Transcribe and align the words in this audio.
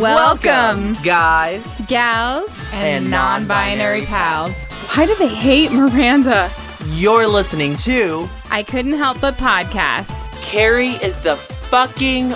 Welcome, 0.00 0.94
guys. 1.04 1.64
gals, 1.86 2.68
And 2.72 3.04
and 3.04 3.10
non-binary 3.10 4.06
pals. 4.06 4.56
Why 4.94 5.06
do 5.06 5.14
they 5.16 5.28
hate 5.28 5.70
Miranda? 5.70 6.50
You're 6.90 7.26
listening 7.28 7.76
to 7.78 8.28
I 8.50 8.64
couldn't 8.64 8.94
help 8.94 9.20
but 9.20 9.34
podcast. 9.34 10.30
Carrie 10.42 10.90
is 10.96 11.14
the 11.22 11.36
fucking 11.36 12.30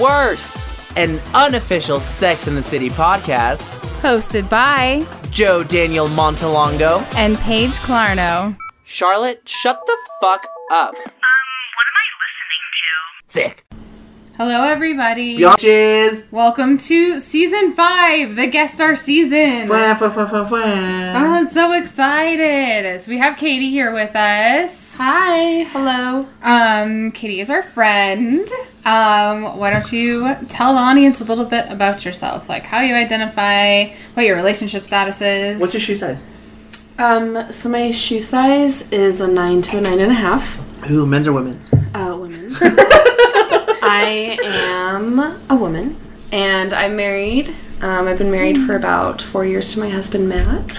worst. 0.00 0.40
an 0.96 1.18
unofficial 1.34 2.00
Sex 2.00 2.46
and 2.46 2.56
the 2.56 2.62
City 2.62 2.88
podcast. 2.90 3.70
Hosted 4.00 4.48
by 4.48 5.06
Joe 5.30 5.62
Daniel 5.62 6.08
Montalongo. 6.08 7.02
and 7.14 7.36
Paige 7.38 7.74
Clarno. 7.80 8.56
Charlotte, 8.98 9.42
shut 9.62 9.76
the 9.86 9.96
fuck 10.20 10.40
up. 10.72 10.94
Um, 10.94 11.12
what 11.76 11.86
am 11.90 11.96
I 12.02 12.06
listening 12.24 12.64
to? 12.80 13.32
Sick. 13.32 13.64
Hello, 14.38 14.62
everybody. 14.62 15.36
Bitches. 15.36 16.32
Welcome 16.32 16.78
to 16.78 17.20
season 17.20 17.74
five, 17.74 18.34
the 18.34 18.46
guest 18.46 18.76
star 18.76 18.96
season. 18.96 19.68
Fwa, 19.68 19.94
fwa, 19.94 20.10
fwa, 20.10 20.26
fwa, 20.26 20.48
fwa. 20.48 20.62
Oh, 21.14 21.34
I'm 21.34 21.50
so 21.50 21.72
excited. 21.72 22.98
So 22.98 23.10
we 23.10 23.18
have 23.18 23.36
Katie 23.36 23.68
here 23.68 23.92
with 23.92 24.16
us. 24.16 24.96
Hi. 24.96 25.64
Hello. 25.64 26.26
Um, 26.42 27.10
Katie 27.10 27.40
is 27.40 27.50
our 27.50 27.62
friend. 27.62 28.48
Um, 28.86 29.58
why 29.58 29.68
don't 29.68 29.92
you 29.92 30.34
tell 30.48 30.72
the 30.72 30.80
audience 30.80 31.20
a 31.20 31.24
little 31.24 31.44
bit 31.44 31.70
about 31.70 32.06
yourself, 32.06 32.48
like 32.48 32.64
how 32.64 32.80
you 32.80 32.94
identify, 32.94 33.92
what 34.14 34.24
your 34.24 34.36
relationship 34.36 34.84
status 34.84 35.20
is. 35.20 35.60
What's 35.60 35.74
your 35.74 35.82
shoe 35.82 35.94
size? 35.94 36.26
Um, 36.96 37.52
so 37.52 37.68
my 37.68 37.90
shoe 37.90 38.22
size 38.22 38.90
is 38.90 39.20
a 39.20 39.28
nine 39.28 39.60
to 39.60 39.76
a 39.76 39.80
nine 39.82 40.00
and 40.00 40.10
a 40.10 40.14
half. 40.14 40.58
Ooh, 40.90 41.04
men's 41.04 41.28
or 41.28 41.34
women's? 41.34 41.70
Uh, 41.92 42.16
women. 42.18 42.50
I 43.94 44.38
am 44.42 45.18
a 45.50 45.54
woman, 45.54 45.96
and 46.32 46.72
I'm 46.72 46.96
married. 46.96 47.54
Um, 47.82 48.06
I've 48.06 48.16
been 48.16 48.30
married 48.30 48.58
for 48.58 48.74
about 48.76 49.20
four 49.20 49.44
years 49.44 49.74
to 49.74 49.80
my 49.80 49.88
husband 49.90 50.28
Matt. 50.28 50.68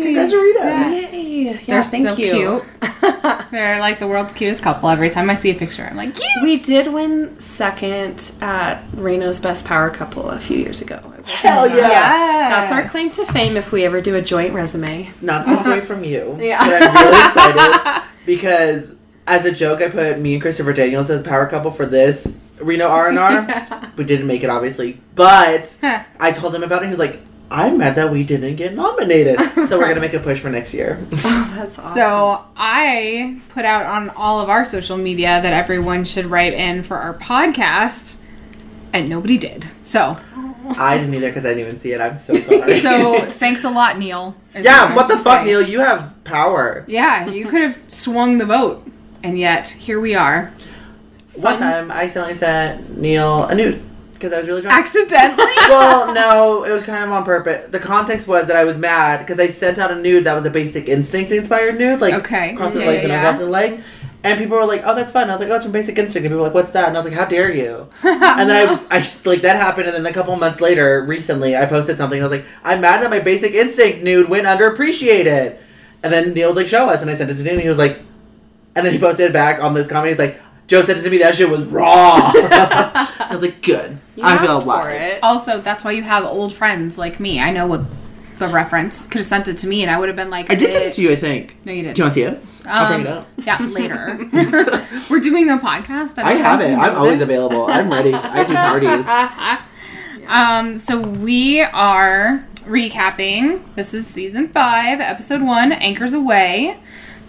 Congratulations. 0.00 1.12
Yay! 1.12 1.40
Yeah, 1.40 1.58
They're 1.66 1.82
thank 1.82 2.08
so 2.08 2.16
you. 2.16 2.62
cute. 2.80 3.00
They're 3.50 3.80
like 3.80 3.98
the 3.98 4.06
world's 4.06 4.32
cutest 4.32 4.62
couple. 4.62 4.88
Every 4.88 5.10
time 5.10 5.28
I 5.28 5.34
see 5.34 5.50
a 5.50 5.54
picture, 5.54 5.84
I'm 5.84 5.96
like, 5.96 6.14
cute. 6.16 6.28
We 6.42 6.56
did 6.56 6.86
win 6.86 7.38
second 7.38 8.32
at 8.40 8.82
Reno's 8.94 9.40
Best 9.40 9.64
Power 9.66 9.90
Couple 9.90 10.30
a 10.30 10.38
few 10.38 10.56
years 10.56 10.80
ago. 10.80 11.00
Hell 11.26 11.68
yeah. 11.68 12.48
That's 12.48 12.72
our 12.72 12.88
claim 12.88 13.10
to 13.10 13.24
fame 13.26 13.56
if 13.56 13.72
we 13.72 13.84
ever 13.84 14.00
do 14.00 14.14
a 14.16 14.22
joint 14.22 14.54
resume. 14.54 15.10
Not 15.20 15.44
to 15.44 15.56
take 15.56 15.66
away 15.66 15.80
from 15.80 16.04
you. 16.04 16.36
Yeah. 16.40 16.64
But 16.64 16.82
I'm 16.82 16.94
really 16.94 17.26
excited 17.26 18.02
because 18.26 18.96
as 19.30 19.44
a 19.44 19.52
joke, 19.52 19.80
I 19.80 19.88
put 19.88 20.18
me 20.18 20.34
and 20.34 20.42
Christopher 20.42 20.72
Daniels 20.72 21.10
as 21.10 21.22
power 21.22 21.46
couple 21.46 21.70
for 21.70 21.86
this 21.86 22.46
Reno 22.60 22.86
R 22.88 23.08
and 23.08 23.18
R. 23.18 23.90
We 23.96 24.04
didn't 24.04 24.26
make 24.26 24.42
it, 24.42 24.50
obviously, 24.50 25.00
but 25.14 25.76
Huh. 25.80 26.02
I 26.18 26.32
told 26.32 26.54
him 26.54 26.62
about 26.62 26.82
it. 26.82 26.86
He 26.86 26.90
was 26.90 26.98
like, 26.98 27.20
"I'm 27.50 27.78
mad 27.78 27.94
that 27.96 28.10
we 28.10 28.24
didn't 28.24 28.56
get 28.56 28.74
nominated." 28.74 29.38
So 29.66 29.78
we're 29.78 29.88
gonna 29.88 30.00
make 30.00 30.14
a 30.14 30.20
push 30.20 30.40
for 30.40 30.48
next 30.50 30.72
year. 30.74 30.98
Oh, 31.24 31.52
that's 31.56 31.78
awesome. 31.78 31.92
So 31.94 32.44
I 32.56 33.40
put 33.50 33.64
out 33.64 33.86
on 33.86 34.10
all 34.10 34.40
of 34.40 34.48
our 34.48 34.64
social 34.64 34.96
media 34.96 35.40
that 35.42 35.52
everyone 35.52 36.04
should 36.04 36.26
write 36.26 36.54
in 36.54 36.82
for 36.82 36.96
our 36.96 37.14
podcast, 37.14 38.20
and 38.92 39.08
nobody 39.08 39.36
did. 39.38 39.66
So, 39.82 40.16
I 40.78 40.96
didn't 40.98 41.14
either 41.14 41.28
because 41.28 41.44
I 41.44 41.50
didn't 41.50 41.66
even 41.66 41.76
see 41.78 41.92
it. 41.92 42.00
I'm 42.00 42.16
so 42.16 42.34
sorry. 42.34 42.78
so 42.80 43.24
thanks 43.26 43.64
a 43.64 43.70
lot, 43.70 43.98
Neil. 43.98 44.34
yeah, 44.54 44.94
what 44.94 45.08
the 45.08 45.16
fuck, 45.16 45.40
say. 45.40 45.44
Neil? 45.46 45.62
You 45.62 45.80
have 45.80 46.14
power. 46.24 46.84
Yeah, 46.88 47.28
you 47.28 47.46
could 47.46 47.62
have 47.62 47.78
swung 47.88 48.38
the 48.38 48.46
vote, 48.46 48.86
and 49.22 49.38
yet 49.38 49.68
here 49.68 50.00
we 50.00 50.14
are, 50.14 50.52
One 51.34 51.56
time, 51.56 51.90
I 51.90 52.04
accidentally 52.04 52.34
sent 52.34 52.98
Neil 52.98 53.44
a 53.44 53.54
nude 53.54 53.82
because 54.14 54.32
I 54.32 54.38
was 54.38 54.48
really 54.48 54.62
drunk. 54.62 54.76
accidentally. 54.78 55.52
well, 55.68 56.12
no, 56.12 56.64
it 56.64 56.72
was 56.72 56.84
kind 56.84 57.04
of 57.04 57.10
on 57.10 57.24
purpose. 57.24 57.70
The 57.70 57.78
context 57.78 58.28
was 58.28 58.46
that 58.48 58.56
I 58.56 58.64
was 58.64 58.76
mad 58.76 59.20
because 59.20 59.38
I 59.40 59.46
sent 59.46 59.78
out 59.78 59.90
a 59.90 59.94
nude 59.96 60.24
that 60.24 60.34
was 60.34 60.44
a 60.44 60.50
Basic 60.50 60.88
Instinct 60.88 61.32
inspired 61.32 61.78
nude, 61.78 62.00
like 62.00 62.14
Okay. 62.14 62.54
cross 62.54 62.74
the 62.74 62.80
Yeah, 62.80 62.86
legs 62.86 62.96
yeah, 62.98 63.02
and 63.04 63.12
yeah. 63.12 63.20
across 63.20 63.38
the 63.38 63.46
legs. 63.46 63.82
And 64.22 64.38
people 64.38 64.58
were 64.58 64.66
like, 64.66 64.82
"Oh, 64.84 64.94
that's 64.94 65.10
fun." 65.12 65.30
I 65.30 65.32
was 65.32 65.40
like, 65.40 65.48
"Oh, 65.48 65.54
it's 65.54 65.64
from 65.64 65.72
Basic 65.72 65.96
Instinct." 65.96 66.16
And 66.16 66.24
people 66.26 66.36
were 66.38 66.42
like, 66.44 66.52
"What's 66.52 66.72
that?" 66.72 66.88
And 66.88 66.94
I 66.94 67.00
was 67.00 67.06
like, 67.06 67.14
"How 67.18 67.24
dare 67.24 67.50
you?" 67.50 67.88
and 68.02 68.50
then 68.50 68.68
I, 68.90 68.98
I 68.98 69.06
like 69.24 69.40
that 69.40 69.56
happened. 69.56 69.86
And 69.88 69.96
then 69.96 70.04
a 70.04 70.12
couple 70.12 70.36
months 70.36 70.60
later, 70.60 71.02
recently, 71.06 71.56
I 71.56 71.64
posted 71.64 71.96
something. 71.96 72.20
I 72.20 72.22
was 72.22 72.30
like, 72.32 72.44
"I'm 72.62 72.82
mad 72.82 73.00
that 73.00 73.08
my 73.08 73.20
Basic 73.20 73.54
Instinct 73.54 74.02
nude 74.04 74.28
went 74.28 74.44
underappreciated." 74.46 75.56
And 76.02 76.12
then 76.12 76.34
Neil 76.34 76.48
was 76.48 76.56
like, 76.56 76.66
"Show 76.66 76.90
us," 76.90 77.00
and 77.00 77.10
I 77.10 77.14
sent 77.14 77.30
it 77.30 77.34
to 77.36 77.42
him. 77.44 77.54
And 77.54 77.62
he 77.62 77.68
was 77.70 77.78
like, 77.78 78.00
and 78.80 78.86
then 78.86 78.92
he 78.92 78.98
posted 78.98 79.26
it 79.26 79.32
back 79.32 79.62
on 79.62 79.74
this 79.74 79.86
comedy. 79.88 80.10
He's 80.10 80.18
like, 80.18 80.40
"Joe 80.66 80.82
sent 80.82 80.98
it 80.98 81.02
to 81.02 81.10
me. 81.10 81.18
That 81.18 81.34
shit 81.34 81.48
was 81.48 81.64
raw." 81.66 81.86
I 82.34 83.28
was 83.30 83.42
like, 83.42 83.62
"Good." 83.62 83.98
You 84.16 84.24
I 84.24 84.38
feel 84.38 84.50
asked 84.52 84.62
for 84.64 84.68
alive. 84.70 85.00
it. 85.00 85.18
also, 85.22 85.60
that's 85.60 85.84
why 85.84 85.92
you 85.92 86.02
have 86.02 86.24
old 86.24 86.52
friends 86.52 86.98
like 86.98 87.20
me. 87.20 87.40
I 87.40 87.50
know 87.50 87.66
what 87.66 87.82
the 88.38 88.48
reference 88.48 89.06
could 89.06 89.18
have 89.18 89.26
sent 89.26 89.48
it 89.48 89.58
to 89.58 89.66
me, 89.66 89.82
and 89.82 89.90
I 89.90 89.98
would 89.98 90.08
have 90.08 90.16
been 90.16 90.30
like, 90.30 90.50
I 90.50 90.54
did 90.54 90.72
send 90.72 90.84
it 90.86 90.92
to 90.94 91.02
you, 91.02 91.12
I 91.12 91.16
think. 91.16 91.56
No, 91.64 91.72
you 91.72 91.82
didn't. 91.82 91.96
Do 91.96 92.00
you 92.00 92.04
want 92.04 92.14
to 92.14 92.20
see 92.20 92.22
it? 92.26 92.40
I'll 92.66 92.88
bring 92.88 93.00
it 93.02 93.06
Um, 93.10 93.18
up. 93.18 93.28
Yeah, 93.44 93.58
later. 93.66 94.28
We're 95.10 95.20
doing 95.20 95.48
a 95.50 95.56
podcast. 95.58 96.22
I 96.22 96.34
don't 96.34 96.42
have 96.42 96.60
it. 96.60 96.72
I'm 96.74 96.92
know 96.94 96.98
always 97.00 97.20
available. 97.20 97.66
I'm 97.66 97.90
ready. 97.90 98.12
I 98.14 98.44
do 98.44 98.54
parties. 98.54 99.06
Um, 100.28 100.76
so 100.76 101.00
we 101.00 101.60
are 101.62 102.46
recapping. 102.60 103.74
This 103.74 103.94
is 103.94 104.06
season 104.06 104.48
five, 104.48 105.00
episode 105.00 105.42
one, 105.42 105.72
Anchors 105.72 106.12
Away. 106.12 106.78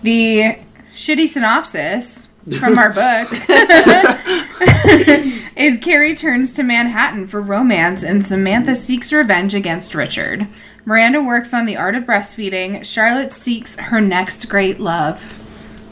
The 0.03 0.57
shitty 1.01 1.28
synopsis 1.28 2.28
from 2.59 2.78
our 2.78 2.91
book 2.91 3.28
is 5.56 5.79
Carrie 5.79 6.13
turns 6.13 6.53
to 6.53 6.62
Manhattan 6.62 7.25
for 7.25 7.41
romance 7.41 8.03
and 8.03 8.23
Samantha 8.23 8.75
seeks 8.75 9.12
revenge 9.12 9.56
against 9.56 9.95
Richard. 9.95 10.47
Miranda 10.85 11.23
works 11.23 11.56
on 11.56 11.66
the 11.66 11.75
art 11.75 11.95
of 11.95 12.03
breastfeeding. 12.03 12.85
Charlotte 12.85 13.31
seeks 13.31 13.78
her 13.78 14.00
next 14.00 14.47
great 14.47 14.79
love. 14.79 15.39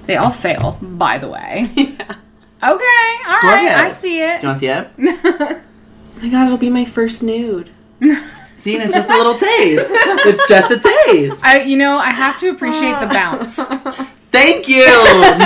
They 0.06 0.16
all 0.16 0.30
fail, 0.30 0.78
by 0.80 1.18
the 1.18 1.28
way. 1.28 1.72
Okay, 2.62 3.16
all 3.26 3.40
right, 3.40 3.68
ahead. 3.68 3.80
I 3.80 3.88
see 3.88 4.22
it. 4.22 4.42
Do 4.42 4.48
you 4.48 4.50
want 4.50 4.60
to 4.60 4.60
see 4.60 4.68
it? 4.68 4.90
Oh 5.00 5.62
my 6.22 6.28
god, 6.30 6.48
it'll 6.48 6.58
be 6.58 6.70
my 6.70 6.84
first 6.84 7.24
nude. 7.24 7.70
See, 8.58 8.76
and 8.76 8.84
it's 8.84 8.94
just 8.94 9.10
a 9.10 9.14
little 9.14 9.36
taste. 9.36 9.86
It's 9.90 10.46
just 10.50 10.70
a 10.70 10.78
taste. 10.78 11.40
I, 11.42 11.62
you 11.62 11.78
know, 11.78 11.98
I 11.98 12.12
have 12.12 12.38
to 12.40 12.50
appreciate 12.50 13.00
the 13.00 13.08
bounce. 13.08 13.62
Thank 14.32 14.68
you. 14.70 14.86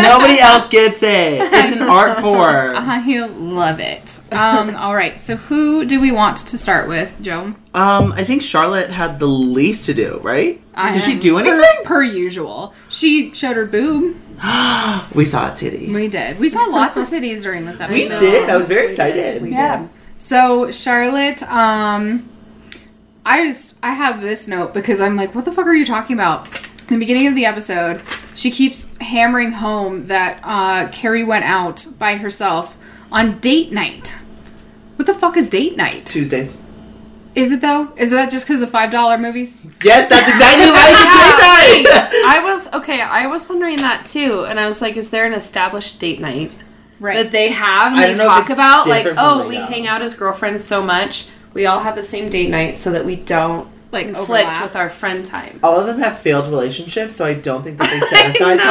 Nobody 0.02 0.40
else 0.40 0.68
gets 0.68 1.02
it. 1.04 1.42
It's 1.42 1.76
an 1.76 1.84
art 1.84 2.20
form. 2.22 2.76
I 2.76 3.26
love 3.28 3.80
it. 3.80 4.22
Um, 4.32 4.76
all 4.76 4.94
right, 4.96 5.18
so 5.20 5.38
who 5.38 5.86
do 5.86 6.02
we 6.02 6.12
want 6.12 6.38
to 6.38 6.58
start 6.58 6.90
with, 6.90 7.18
Joe? 7.22 7.56
Um, 7.74 8.12
I 8.12 8.24
think 8.26 8.42
Charlotte 8.42 8.90
had 8.92 9.20
the 9.20 9.26
least 9.28 9.86
to 9.86 9.94
do, 9.94 10.20
right? 10.24 10.62
I 10.76 10.92
Did 10.94 11.02
she 11.04 11.18
do 11.18 11.38
anything? 11.38 11.86
per 11.86 12.04
usual. 12.04 12.74
She 12.90 13.34
showed 13.34 13.56
her 13.56 13.66
boob. 13.66 14.18
We 15.16 15.26
saw 15.26 15.52
a 15.54 15.56
titty. 15.56 15.94
We 15.94 16.08
did. 16.10 16.40
We 16.40 16.50
saw 16.50 16.66
lots 16.66 16.98
of 16.98 17.06
titties 17.06 17.44
during 17.44 17.66
this 17.66 17.80
episode. 17.80 18.12
We 18.14 18.18
did. 18.18 18.50
I 18.50 18.58
was 18.58 18.68
very 18.68 18.88
excited. 18.88 19.42
We 19.42 19.52
Yeah. 19.52 19.82
did. 19.82 19.90
So 20.18 20.72
Charlotte, 20.72 21.42
um, 21.44 22.30
I 23.26 23.46
just 23.46 23.78
I 23.84 23.94
have 23.94 24.22
this 24.22 24.48
note 24.48 24.74
because 24.74 25.00
I'm 25.00 25.16
like, 25.16 25.34
what 25.36 25.46
the 25.46 25.52
fuck 25.52 25.68
are 25.68 25.74
you 25.74 25.86
talking 25.86 26.16
about? 26.16 26.48
In 26.88 26.88
the 26.88 26.98
beginning 26.98 27.28
of 27.28 27.36
the 27.36 27.46
episode, 27.46 28.02
she 28.36 28.52
keeps 28.52 28.96
hammering 29.00 29.52
home 29.54 30.08
that 30.08 30.40
uh, 30.44 30.90
Carrie 30.92 31.24
went 31.24 31.46
out 31.46 31.88
by 32.00 32.16
herself 32.18 32.78
on 33.12 33.40
date 33.40 33.72
night. 33.72 34.18
What 34.96 35.06
the 35.06 35.14
fuck 35.14 35.38
is 35.38 35.48
date 35.48 35.76
night? 35.78 36.06
Tuesdays. 36.06 36.58
Is 37.36 37.52
it 37.52 37.62
though? 37.62 37.92
Is 37.98 38.12
that 38.12 38.30
just 38.30 38.46
because 38.48 38.62
of 38.62 38.70
five 38.70 38.92
dollar 38.92 39.18
movies? 39.18 39.60
Yes, 39.84 40.08
that's 40.08 40.28
exactly 40.30 40.68
why 40.70 40.90
it's 40.92 41.84
date 41.84 41.84
night. 42.24 42.24
I 42.28 42.42
was 42.44 42.72
okay. 42.74 43.02
I 43.02 43.26
was 43.26 43.50
wondering 43.50 43.78
that 43.78 44.06
too, 44.06 44.46
and 44.46 44.60
I 44.60 44.68
was 44.68 44.82
like, 44.84 44.98
"Is 44.98 45.10
there 45.10 45.26
an 45.26 45.34
established 45.34 46.00
date 46.00 46.20
night 46.22 46.54
Right. 47.00 47.16
that 47.16 47.32
they 47.32 47.50
have? 47.50 47.94
And 47.94 48.00
they 48.00 48.08
don't 48.10 48.18
know 48.20 48.26
talk 48.28 48.50
about 48.52 48.88
like, 48.88 49.08
oh, 49.18 49.40
right 49.40 49.48
we 49.50 49.56
now. 49.58 49.66
hang 49.66 49.88
out 49.88 50.02
as 50.04 50.14
girlfriends 50.14 50.64
so 50.64 50.84
much, 50.84 51.28
we 51.56 51.66
all 51.66 51.80
have 51.80 51.96
the 51.96 52.04
same 52.04 52.30
date 52.30 52.50
night, 52.52 52.78
so 52.78 52.92
that 52.92 53.04
we 53.04 53.16
don't 53.16 53.68
Like, 53.94 54.08
conflict 54.14 54.30
overlap. 54.48 54.64
with 54.64 54.76
our 54.76 54.90
friend 54.90 55.24
time." 55.24 55.60
All 55.64 55.80
of 55.80 55.86
them 55.88 56.00
have 56.00 56.18
failed 56.20 56.48
relationships, 56.50 57.16
so 57.16 57.26
I 57.26 57.36
don't 57.36 57.64
think 57.64 57.78
that 57.78 57.90
they 57.90 58.00
set 58.18 58.36
aside 58.36 58.58
know. 58.58 58.64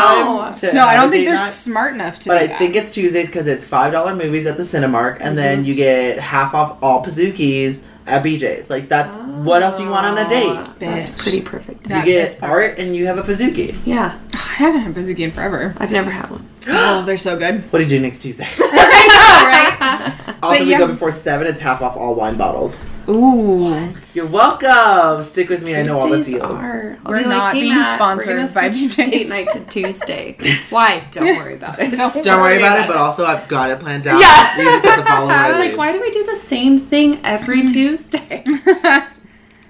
time 0.43 0.57
to. 0.57 0.73
no, 0.73 0.85
I 0.87 0.97
don't 0.97 1.11
think 1.11 1.25
they're 1.25 1.35
night. 1.37 1.47
smart 1.49 1.95
enough 1.95 2.19
to 2.21 2.29
But 2.31 2.39
do 2.39 2.45
I 2.45 2.47
that. 2.49 2.59
think 2.59 2.77
it's 2.77 2.93
Tuesdays 2.93 3.29
because 3.29 3.47
it's 3.47 3.65
five 3.65 3.93
dollar 3.93 4.15
movies 4.15 4.47
at 4.47 4.57
the 4.57 4.65
Cinemark, 4.65 5.19
and 5.21 5.39
then 5.39 5.59
mm-hmm. 5.59 5.67
you 5.67 5.75
get 5.75 6.19
half 6.19 6.55
off 6.55 6.77
all 6.83 7.03
Pizookies 7.05 7.85
at 8.07 8.23
BJ's. 8.25 8.69
Like 8.71 8.89
that's 8.89 9.17
what 9.17 9.63
else 9.63 9.77
do 9.77 9.85
you 9.85 9.91
want 9.91 10.07
on 10.07 10.19
a 10.19 10.29
date? 10.29 10.47
Oh, 10.49 10.75
that's 10.79 11.09
pretty 11.09 11.41
perfect. 11.41 11.85
That 11.85 12.07
you 12.07 12.15
is 12.15 12.35
get 12.35 12.43
art 12.43 12.71
perfect. 12.73 12.81
and 12.89 12.97
you 12.97 13.07
have 13.07 13.19
a 13.19 13.23
Pizookie. 13.23 13.77
Yeah, 13.85 14.19
I 14.35 14.37
haven't 14.37 14.81
had 14.83 14.95
Pizookie 14.95 15.21
in 15.21 15.33
forever. 15.33 15.75
I've 15.79 15.93
never 15.93 16.11
had 16.11 16.31
one. 16.31 16.49
Oh, 16.69 17.05
they're 17.05 17.17
so 17.17 17.39
good. 17.39 17.63
What 17.73 17.81
did 17.81 17.91
you 17.91 17.99
do 17.99 18.03
next 18.03 18.23
Tuesday? 18.23 18.47
right? 18.61 20.15
also, 20.43 20.59
But 20.59 20.61
we 20.61 20.71
yeah. 20.71 20.79
go 20.79 20.87
before 20.89 21.13
seven. 21.13 21.47
It's 21.47 21.61
half 21.61 21.83
off 21.83 21.97
all 21.97 22.15
wine 22.15 22.37
bottles. 22.37 22.83
Ooh. 23.09 23.91
You're 24.15 24.31
welcome. 24.31 25.23
Stick 25.23 25.49
with 25.49 25.65
me. 25.65 25.75
I 25.75 25.83
know 25.83 25.99
all 25.99 26.09
the 26.09 26.17
Tuesdays 26.17 26.35
deals. 26.37 26.55
Are. 26.55 26.99
I'll 27.05 27.13
We're 27.13 27.23
be 27.23 27.29
not 27.29 27.53
being 27.53 27.75
Matt, 27.75 27.97
sponsored 27.97 28.37
we're 28.37 28.47
gonna 28.47 28.55
by 28.55 28.71
switch 28.71 28.97
BJ's." 28.97 29.11
Date 29.11 29.29
night 29.29 29.49
to 29.51 29.65
Tuesday. 29.69 30.37
Why? 30.71 31.05
Don't 31.11 31.37
worry 31.37 31.55
about 31.55 31.79
it. 31.81 31.97
Don't 31.97 32.25
Don't 32.25 32.41
worry 32.41 32.53
Worry 32.55 32.59
about, 32.59 32.77
about 32.77 32.85
it, 32.85 32.89
but 32.89 32.97
also 32.97 33.27
I've 33.27 33.49
got 33.49 33.71
it 33.71 33.81
planned 33.81 34.07
out. 34.07 34.21
Yeah. 34.21 34.57
You 34.57 34.65
just 34.65 34.85
have 34.87 34.99
to 35.01 35.05
follow 35.05 35.29
I 35.29 35.49
was 35.49 35.59
like, 35.59 35.77
why 35.77 35.93
do 35.93 36.01
we 36.01 36.11
do 36.13 36.25
the 36.25 36.37
same 36.37 36.79
thing 36.79 37.21
every 37.25 37.63
mm. 37.63 37.73
Tuesday? 37.73 38.45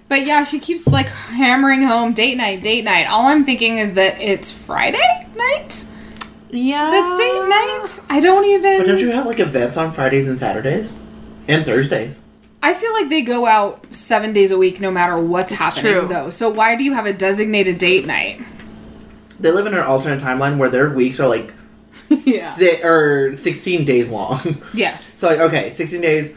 But 0.09 0.27
yeah, 0.27 0.45
she 0.45 0.59
keeps 0.59 0.87
like 0.89 1.07
hammering 1.07 1.85
home 1.85 2.13
date 2.13 2.37
night, 2.37 2.63
date 2.63 2.85
night. 2.85 3.07
All 3.07 3.29
I'm 3.29 3.45
thinking 3.47 3.79
is 3.79 3.95
that 3.95 4.21
it's 4.21 4.53
Friday 4.53 5.27
night. 5.35 5.87
Yeah. 6.53 6.91
That's 6.91 7.17
date 7.19 7.49
night. 7.49 8.01
I 8.17 8.21
don't 8.21 8.45
even. 8.45 8.79
But 8.79 8.87
don't 8.87 9.01
you 9.01 9.11
have 9.11 9.27
like 9.27 9.41
events 9.41 9.77
on 9.77 9.91
Fridays 9.91 10.29
and 10.29 10.39
Saturdays? 10.39 10.95
And 11.49 11.65
Thursdays. 11.65 12.23
I 12.63 12.75
feel 12.75 12.93
like 12.93 13.09
they 13.09 13.23
go 13.23 13.47
out 13.47 13.93
seven 13.93 14.33
days 14.33 14.53
a 14.53 14.59
week, 14.59 14.81
no 14.81 14.91
matter 14.93 15.17
what's 15.21 15.51
It's 15.51 15.61
happening, 15.61 16.01
true. 16.01 16.09
though. 16.09 16.31
So 16.31 16.49
why 16.49 16.77
do 16.77 16.85
you 16.85 16.93
have 16.95 17.07
a 17.07 17.13
designated 17.13 17.79
date 17.79 18.07
night? 18.07 18.41
They 19.41 19.51
live 19.51 19.67
in 19.67 19.75
an 19.75 19.81
alternate 19.81 20.21
timeline 20.23 20.59
where 20.59 20.69
their 20.71 20.91
weeks 20.91 21.19
are 21.19 21.27
like 21.29 21.53
Yeah. 22.09 22.55
si- 22.55 22.81
or 22.85 23.35
16 23.35 23.85
days 23.85 24.09
long. 24.11 24.63
Yes. 24.75 25.05
so 25.05 25.27
like 25.29 25.41
okay, 25.41 25.71
16 25.73 26.01
days. 26.01 26.37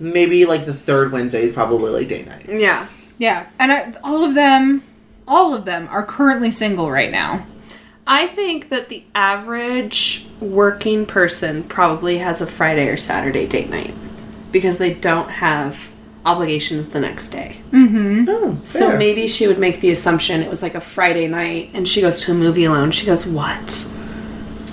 Maybe 0.00 0.44
like 0.44 0.66
the 0.66 0.74
third 0.74 1.12
Wednesday 1.12 1.42
is 1.44 1.52
probably 1.52 1.90
like 1.92 2.08
day 2.08 2.24
night. 2.24 2.46
Yeah. 2.48 2.86
Yeah, 3.16 3.46
and 3.60 3.70
I, 3.72 3.94
all 4.02 4.24
of 4.24 4.34
them, 4.34 4.82
all 5.28 5.54
of 5.54 5.64
them 5.64 5.86
are 5.88 6.04
currently 6.04 6.50
single 6.50 6.90
right 6.90 7.12
now. 7.12 7.46
I 8.06 8.26
think 8.26 8.68
that 8.68 8.88
the 8.90 9.02
average 9.14 10.26
working 10.40 11.06
person 11.06 11.62
probably 11.62 12.18
has 12.18 12.40
a 12.42 12.46
Friday 12.46 12.88
or 12.88 12.96
Saturday 12.96 13.46
date 13.46 13.70
night 13.70 13.94
because 14.52 14.78
they 14.78 14.92
don't 14.92 15.30
have 15.30 15.90
obligations 16.26 16.88
the 16.88 17.00
next 17.00 17.30
day. 17.30 17.58
Mm-hmm. 17.70 18.24
Oh, 18.28 18.58
So 18.64 18.88
fair. 18.90 18.98
maybe 18.98 19.26
she 19.26 19.46
would 19.46 19.58
make 19.58 19.80
the 19.80 19.90
assumption 19.90 20.42
it 20.42 20.48
was 20.50 20.62
like 20.62 20.74
a 20.74 20.80
Friday 20.80 21.26
night 21.28 21.70
and 21.74 21.86
she 21.88 22.00
goes 22.00 22.20
to 22.22 22.32
a 22.32 22.34
movie 22.34 22.64
alone. 22.64 22.90
She 22.90 23.06
goes, 23.06 23.26
What? 23.26 23.86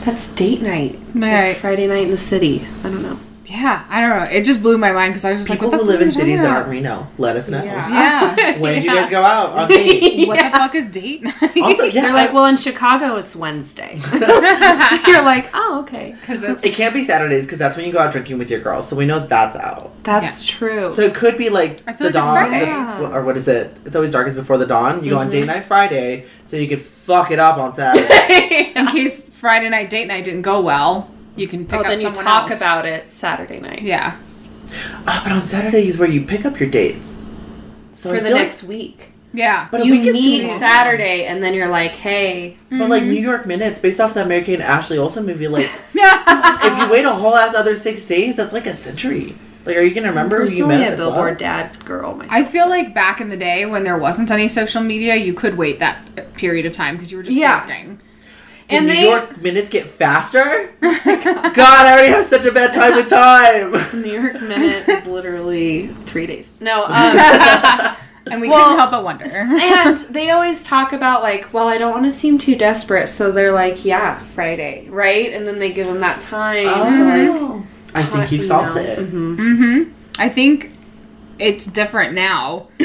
That's 0.06 0.28
date 0.34 0.62
night. 0.62 1.00
Like 1.16 1.58
Friday 1.58 1.88
night 1.88 2.04
in 2.06 2.12
the 2.12 2.18
city. 2.18 2.66
I 2.84 2.90
don't 2.90 3.02
know. 3.04 3.20
Yeah, 3.52 3.86
I 3.90 4.00
don't 4.00 4.10
know. 4.12 4.24
It 4.24 4.44
just 4.44 4.62
blew 4.62 4.78
my 4.78 4.92
mind 4.94 5.12
because 5.12 5.26
I 5.26 5.32
was 5.34 5.42
just 5.42 5.52
people 5.52 5.68
like, 5.70 5.82
who 5.82 5.86
what 5.86 5.86
the 5.86 5.92
live 5.92 6.00
fuck 6.00 6.06
in 6.08 6.12
cities 6.14 6.40
that 6.40 6.50
aren't 6.50 6.70
Reno, 6.70 7.08
let 7.18 7.36
us 7.36 7.50
know. 7.50 7.60
about? 7.62 7.90
Yeah. 7.92 8.58
When 8.60 8.76
did 8.76 8.84
you 8.86 8.92
guys 8.96 9.10
go 9.18 9.24
out 9.24 9.50
on 9.52 9.68
dates? 9.68 10.26
what 10.28 10.38
the 10.42 10.58
fuck 10.58 10.74
is 10.76 10.88
date 10.88 11.24
night? 11.24 11.58
Also, 11.58 11.84
yeah, 11.86 12.04
You're 12.04 12.14
like, 12.14 12.32
well, 12.34 12.46
in 12.46 12.56
Chicago, 12.56 13.18
it's 13.18 13.36
Wednesday. 13.36 14.00
You're 15.08 15.22
like, 15.24 15.50
oh, 15.54 15.82
okay. 15.84 16.16
because 16.20 16.44
it's 16.44 16.64
it 16.64 16.74
can't 16.76 16.94
be 16.94 17.04
Saturdays 17.04 17.46
because 17.46 17.60
that's 17.60 17.76
when 17.76 17.86
you 17.86 17.92
go 17.92 18.00
out 18.00 18.12
drinking 18.12 18.38
with 18.38 18.50
your 18.50 18.62
girls. 18.62 18.88
So 18.88 18.96
we 18.96 19.06
know 19.06 19.20
that's 19.20 19.56
out. 19.56 19.92
That's 20.04 20.46
true. 20.46 20.90
So 20.90 21.02
it 21.02 21.14
could 21.14 21.36
be 21.38 21.50
like 21.50 21.82
I 21.88 21.94
feel 21.94 22.10
the 22.10 22.20
like 22.20 22.24
it's 22.24 22.32
dawn, 22.32 22.50
Fridays. 22.88 23.00
the- 23.00 23.16
or 23.16 23.24
what 23.24 23.36
is 23.38 23.48
it? 23.48 23.76
It's 23.86 23.96
always 23.96 24.12
darkest 24.12 24.38
before 24.38 24.58
the 24.58 24.66
dawn. 24.66 25.04
You 25.04 25.12
go 25.12 25.18
on 25.18 25.28
Mm-hmm. 25.28 25.32
date 25.42 25.46
night 25.46 25.66
Friday, 25.66 26.26
so 26.46 26.56
you 26.58 26.68
could 26.68 26.82
fuck 26.82 27.32
it 27.32 27.40
up 27.40 27.58
on 27.58 27.74
Saturday. 27.74 28.72
in 28.76 28.88
case 28.88 29.22
Friday 29.30 29.70
night 29.70 29.90
date 29.90 30.08
night 30.08 30.24
didn't 30.24 30.42
go 30.44 30.62
well, 30.62 31.10
you 31.36 31.48
can 31.48 31.66
pick 31.66 31.80
oh, 31.80 31.82
up 31.82 31.88
then 31.88 32.02
you 32.02 32.12
talk 32.12 32.50
else. 32.52 32.60
about 32.60 32.86
it 32.86 33.12
Saturday 33.12 33.60
night 33.60 33.82
Yeah. 33.82 34.18
Ah, 35.08 35.22
but 35.24 35.32
on 35.34 35.46
Saturday 35.46 35.88
is 35.88 35.98
where 35.98 36.10
you 36.10 36.24
pick 36.26 36.46
up 36.46 36.60
your 36.60 36.70
dates. 36.70 37.28
So 37.94 38.10
for 38.10 38.16
I 38.16 38.20
the 38.20 38.26
feel 38.28 38.34
like- 38.38 38.44
next 38.44 38.64
week. 38.64 39.08
Yeah. 39.34 39.70
but 39.72 39.82
a 39.82 39.86
You 39.86 39.94
week 39.94 40.08
is 40.08 40.16
too 40.18 40.22
meet. 40.44 40.50
Saturday, 40.50 41.24
and 41.26 41.42
then 41.42 41.54
you're 41.54 41.70
like, 41.70 41.92
hey, 41.94 42.58
But 42.70 42.90
like 42.90 43.04
New 43.04 43.20
York 43.22 43.46
Minutes, 43.46 43.80
based 43.80 44.02
off 44.02 44.14
the 44.14 44.26
Mary-Kate 44.26 44.56
and 44.56 44.64
Ashley 44.64 44.98
Olsen 44.98 45.26
movie, 45.26 45.48
like 45.48 45.70
if 45.94 46.78
you 46.78 46.90
wait 46.90 47.06
a 47.06 47.12
whole 47.14 47.36
ass 47.36 47.56
other 47.56 47.74
six 47.76 48.04
days, 48.04 48.36
that's 48.36 48.52
like 48.52 48.66
a 48.66 48.76
century. 48.76 49.36
Like, 49.64 49.78
are 49.78 49.82
you 49.82 49.94
gonna 49.94 50.10
remember 50.10 50.38
who 50.38 50.42
you 50.44 50.48
personally 50.66 50.78
met 50.80 50.82
a 50.82 50.92
at 50.92 50.98
the 50.98 51.04
billboard 51.06 51.38
club? 51.38 51.72
dad 51.72 51.86
girl 51.86 52.16
myself. 52.16 52.34
I 52.34 52.44
feel 52.44 52.68
like 52.68 52.94
back 52.94 53.22
in 53.22 53.30
the 53.30 53.38
day 53.38 53.66
when 53.66 53.84
there 53.86 53.98
wasn't 53.98 54.32
any 54.32 54.48
social 54.50 54.82
media, 54.82 55.16
you 55.16 55.34
could 55.34 55.56
wait 55.56 55.80
that 55.80 56.34
period 56.34 56.66
of 56.66 56.74
time 56.74 56.96
because 56.96 57.12
you 57.12 57.18
were 57.18 57.24
just 57.24 57.36
Yeah. 57.36 57.62
working. 57.62 58.00
Did 58.72 58.78
And 58.78 58.88
New 58.88 58.94
they- 58.94 59.04
York 59.10 59.42
Minutes 59.42 59.70
get 59.70 59.88
faster? 59.88 60.72
God, 60.82 61.58
I 61.58 61.92
already 61.94 62.08
have 62.10 62.26
such 62.26 62.46
a 62.46 62.52
bad 62.52 62.74
time 62.74 62.96
with 62.96 63.10
time. 63.10 64.02
New 64.02 64.12
York 64.22 64.42
Minute 64.42 64.88
is 64.90 65.06
literally 65.06 65.88
three 65.88 66.26
days. 66.26 66.50
No, 66.60 66.86
um, 66.86 66.92
And 68.28 68.40
we 68.40 68.50
Well- 68.50 68.64
couldn't 68.64 68.78
help 68.80 68.92
but 68.92 69.04
wonder. 69.04 69.26
and 69.26 69.98
they 70.10 70.30
always 70.30 70.64
talk 70.64 70.94
about 70.94 71.22
like, 71.24 71.52
well, 71.54 71.68
I 71.68 71.78
don't 71.78 71.92
want 71.92 72.06
to 72.06 72.12
seem 72.12 72.38
too 72.38 72.56
desperate, 72.56 73.08
so 73.10 73.32
they're 73.32 73.52
like, 73.52 73.84
yeah, 73.84 74.20
Friday, 74.20 74.88
right? 74.90 75.34
And 75.34 75.46
then 75.46 75.58
they 75.60 75.72
give 75.72 75.88
them 75.88 76.00
that 76.02 76.22
time 76.22 76.66
to 76.66 77.04
like. 77.04 77.42
Oh. 77.42 77.64
I 77.94 78.04
think 78.04 78.32
you've 78.32 78.46
solved 78.46 78.78
it. 78.78 79.00
Mm-hmm. 79.00 79.92
I 80.18 80.30
think 80.30 80.72
it's 81.40 81.66
different 81.66 82.14
now. 82.14 82.68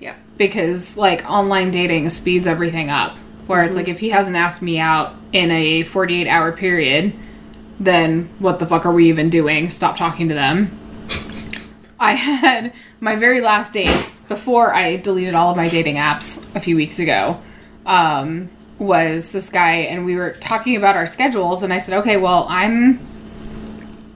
Yeah. 0.00 0.14
Because 0.36 0.96
like 0.96 1.28
online 1.28 1.70
dating 1.72 2.08
speeds 2.10 2.46
everything 2.46 2.88
up. 2.88 3.18
Where 3.48 3.64
it's 3.64 3.74
like 3.74 3.88
if 3.88 3.98
he 3.98 4.10
hasn't 4.10 4.36
asked 4.36 4.62
me 4.62 4.78
out 4.78 5.14
in 5.32 5.50
a 5.50 5.82
48 5.82 6.28
hour 6.28 6.52
period, 6.52 7.12
then 7.80 8.28
what 8.38 8.60
the 8.60 8.66
fuck 8.66 8.86
are 8.86 8.92
we 8.92 9.08
even 9.08 9.30
doing? 9.30 9.70
Stop 9.70 9.96
talking 9.96 10.28
to 10.28 10.34
them. 10.34 10.78
I 12.00 12.12
had 12.12 12.72
my 13.00 13.16
very 13.16 13.40
last 13.40 13.72
date 13.72 14.10
before 14.28 14.72
I 14.72 14.98
deleted 14.98 15.34
all 15.34 15.50
of 15.50 15.56
my 15.56 15.68
dating 15.68 15.96
apps 15.96 16.46
a 16.54 16.60
few 16.60 16.76
weeks 16.76 17.00
ago. 17.00 17.42
Um, 17.84 18.50
was 18.78 19.32
this 19.32 19.50
guy, 19.50 19.72
and 19.72 20.04
we 20.04 20.14
were 20.14 20.32
talking 20.34 20.76
about 20.76 20.94
our 20.94 21.06
schedules, 21.06 21.64
and 21.64 21.72
I 21.72 21.78
said, 21.78 21.98
okay, 21.98 22.16
well, 22.16 22.46
I'm 22.48 23.00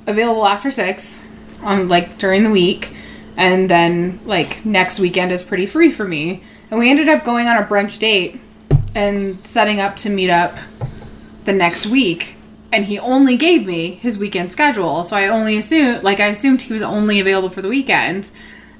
available 0.06 0.46
after 0.46 0.70
six 0.70 1.28
on 1.62 1.88
like 1.88 2.18
during 2.18 2.42
the 2.42 2.50
week 2.50 2.94
and 3.36 3.70
then 3.70 4.20
like 4.24 4.64
next 4.64 4.98
weekend 4.98 5.32
is 5.32 5.42
pretty 5.42 5.66
free 5.66 5.90
for 5.90 6.06
me 6.06 6.42
and 6.70 6.78
we 6.78 6.90
ended 6.90 7.08
up 7.08 7.24
going 7.24 7.46
on 7.46 7.56
a 7.56 7.64
brunch 7.64 7.98
date 7.98 8.40
and 8.94 9.40
setting 9.42 9.80
up 9.80 9.96
to 9.96 10.10
meet 10.10 10.30
up 10.30 10.58
the 11.44 11.52
next 11.52 11.86
week. 11.86 12.36
And 12.72 12.84
he 12.86 12.98
only 12.98 13.36
gave 13.36 13.66
me 13.66 13.90
his 13.96 14.18
weekend 14.18 14.50
schedule. 14.52 15.04
So 15.04 15.16
i 15.16 15.28
only 15.28 15.56
assumed 15.58 16.02
like 16.02 16.20
i 16.20 16.26
assumed 16.26 16.62
he 16.62 16.72
was 16.72 16.82
only 16.82 17.20
available 17.20 17.48
for 17.50 17.60
the 17.62 17.68
weekend. 17.68 18.30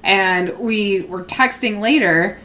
And 0.03 0.59
we 0.59 1.03
were 1.03 1.23
texting 1.25 1.81
later 1.81 2.41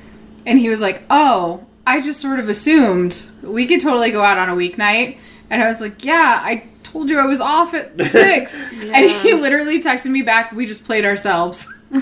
and 0.46 0.60
he 0.60 0.69
was 0.69 0.81
like 0.81 1.04
oh 1.10 1.66
i 1.86 2.02
just 2.02 2.19
sort 2.22 2.40
of 2.40 2.50
assumed 2.50 3.25
we 3.42 3.66
could 3.66 3.80
totally 3.81 4.12
go 4.12 4.24
out 4.24 4.38
on 4.38 4.50
a 4.50 4.56
weeknight. 4.56 5.18
And 5.50 5.62
i 5.64 5.68
was 5.68 5.80
like 5.81 6.04
yeah 6.04 6.40
i 6.44 6.66
told 6.84 7.10
you 7.10 7.19
i 7.19 7.25
was 7.25 7.40
off 7.42 7.74
at 7.74 8.00
six. 8.06 8.62
And 8.81 9.10
he 9.10 9.34
literally 9.34 9.80
texted 9.80 10.08
me 10.12 10.22
back 10.22 10.52
we 10.52 10.66
just 10.66 10.84
played 10.86 11.06
ourselves. 11.06 11.68
Can 11.92 12.02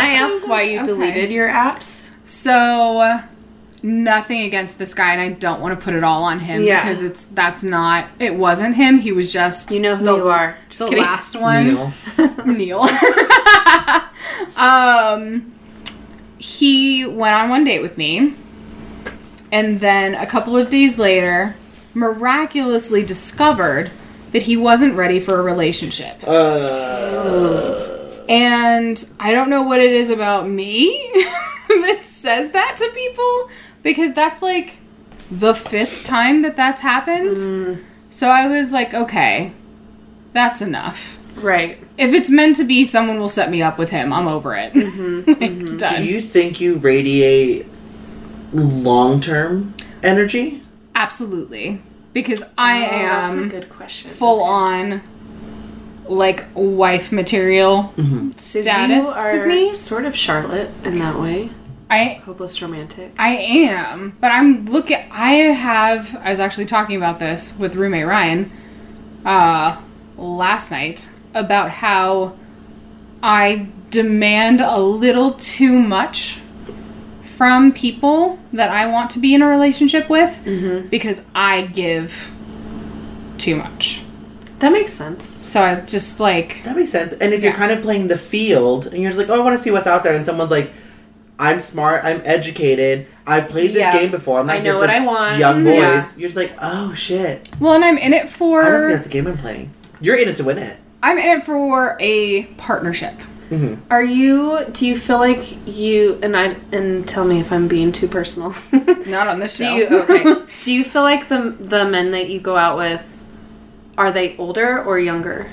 I 0.00 0.14
ask 0.18 0.46
why 0.48 0.62
you 0.62 0.78
Okay. 0.80 0.86
deleted 0.86 1.30
your 1.30 1.48
apps? 1.48 2.10
so 2.24 3.18
nothing 3.82 4.42
against 4.42 4.78
this 4.78 4.92
guy 4.94 5.12
and 5.12 5.20
i 5.20 5.28
don't 5.28 5.60
want 5.60 5.78
to 5.78 5.84
put 5.84 5.94
it 5.94 6.02
all 6.02 6.24
on 6.24 6.40
him 6.40 6.62
Yeah. 6.62 6.80
because 6.82 7.02
it's 7.02 7.26
that's 7.26 7.62
not 7.62 8.06
it 8.18 8.34
wasn't 8.34 8.74
him 8.76 8.98
he 8.98 9.12
was 9.12 9.32
just 9.32 9.70
You 9.70 9.80
know 9.80 9.94
who 9.96 10.04
the, 10.04 10.16
you 10.16 10.28
are. 10.28 10.56
Just 10.68 10.80
the 10.80 10.86
kidding. 10.88 11.04
last 11.04 11.36
one 11.36 11.66
Neil. 11.66 11.92
Neil. 12.46 12.80
um, 14.56 15.52
he 16.38 17.06
went 17.06 17.34
on 17.34 17.48
one 17.50 17.64
date 17.64 17.82
with 17.82 17.96
me, 17.98 18.34
and 19.50 19.80
then 19.80 20.14
a 20.14 20.26
couple 20.26 20.56
of 20.56 20.70
days 20.70 20.98
later, 20.98 21.56
miraculously 21.94 23.02
discovered 23.04 23.90
that 24.32 24.42
he 24.42 24.56
wasn't 24.56 24.94
ready 24.94 25.18
for 25.20 25.38
a 25.40 25.42
relationship. 25.42 26.22
And 28.28 29.08
I 29.18 29.32
don't 29.32 29.48
know 29.50 29.62
what 29.62 29.80
it 29.80 29.90
is 29.90 30.10
about 30.10 30.48
me 30.48 30.90
that 31.68 32.00
says 32.04 32.52
that 32.52 32.76
to 32.76 32.90
people 32.94 33.48
because 33.82 34.14
that's 34.14 34.42
like 34.42 34.78
the 35.30 35.54
fifth 35.54 36.04
time 36.04 36.42
that 36.42 36.56
that's 36.56 36.82
happened. 36.82 37.36
Mm. 37.36 37.84
So 38.10 38.30
I 38.30 38.46
was 38.46 38.72
like, 38.72 38.94
okay, 38.94 39.52
that's 40.32 40.62
enough 40.62 41.18
Right. 41.36 41.78
if 41.96 42.14
it's 42.14 42.30
meant 42.30 42.56
to 42.56 42.64
be, 42.64 42.84
someone 42.84 43.18
will 43.18 43.28
set 43.28 43.50
me 43.50 43.62
up 43.62 43.78
with 43.78 43.90
him. 43.90 44.12
I'm 44.12 44.28
over 44.28 44.54
it. 44.56 44.72
Mm-hmm, 44.72 45.16
like, 45.30 45.38
mm-hmm. 45.38 45.76
done. 45.76 46.02
Do 46.02 46.04
you 46.08 46.20
think 46.20 46.60
you 46.60 46.76
radiate 46.76 47.66
long 48.52 49.20
term 49.20 49.74
energy? 50.02 50.62
Absolutely, 50.94 51.80
because 52.12 52.42
I 52.56 52.78
Oh, 52.78 52.90
that's 52.90 53.34
a 53.34 53.38
am 53.38 53.48
good 53.48 53.68
question. 53.68 54.10
full 54.10 54.42
on 54.42 55.02
like 56.06 56.46
wife 56.54 57.12
material 57.12 57.92
mm-hmm. 57.96 58.30
So 58.38 58.62
status 58.62 59.04
you 59.04 59.10
are 59.10 59.32
with 59.40 59.46
me. 59.46 59.74
sort 59.74 60.06
of 60.06 60.16
Charlotte 60.16 60.70
in 60.82 60.98
that 60.98 61.20
way. 61.20 61.50
I 61.90 62.20
Hopeless 62.24 62.60
romantic. 62.60 63.12
I 63.18 63.30
am, 63.36 64.16
but 64.20 64.30
I'm 64.30 64.66
look 64.66 64.90
at. 64.90 65.06
I 65.10 65.32
have. 65.34 66.14
I 66.22 66.30
was 66.30 66.38
actually 66.40 66.66
talking 66.66 66.96
about 66.96 67.18
this 67.18 67.58
with 67.58 67.76
roommate 67.76 68.06
Ryan, 68.06 68.52
uh, 69.24 69.80
last 70.16 70.70
night 70.70 71.08
about 71.34 71.70
how 71.70 72.36
I 73.22 73.68
demand 73.90 74.60
a 74.60 74.78
little 74.78 75.32
too 75.32 75.80
much 75.80 76.40
from 77.22 77.72
people 77.72 78.38
that 78.52 78.70
I 78.70 78.86
want 78.86 79.10
to 79.12 79.18
be 79.18 79.32
in 79.34 79.40
a 79.42 79.46
relationship 79.48 80.10
with 80.10 80.42
Mm-hmm. 80.44 80.88
because 80.88 81.22
I 81.34 81.62
give 81.62 82.32
too 83.38 83.56
much. 83.56 84.02
That 84.58 84.72
makes 84.72 84.92
sense. 84.92 85.24
So 85.24 85.62
I 85.62 85.80
just 85.82 86.18
like 86.20 86.64
That 86.64 86.76
makes 86.76 86.90
sense. 86.90 87.12
And 87.12 87.32
if 87.32 87.42
you're 87.44 87.52
kind 87.54 87.70
of 87.70 87.80
playing 87.80 88.08
the 88.08 88.18
field 88.18 88.86
and 88.88 89.00
you're 89.00 89.10
just 89.10 89.18
like, 89.18 89.28
oh, 89.30 89.40
I 89.40 89.44
want 89.44 89.56
to 89.56 89.62
see 89.62 89.70
what's 89.70 89.86
out 89.86 90.02
there, 90.02 90.14
and 90.14 90.26
someone's 90.26 90.50
like, 90.50 90.72
I'm 91.38 91.58
smart, 91.60 92.04
I'm 92.04 92.20
educated, 92.24 93.06
I've 93.26 93.48
played 93.48 93.70
this 93.70 93.78
Yeah. 93.80 93.92
game 93.92 94.10
before, 94.10 94.40
I'm 94.40 94.46
not 94.46 94.56
I 94.56 94.60
here 94.60 94.72
know 94.72 94.78
for 94.78 94.86
what 94.86 94.90
I 94.90 94.96
s- 94.96 95.06
want." 95.06 95.38
young 95.38 95.64
boys. 95.64 95.74
Yeah. 95.76 96.02
You're 96.16 96.28
just 96.28 96.36
like, 96.36 96.52
oh 96.60 96.92
shit. 96.94 97.48
well, 97.60 97.74
and 97.74 97.84
I'm 97.84 97.96
in 97.98 98.12
it 98.12 98.16
I 98.16 98.20
don't 98.20 98.28
think 98.28 98.38
for 98.38 98.88
that's 98.90 99.06
a 99.06 99.10
game 99.10 99.26
I'm 99.26 99.38
playing. 99.38 99.72
You're 100.00 100.16
in 100.16 100.28
it 100.28 100.36
to 100.36 100.44
win 100.44 100.58
it. 100.58 100.76
I'm 101.02 101.16
in 101.18 101.38
it 101.38 101.42
for 101.44 101.96
a 102.00 102.44
partnership. 102.56 103.14
Are 103.90 104.04
you? 104.04 104.58
Do 104.72 104.86
you 104.86 104.94
feel 104.94 105.16
like 105.16 105.66
you 105.66 106.18
and 106.22 106.36
I? 106.36 106.56
And 106.70 107.08
tell 107.08 107.24
me 107.24 107.40
if 107.40 107.50
I'm 107.50 107.66
being 107.66 107.92
too 107.92 108.06
personal. 108.06 108.54
Not 109.06 109.26
on 109.26 109.38
this 109.40 109.56
do 109.56 109.64
show. 109.64 109.74
you? 109.76 109.86
Okay. 110.02 110.22
do 110.62 110.70
you 110.70 110.84
feel 110.84 111.00
like 111.00 111.28
the 111.28 111.54
the 111.58 111.86
men 111.86 112.10
that 112.10 112.28
you 112.28 112.40
go 112.40 112.56
out 112.58 112.76
with 112.76 113.24
are 113.96 114.10
they 114.10 114.36
older 114.36 114.84
or 114.84 114.98
younger, 114.98 115.50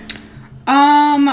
um, 0.68 1.30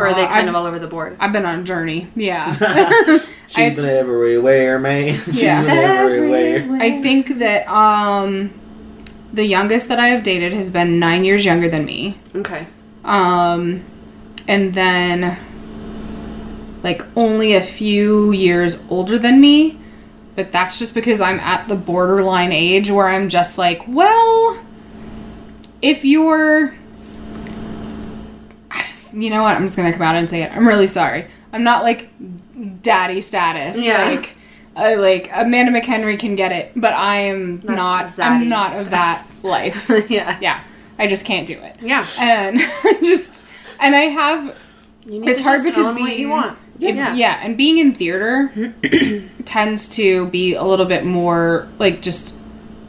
or 0.00 0.08
are 0.08 0.14
they 0.14 0.22
Uh, 0.22 0.26
kind 0.28 0.38
I'm- 0.40 0.48
of 0.48 0.54
all 0.56 0.66
over 0.66 0.78
the 0.78 0.86
board? 0.86 1.16
I've 1.20 1.32
been 1.32 1.44
on 1.46 1.60
a 1.60 1.62
journey. 1.62 2.08
Yeah. 2.16 2.54
She's 3.46 3.58
I- 3.58 3.74
been 3.74 3.84
everywhere, 3.84 4.78
man. 4.78 5.18
She's 5.26 5.42
Yeah. 5.42 5.62
been 5.62 5.70
everywhere. 5.78 6.78
I 6.80 6.90
think 7.02 7.38
that 7.38 7.68
um 7.68 8.50
the 9.32 9.44
youngest 9.46 9.88
that 9.88 9.98
I 10.00 10.08
have 10.08 10.22
dated 10.24 10.52
has 10.54 10.70
been 10.70 10.98
9 10.98 11.24
years 11.24 11.44
younger 11.44 11.68
than 11.68 11.84
me. 11.84 12.18
Okay. 12.34 12.66
Um 13.04 13.82
and 14.48 14.74
then 14.74 15.36
like 16.82 17.02
only 17.16 17.54
a 17.54 17.62
few 17.62 18.32
years 18.32 18.82
older 18.90 19.18
than 19.18 19.40
me. 19.40 19.76
But 20.36 20.52
that's 20.52 20.78
just 20.78 20.94
because 20.94 21.20
I'm 21.20 21.38
at 21.40 21.68
the 21.68 21.74
borderline 21.74 22.52
age 22.52 22.90
where 22.90 23.08
I'm 23.08 23.28
just 23.28 23.58
like, 23.58 23.82
well, 23.86 24.58
if 25.82 26.04
you're 26.04 26.68
I 26.68 26.68
just, 26.70 26.79
you 29.14 29.30
know 29.30 29.42
what? 29.42 29.56
I'm 29.56 29.64
just 29.64 29.76
going 29.76 29.90
to 29.90 29.96
come 29.96 30.06
out 30.06 30.14
and 30.16 30.28
say 30.28 30.42
it. 30.42 30.52
I'm 30.52 30.66
really 30.66 30.86
sorry. 30.86 31.26
I'm 31.52 31.62
not 31.64 31.82
like 31.82 32.10
daddy 32.82 33.20
status. 33.20 33.82
Yeah. 33.82 34.04
Like 34.10 34.36
uh, 34.76 34.94
like 35.00 35.30
Amanda 35.32 35.72
McHenry 35.78 36.18
can 36.18 36.36
get 36.36 36.52
it, 36.52 36.72
but 36.76 36.92
I 36.94 37.16
am 37.22 37.60
That's 37.60 38.16
not 38.16 38.18
I'm 38.18 38.48
not 38.48 38.76
of 38.76 38.90
that 38.90 39.26
life. 39.42 39.90
yeah. 40.08 40.38
Yeah. 40.40 40.60
I 40.98 41.06
just 41.06 41.24
can't 41.26 41.46
do 41.46 41.54
it. 41.54 41.76
Yeah. 41.82 42.06
And 42.18 42.58
just 43.04 43.46
and 43.80 43.94
I 43.96 44.02
have 44.02 44.56
You 45.06 45.20
need 45.20 45.28
It's 45.30 45.40
to 45.40 45.44
hard 45.44 45.62
because 45.64 45.86
own 45.86 46.00
what 46.00 46.16
you 46.16 46.28
want. 46.28 46.58
it- 46.78 46.94
Yeah. 46.94 47.14
yeah, 47.14 47.40
and 47.42 47.56
being 47.56 47.78
in 47.78 47.92
theater 47.94 48.50
tends 49.44 49.88
to 49.96 50.26
be 50.26 50.54
a 50.54 50.62
little 50.64 50.86
bit 50.86 51.04
more 51.04 51.68
like 51.78 52.00
just 52.02 52.36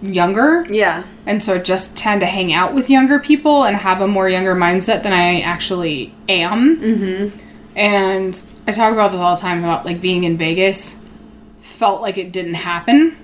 younger. 0.01 0.65
Yeah. 0.69 1.03
And 1.25 1.41
so 1.43 1.55
I 1.55 1.57
just 1.59 1.95
tend 1.95 2.21
to 2.21 2.27
hang 2.27 2.51
out 2.53 2.73
with 2.73 2.89
younger 2.89 3.19
people 3.19 3.65
and 3.65 3.77
have 3.77 4.01
a 4.01 4.07
more 4.07 4.27
younger 4.29 4.55
mindset 4.55 5.03
than 5.03 5.13
I 5.13 5.41
actually 5.41 6.13
am. 6.27 6.79
Mm-hmm. 6.79 7.39
And 7.77 8.43
I 8.67 8.71
talk 8.71 8.93
about 8.93 9.11
this 9.11 9.21
all 9.21 9.35
the 9.35 9.41
time 9.41 9.59
about 9.59 9.85
like 9.85 10.01
being 10.01 10.23
in 10.23 10.37
Vegas 10.37 11.03
felt 11.61 12.01
like 12.01 12.17
it 12.17 12.31
didn't 12.31 12.55
happen 12.55 13.17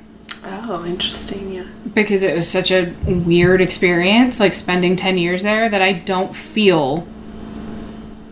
Oh, 0.43 0.86
interesting. 0.86 1.53
Yeah. 1.53 1.65
because 1.93 2.24
it 2.24 2.36
was 2.36 2.48
such 2.50 2.72
a 2.72 2.93
weird 3.05 3.60
experience, 3.60 4.39
like 4.39 4.53
spending 4.53 4.96
10 4.96 5.17
years 5.17 5.43
there, 5.43 5.67
that 5.67 5.81
I 5.81 5.93
don't 5.93 6.36
feel 6.36 7.05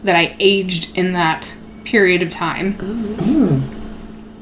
that 0.04 0.16
I 0.16 0.36
aged 0.40 0.96
in 0.98 1.14
that 1.14 1.58
period 1.84 2.22
of 2.22 2.30
time. 2.30 2.78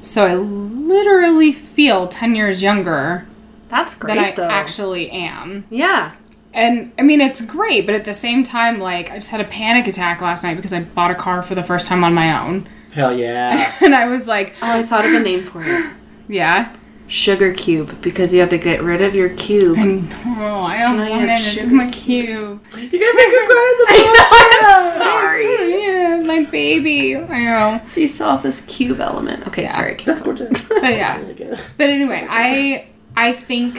So 0.01 0.25
I 0.25 0.35
literally 0.35 1.51
feel 1.51 2.07
10 2.07 2.35
years 2.35 2.61
younger 2.61 3.25
That's 3.73 3.95
great 3.95 4.15
than 4.15 4.23
I 4.23 4.31
though. 4.33 4.43
actually 4.49 5.09
am. 5.09 5.65
Yeah. 5.71 6.11
And 6.53 6.91
I 6.99 7.01
mean, 7.01 7.21
it's 7.21 7.41
great, 7.41 7.87
but 7.87 7.95
at 7.95 8.05
the 8.05 8.13
same 8.13 8.43
time, 8.43 8.79
like, 8.79 9.09
I 9.09 9.15
just 9.15 9.31
had 9.31 9.41
a 9.41 9.45
panic 9.45 9.87
attack 9.87 10.21
last 10.21 10.43
night 10.43 10.55
because 10.57 10.71
I 10.73 10.81
bought 10.83 11.09
a 11.09 11.15
car 11.15 11.41
for 11.41 11.55
the 11.55 11.63
first 11.63 11.87
time 11.87 12.03
on 12.03 12.13
my 12.13 12.39
own. 12.39 12.69
Hell 12.91 13.17
yeah. 13.17 13.73
And 13.81 13.95
I 13.95 14.07
was 14.07 14.27
like, 14.27 14.53
Oh, 14.61 14.71
I 14.79 14.83
thought 14.83 15.05
of 15.05 15.13
a 15.13 15.19
name 15.19 15.41
for 15.41 15.63
it. 15.65 15.91
yeah. 16.27 16.75
Sugar 17.07 17.51
cube 17.51 17.99
because 18.01 18.31
you 18.31 18.39
have 18.41 18.49
to 18.49 18.59
get 18.59 18.83
rid 18.83 19.01
of 19.01 19.15
your 19.15 19.29
cube. 19.29 19.77
And, 19.79 20.13
oh, 20.25 20.61
I 20.61 20.77
don't 20.77 20.97
now 20.97 21.05
you 21.05 21.09
want 21.09 21.29
have 21.29 21.41
it 21.41 21.47
into 21.47 21.61
sugar 21.61 21.75
my 21.75 21.89
cube. 21.89 22.63
You're 22.75 23.01
gonna 23.01 23.15
make 23.15 23.33
her 23.33 23.45
cry 23.47 23.69
in 23.73 23.77
the 23.79 24.65
I'm 24.67 24.97
sorry. 24.99 25.83
Yeah, 25.83 26.23
my 26.25 26.49
baby. 26.51 27.17
I 27.17 27.43
know. 27.45 27.81
So 27.87 28.01
you 28.01 28.07
still 28.07 28.29
have 28.29 28.43
this 28.43 28.61
cube 28.65 28.99
element. 28.99 29.47
Okay, 29.47 29.65
sorry. 29.65 29.95
That's 30.05 30.21
gorgeous. 30.21 30.61
But 30.67 30.83
yeah. 30.83 31.17
But 31.77 31.89
anyway, 31.89 32.25
I 32.29 32.87
I 33.15 33.33
think 33.33 33.77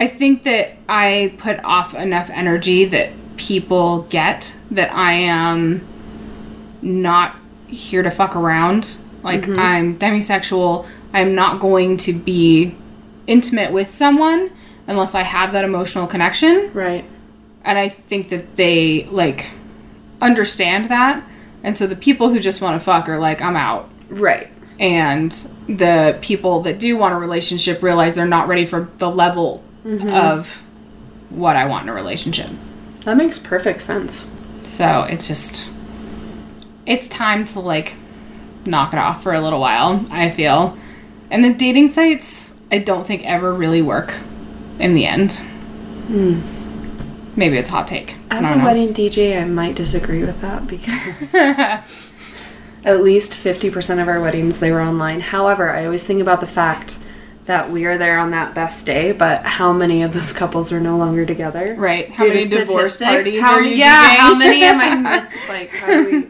I 0.00 0.06
think 0.06 0.44
that 0.44 0.76
I 0.88 1.34
put 1.38 1.62
off 1.64 1.94
enough 1.94 2.30
energy 2.30 2.84
that 2.86 3.12
people 3.36 4.02
get 4.02 4.56
that 4.70 4.92
I 4.92 5.12
am 5.14 5.86
not 6.82 7.36
here 7.66 8.02
to 8.02 8.10
fuck 8.10 8.36
around. 8.36 8.96
Like 9.22 9.42
mm-hmm. 9.42 9.58
I'm 9.58 9.98
demisexual. 9.98 10.86
I'm 11.12 11.34
not 11.34 11.60
going 11.60 11.96
to 11.98 12.12
be 12.12 12.76
intimate 13.26 13.72
with 13.72 13.92
someone 13.92 14.50
unless 14.86 15.14
I 15.14 15.22
have 15.22 15.52
that 15.52 15.64
emotional 15.64 16.06
connection. 16.06 16.70
Right. 16.72 17.04
And 17.64 17.78
I 17.78 17.88
think 17.88 18.28
that 18.28 18.54
they 18.54 19.04
like 19.06 19.46
understand 20.20 20.86
that. 20.86 21.24
And 21.62 21.76
so 21.76 21.86
the 21.86 21.96
people 21.96 22.28
who 22.28 22.38
just 22.38 22.62
want 22.62 22.80
to 22.80 22.84
fuck 22.84 23.08
are 23.08 23.18
like, 23.18 23.42
I'm 23.42 23.56
out 23.56 23.90
Right. 24.08 24.48
And 24.78 25.32
the 25.68 26.18
people 26.20 26.62
that 26.62 26.78
do 26.78 26.96
want 26.96 27.14
a 27.14 27.18
relationship 27.18 27.82
realize 27.82 28.14
they're 28.14 28.26
not 28.26 28.48
ready 28.48 28.64
for 28.64 28.88
the 28.98 29.10
level 29.10 29.62
mm-hmm. 29.84 30.08
of 30.08 30.64
what 31.30 31.56
I 31.56 31.66
want 31.66 31.84
in 31.84 31.88
a 31.88 31.94
relationship. 31.94 32.50
That 33.00 33.16
makes 33.16 33.38
perfect 33.38 33.82
sense. 33.82 34.30
So 34.62 35.06
it's 35.08 35.28
just 35.28 35.70
it's 36.86 37.08
time 37.08 37.44
to 37.46 37.60
like 37.60 37.94
knock 38.64 38.92
it 38.92 38.98
off 38.98 39.22
for 39.22 39.34
a 39.34 39.40
little 39.40 39.60
while, 39.60 40.04
I 40.10 40.30
feel. 40.30 40.76
And 41.30 41.44
the 41.44 41.52
dating 41.52 41.88
sites 41.88 42.56
I 42.70 42.78
don't 42.78 43.06
think 43.06 43.24
ever 43.24 43.52
really 43.52 43.82
work 43.82 44.14
in 44.78 44.94
the 44.94 45.06
end. 45.06 45.32
Hmm. 45.32 46.40
Maybe 47.36 47.56
it's 47.56 47.70
hot 47.70 47.86
take. 47.86 48.16
As 48.30 48.50
a 48.50 48.56
know. 48.56 48.64
wedding 48.64 48.92
DJ, 48.92 49.40
I 49.40 49.44
might 49.44 49.76
disagree 49.76 50.24
with 50.24 50.40
that 50.40 50.66
because 50.66 51.32
at 52.84 53.02
least 53.02 53.32
50% 53.32 54.00
of 54.00 54.08
our 54.08 54.20
weddings 54.20 54.60
they 54.60 54.70
were 54.70 54.80
online. 54.80 55.20
However, 55.20 55.70
I 55.70 55.84
always 55.84 56.04
think 56.04 56.20
about 56.20 56.40
the 56.40 56.46
fact 56.46 56.98
that 57.44 57.70
we 57.70 57.86
are 57.86 57.96
there 57.96 58.18
on 58.18 58.30
that 58.32 58.54
best 58.54 58.84
day, 58.84 59.10
but 59.10 59.42
how 59.42 59.72
many 59.72 60.02
of 60.02 60.12
those 60.12 60.32
couples 60.32 60.70
are 60.70 60.80
no 60.80 60.98
longer 60.98 61.24
together? 61.24 61.74
Right. 61.78 62.10
How 62.10 62.24
Due 62.24 62.34
many 62.34 62.48
divorce 62.48 62.98
parties 62.98 63.40
how, 63.40 63.54
are 63.54 63.62
you 63.62 63.74
Yeah, 63.76 64.16
DJing? 64.16 64.18
how 64.18 64.34
many 64.34 64.62
am 64.64 64.80
I 65.06 65.28
like 65.48 65.70
how 65.70 65.86
do 65.86 66.10
we 66.10 66.28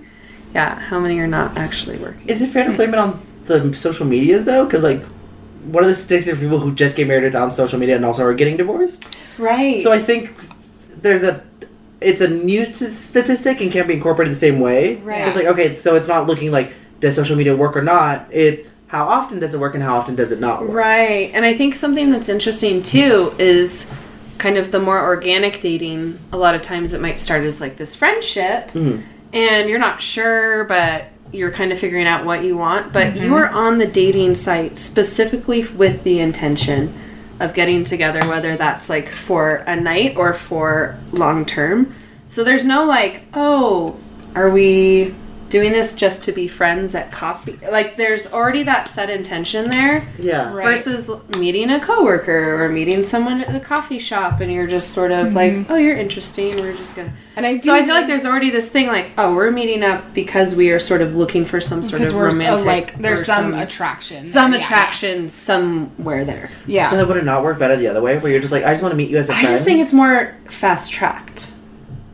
Yeah, 0.55 0.79
how 0.79 0.99
many 1.01 1.19
are 1.19 1.27
not 1.27 1.59
actually 1.59 1.99
working? 1.99 2.29
Is 2.29 2.41
it 2.41 2.49
fair 2.49 2.65
to 2.65 2.73
blame 2.73 2.95
it 2.95 2.99
on 2.99 3.21
the 3.47 3.73
social 3.75 4.07
medias 4.07 4.45
though? 4.45 4.65
Because 4.65 4.85
like, 4.85 5.03
what 5.65 5.85
are 5.85 5.89
the 5.89 5.95
statistics 5.95 6.33
of 6.33 6.41
people 6.41 6.61
who 6.61 6.75
just 6.75 6.97
get 6.97 7.09
married 7.09 7.25
without 7.25 7.53
social 7.53 7.79
media 7.79 7.97
and 7.97 8.05
also 8.05 8.25
are 8.25 8.33
getting 8.35 8.57
divorced? 8.57 9.21
Right. 9.39 9.81
So 9.81 9.93
I 9.93 9.99
think 9.99 10.41
there's 11.03 11.23
a, 11.25 11.45
it's 12.01 12.21
a 12.21 12.29
new 12.29 12.65
statistic 12.65 13.61
and 13.61 13.73
can't 13.73 13.89
be 13.89 13.95
incorporated 13.95 14.33
the 14.35 14.39
same 14.39 14.61
way. 14.61 14.97
Right. 14.97 15.27
It's 15.29 15.37
like 15.37 15.47
okay, 15.47 15.77
so 15.79 15.95
it's 15.95 16.09
not 16.09 16.27
looking 16.27 16.51
like 16.53 16.73
does 17.01 17.15
social 17.17 17.37
media 17.37 17.57
work 17.57 17.77
or 17.77 17.83
not. 17.83 18.27
It's 18.31 18.63
how 18.89 19.07
often 19.07 19.39
does 19.39 19.53
it 19.55 19.61
work 19.61 19.75
and 19.75 19.83
how 19.83 19.97
often 19.99 20.15
does 20.15 20.33
it 20.33 20.41
not 20.41 20.63
work. 20.63 20.73
Right. 20.73 21.31
And 21.35 21.45
I 21.45 21.55
think 21.55 21.75
something 21.75 22.11
that's 22.11 22.29
interesting 22.29 22.83
too 22.83 23.35
is 23.39 23.91
kind 24.39 24.57
of 24.57 24.71
the 24.71 24.81
more 24.81 25.03
organic 25.03 25.61
dating. 25.61 26.19
A 26.33 26.37
lot 26.39 26.55
of 26.55 26.63
times 26.63 26.95
it 26.95 27.01
might 27.01 27.19
start 27.21 27.45
as 27.45 27.61
like 27.61 27.77
this 27.77 27.95
friendship 27.95 28.71
Mhm. 28.73 29.03
and 29.33 29.69
you're 29.69 29.79
not 29.79 30.01
sure, 30.01 30.65
but 30.65 31.07
you're 31.33 31.51
kind 31.51 31.71
of 31.73 31.79
figuring 31.79 32.07
out 32.07 32.25
what 32.25 32.43
you 32.45 32.57
want. 32.57 32.93
But 32.93 33.17
you 33.17 33.35
are 33.35 33.49
on 33.49 33.79
the 33.79 33.87
dating 33.87 34.35
site 34.37 34.79
specifically 34.79 35.67
with 35.77 36.03
the 36.05 36.21
intention 36.21 36.95
of 37.41 37.55
getting 37.55 37.85
together, 37.85 38.27
whether 38.27 38.57
that's 38.57 38.89
like 38.89 39.09
for 39.09 39.57
a 39.67 39.77
night 39.77 40.17
or 40.17 40.33
for 40.33 40.99
long 41.13 41.45
term. 41.47 41.95
So 42.27 42.45
there's 42.45 42.65
no 42.65 42.85
like, 42.85 43.23
oh, 43.35 43.99
are 44.35 44.51
we 44.51 45.15
doing 45.51 45.73
this 45.73 45.93
just 45.95 46.25
to 46.25 46.33
be 46.33 46.49
friends 46.49 46.95
at 46.95 47.11
coffee? 47.13 47.59
Like 47.71 47.97
there's 47.97 48.33
already 48.33 48.63
that 48.65 48.87
set 48.87 49.11
intention 49.11 49.71
there 49.71 50.07
Yeah. 50.19 50.53
Right. 50.53 50.65
versus 50.65 51.11
meeting 51.37 51.71
a 51.71 51.81
coworker 51.81 52.63
or 52.63 52.69
meeting 52.69 53.03
someone 53.03 53.41
at 53.41 53.55
a 53.55 53.61
coffee 53.61 53.99
shop 53.99 54.41
and 54.41 54.53
you're 54.53 54.67
just 54.67 54.91
sort 54.91 55.11
of 55.11 55.35
like, 55.35 55.53
mm-hmm. 55.53 55.73
oh, 55.73 55.77
you're 55.77 55.97
interesting. 55.97 56.55
We're 56.59 56.77
just 56.77 56.97
gonna. 56.97 57.13
And 57.37 57.47
I 57.47 57.59
So 57.59 57.73
I 57.73 57.85
feel 57.85 57.95
like 57.95 58.07
there's 58.07 58.25
already 58.25 58.51
this 58.51 58.69
thing 58.69 58.89
like, 58.89 59.13
oh, 59.17 59.35
we're 59.35 59.51
meeting 59.51 59.83
up 59.83 60.13
because 60.13 60.55
we 60.57 60.71
are 60.71 60.79
sort 60.79 61.03
of 61.03 61.15
looking 61.15 61.45
for 61.45 61.61
some 61.61 61.85
sort 61.85 62.03
of 62.03 62.13
we're 62.13 62.27
oh, 62.27 62.33
romantic, 62.33 62.67
like 62.67 62.99
there's 62.99 63.23
or 63.23 63.25
some, 63.25 63.55
attraction. 63.55 64.27
some 64.27 64.51
there, 64.51 64.61
yeah. 64.61 64.67
attraction 64.67 65.29
somewhere 65.29 66.25
there. 66.25 66.51
Yeah. 66.67 66.91
So 66.91 66.97
that 66.97 67.07
would 67.07 67.17
it 67.17 67.25
not 67.25 67.45
work 67.45 67.59
better 67.59 67.77
the 67.77 67.87
other 67.87 68.03
way, 68.03 68.19
where 68.19 68.33
you're 68.33 68.41
just 68.41 68.53
like, 68.53 68.65
I 68.65 68.73
just 68.73 68.83
want 68.83 68.93
to 68.93 68.97
meet 68.97 69.11
you 69.11 69.19
as 69.19 69.31
a 69.31 69.33
I 69.33 69.37
friend? 69.37 69.49
I 69.49 69.51
just 69.53 69.65
think 69.65 69.81
it's 69.81 69.93
more 69.93 70.37
fast 70.49 70.93
tracked. 70.93 71.53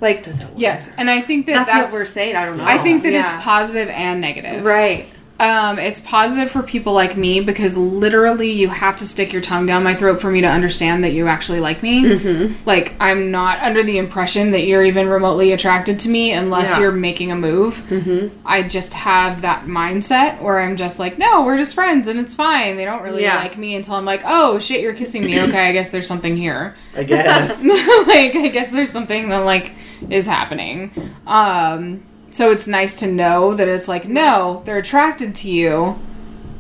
Like 0.04 0.22
Does 0.22 0.38
that 0.38 0.50
work? 0.50 0.58
Yes, 0.60 0.92
and 0.98 1.08
I 1.10 1.20
think 1.22 1.46
that 1.46 1.54
that's, 1.54 1.68
that's, 1.70 1.92
what 1.92 1.98
we're 2.00 2.04
saying. 2.06 2.36
I 2.36 2.44
don't 2.44 2.58
know. 2.58 2.64
I 2.64 2.78
think 2.78 3.02
that 3.04 3.12
Yeah. 3.12 3.22
it's 3.22 3.44
positive 3.44 3.88
and 3.88 4.20
negative. 4.20 4.64
right. 4.64 5.06
Um, 5.36 5.80
it's 5.80 6.00
positive 6.00 6.48
for 6.48 6.62
people 6.62 6.92
like 6.92 7.16
me 7.16 7.40
because 7.40 7.76
literally 7.76 8.52
you 8.52 8.68
have 8.68 8.96
to 8.98 9.04
stick 9.04 9.32
your 9.32 9.42
tongue 9.42 9.66
down 9.66 9.82
my 9.82 9.92
throat 9.96 10.20
for 10.20 10.30
me 10.30 10.40
to 10.42 10.46
understand 10.46 11.02
that 11.02 11.12
you 11.12 11.26
actually 11.26 11.58
like 11.58 11.82
me. 11.82 12.04
Mm-hmm. 12.04 12.54
Like 12.64 12.92
I'm 13.00 13.32
not 13.32 13.58
under 13.60 13.82
the 13.82 13.98
impression 13.98 14.52
that 14.52 14.60
you're 14.60 14.84
even 14.84 15.08
remotely 15.08 15.50
attracted 15.50 15.98
to 16.00 16.08
me 16.08 16.30
unless 16.30 16.70
Yeah. 16.74 16.82
you're 16.82 16.92
making 16.92 17.32
a 17.32 17.34
move. 17.36 17.78
Mm-hmm. 17.90 18.28
I 18.46 18.62
just 18.62 18.94
have 18.94 19.42
that 19.42 19.66
mindset 19.66 20.40
where 20.40 20.60
I'm 20.60 20.76
just 20.76 21.00
like, 21.00 21.18
no, 21.18 21.44
we're 21.44 21.56
just 21.56 21.74
friends 21.74 22.06
and 22.06 22.20
it's 22.20 22.36
fine. 22.36 22.76
They 22.76 22.84
don't 22.84 23.02
really 23.02 23.22
Yeah. 23.24 23.38
like 23.38 23.58
me 23.58 23.74
until 23.74 23.94
I'm 23.96 24.04
like, 24.04 24.22
oh 24.24 24.60
shit, 24.60 24.82
you're 24.82 24.94
kissing 24.94 25.24
me. 25.24 25.40
Okay, 25.42 25.68
I 25.68 25.72
guess 25.72 25.90
there's 25.90 26.06
something 26.06 26.36
here. 26.36 26.76
I 26.96 27.02
guess. 27.02 27.64
like 28.06 28.36
I 28.36 28.48
guess 28.52 28.70
there's 28.70 28.90
something 28.90 29.30
that 29.30 29.38
like 29.38 29.72
is 30.10 30.26
happening. 30.26 30.90
Um 31.26 32.04
so 32.30 32.50
it's 32.50 32.66
nice 32.66 32.98
to 33.00 33.06
know 33.06 33.54
that 33.54 33.68
it's 33.68 33.86
like 33.88 34.08
no, 34.08 34.62
they're 34.64 34.78
attracted 34.78 35.34
to 35.36 35.50
you. 35.50 35.98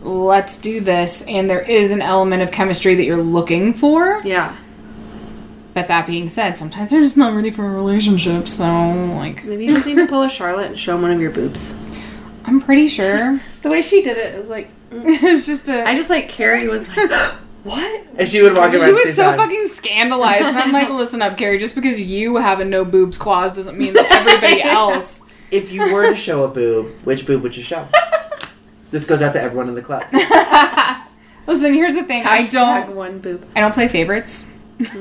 Let's 0.02 0.58
do 0.58 0.80
this 0.80 1.26
and 1.26 1.48
there 1.48 1.62
is 1.62 1.92
an 1.92 2.02
element 2.02 2.42
of 2.42 2.50
chemistry 2.52 2.94
that 2.94 3.04
you're 3.04 3.16
looking 3.16 3.72
for. 3.74 4.20
Yeah. 4.24 4.56
But 5.72 5.88
that 5.88 6.06
being 6.06 6.28
said, 6.28 6.56
sometimes 6.56 6.90
they're 6.90 7.00
just 7.00 7.16
not 7.16 7.34
ready 7.34 7.50
for 7.50 7.64
a 7.64 7.68
relationship, 7.70 8.48
so 8.48 8.64
like 9.16 9.44
Maybe 9.44 9.64
you 9.66 9.74
just 9.74 9.86
need 9.88 9.96
to 9.96 10.06
pull 10.06 10.22
a 10.22 10.28
Charlotte 10.30 10.68
and 10.68 10.78
show 10.78 10.92
them 10.92 11.02
one 11.02 11.10
of 11.10 11.20
your 11.20 11.32
boobs. 11.32 11.76
I'm 12.44 12.60
pretty 12.60 12.86
sure 12.88 13.40
The 13.62 13.70
way 13.70 13.82
she 13.82 14.02
did 14.02 14.16
it, 14.16 14.34
it 14.34 14.38
was 14.38 14.48
like 14.50 14.70
it 14.92 15.22
was 15.22 15.46
just 15.46 15.68
a 15.68 15.82
I 15.84 15.96
just 15.96 16.10
like 16.10 16.28
Carrie 16.28 16.68
was 16.68 16.88
like, 16.96 17.10
"What?" 17.64 18.02
And 18.16 18.28
she 18.28 18.40
would 18.42 18.56
walk 18.56 18.72
around. 18.72 18.84
she 18.84 18.92
was 18.92 19.14
so 19.16 19.32
say, 19.32 19.36
fucking 19.36 19.66
scandalized, 19.66 20.46
and 20.46 20.56
I'm 20.58 20.70
like, 20.72 20.88
listen 20.90 21.20
up, 21.20 21.36
Carrie. 21.36 21.58
Just 21.58 21.74
because 21.74 22.00
you 22.00 22.36
have 22.36 22.60
a 22.60 22.64
no 22.64 22.84
boobs 22.84 23.18
clause 23.18 23.54
doesn't 23.56 23.76
mean 23.76 23.92
that 23.94 24.06
everybody 24.12 24.62
else 24.78 25.22
If 25.50 25.72
you 25.72 25.92
were 25.92 26.10
to 26.10 26.16
show 26.16 26.44
a 26.44 26.48
boob, 26.48 26.88
which 27.04 27.26
boob 27.26 27.42
would 27.42 27.56
you 27.56 27.62
show? 27.62 27.86
this 28.92 29.04
goes 29.04 29.20
out 29.22 29.32
to 29.32 29.42
everyone 29.42 29.68
in 29.68 29.74
the 29.74 29.82
club. 29.82 30.04
Listen, 31.46 31.74
here's 31.74 31.94
the 31.94 32.04
thing. 32.04 32.24
I 32.24 32.42
don't 32.52 32.94
one 32.94 33.18
boob. 33.18 33.46
I 33.54 33.60
don't 33.60 33.74
play 33.74 33.88
favorites. 33.88 34.50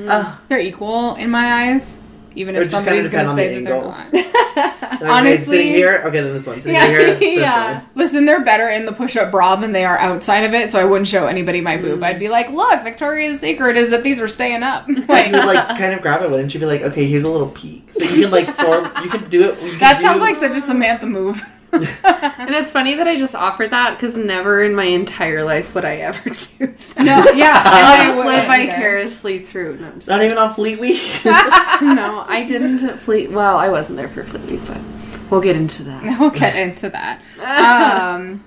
Uh, 0.06 0.36
They're 0.48 0.60
equal 0.60 1.14
in 1.14 1.30
my 1.30 1.70
eyes. 1.70 2.00
Even 2.36 2.56
It 2.56 2.62
if 2.62 2.70
just 2.70 2.84
kinda 2.84 3.00
somebody's 3.02 3.10
gonna 3.10 3.28
on 3.30 3.36
say 3.36 3.54
the 3.54 3.60
that 3.60 3.64
they're 3.64 3.74
angle. 3.74 3.90
not. 3.90 4.96
okay, 5.02 5.06
Honestly- 5.06 5.56
sitting 5.58 5.72
here. 5.72 6.02
Okay, 6.06 6.20
then 6.20 6.34
this 6.34 6.46
one. 6.46 6.56
Sitting 6.56 6.74
Yeah, 6.74 6.86
here. 6.86 7.14
This 7.18 7.40
yeah. 7.40 7.74
one. 7.74 7.82
Listen, 7.94 8.26
they're 8.26 8.40
better 8.44 8.68
in 8.68 8.84
the 8.86 8.92
push-up 8.92 9.30
bra 9.30 9.56
than 9.56 9.72
they 9.72 9.84
are 9.84 9.98
outside 9.98 10.44
of 10.44 10.54
it, 10.54 10.70
so 10.70 10.80
I 10.80 10.84
wouldn't 10.84 11.08
show 11.08 11.26
anybody 11.26 11.60
my 11.60 11.76
boob. 11.76 12.00
Mm. 12.00 12.04
I'd 12.04 12.18
be 12.18 12.28
like, 12.28 12.50
"Look, 12.50 12.82
Victoria's 12.82 13.40
Secret 13.40 13.76
is 13.76 13.90
that 13.90 14.02
these 14.02 14.20
are 14.20 14.28
staying 14.28 14.62
up." 14.62 14.86
Like, 15.08 15.26
You 15.26 15.32
would 15.32 15.46
like 15.46 15.68
kind 15.78 15.92
of 15.94 16.00
grab 16.02 16.22
it, 16.22 16.30
wouldn't 16.30 16.52
you? 16.54 16.60
Be 16.60 16.66
like, 16.66 16.82
okay, 16.82 17.06
here's 17.06 17.24
a 17.24 17.28
little 17.28 17.48
peek, 17.48 17.92
so 17.92 18.04
you 18.14 18.22
can 18.22 18.30
like 18.30 18.46
form. 18.46 18.84
You 19.04 19.10
can 19.10 19.28
do 19.28 19.42
it. 19.50 19.62
You 19.62 19.70
can 19.70 19.78
that 19.80 19.96
do- 19.96 20.02
sounds 20.02 20.20
like 20.22 20.34
such 20.34 20.52
a 20.56 20.60
Samantha 20.60 21.06
move. 21.06 21.40
And 22.36 22.54
it's 22.54 22.70
funny 22.70 22.94
that 22.94 23.06
I 23.06 23.16
just 23.16 23.34
offered 23.34 23.70
that 23.70 23.96
because 23.96 24.16
never 24.16 24.62
in 24.62 24.74
my 24.74 24.84
entire 24.84 25.44
life 25.44 25.74
would 25.74 25.84
I 25.84 25.96
ever 25.96 26.22
do 26.30 26.66
that. 26.66 26.96
No, 26.98 27.24
yeah, 27.32 27.62
I 27.64 27.96
and 28.00 28.08
just 28.08 28.16
wouldn't 28.18 28.36
live 28.36 28.48
either. 28.48 28.72
vicariously 28.72 29.38
through. 29.38 29.78
No, 29.78 29.86
I'm 29.86 29.94
just 29.94 30.08
Not 30.08 30.22
even 30.22 30.36
on 30.38 30.52
Fleet 30.52 30.78
Week. 30.78 31.00
no, 31.24 32.24
I 32.28 32.44
didn't 32.46 32.98
Fleet. 32.98 33.30
Well, 33.30 33.56
I 33.56 33.68
wasn't 33.70 33.96
there 33.98 34.08
for 34.08 34.24
Fleet 34.24 34.44
Week, 34.50 34.60
but 34.66 34.78
we'll 35.30 35.40
get 35.40 35.56
into 35.56 35.82
that. 35.84 36.18
We'll 36.20 36.30
get 36.30 36.54
into 36.56 36.90
that. 36.90 37.20
Um, 37.40 38.44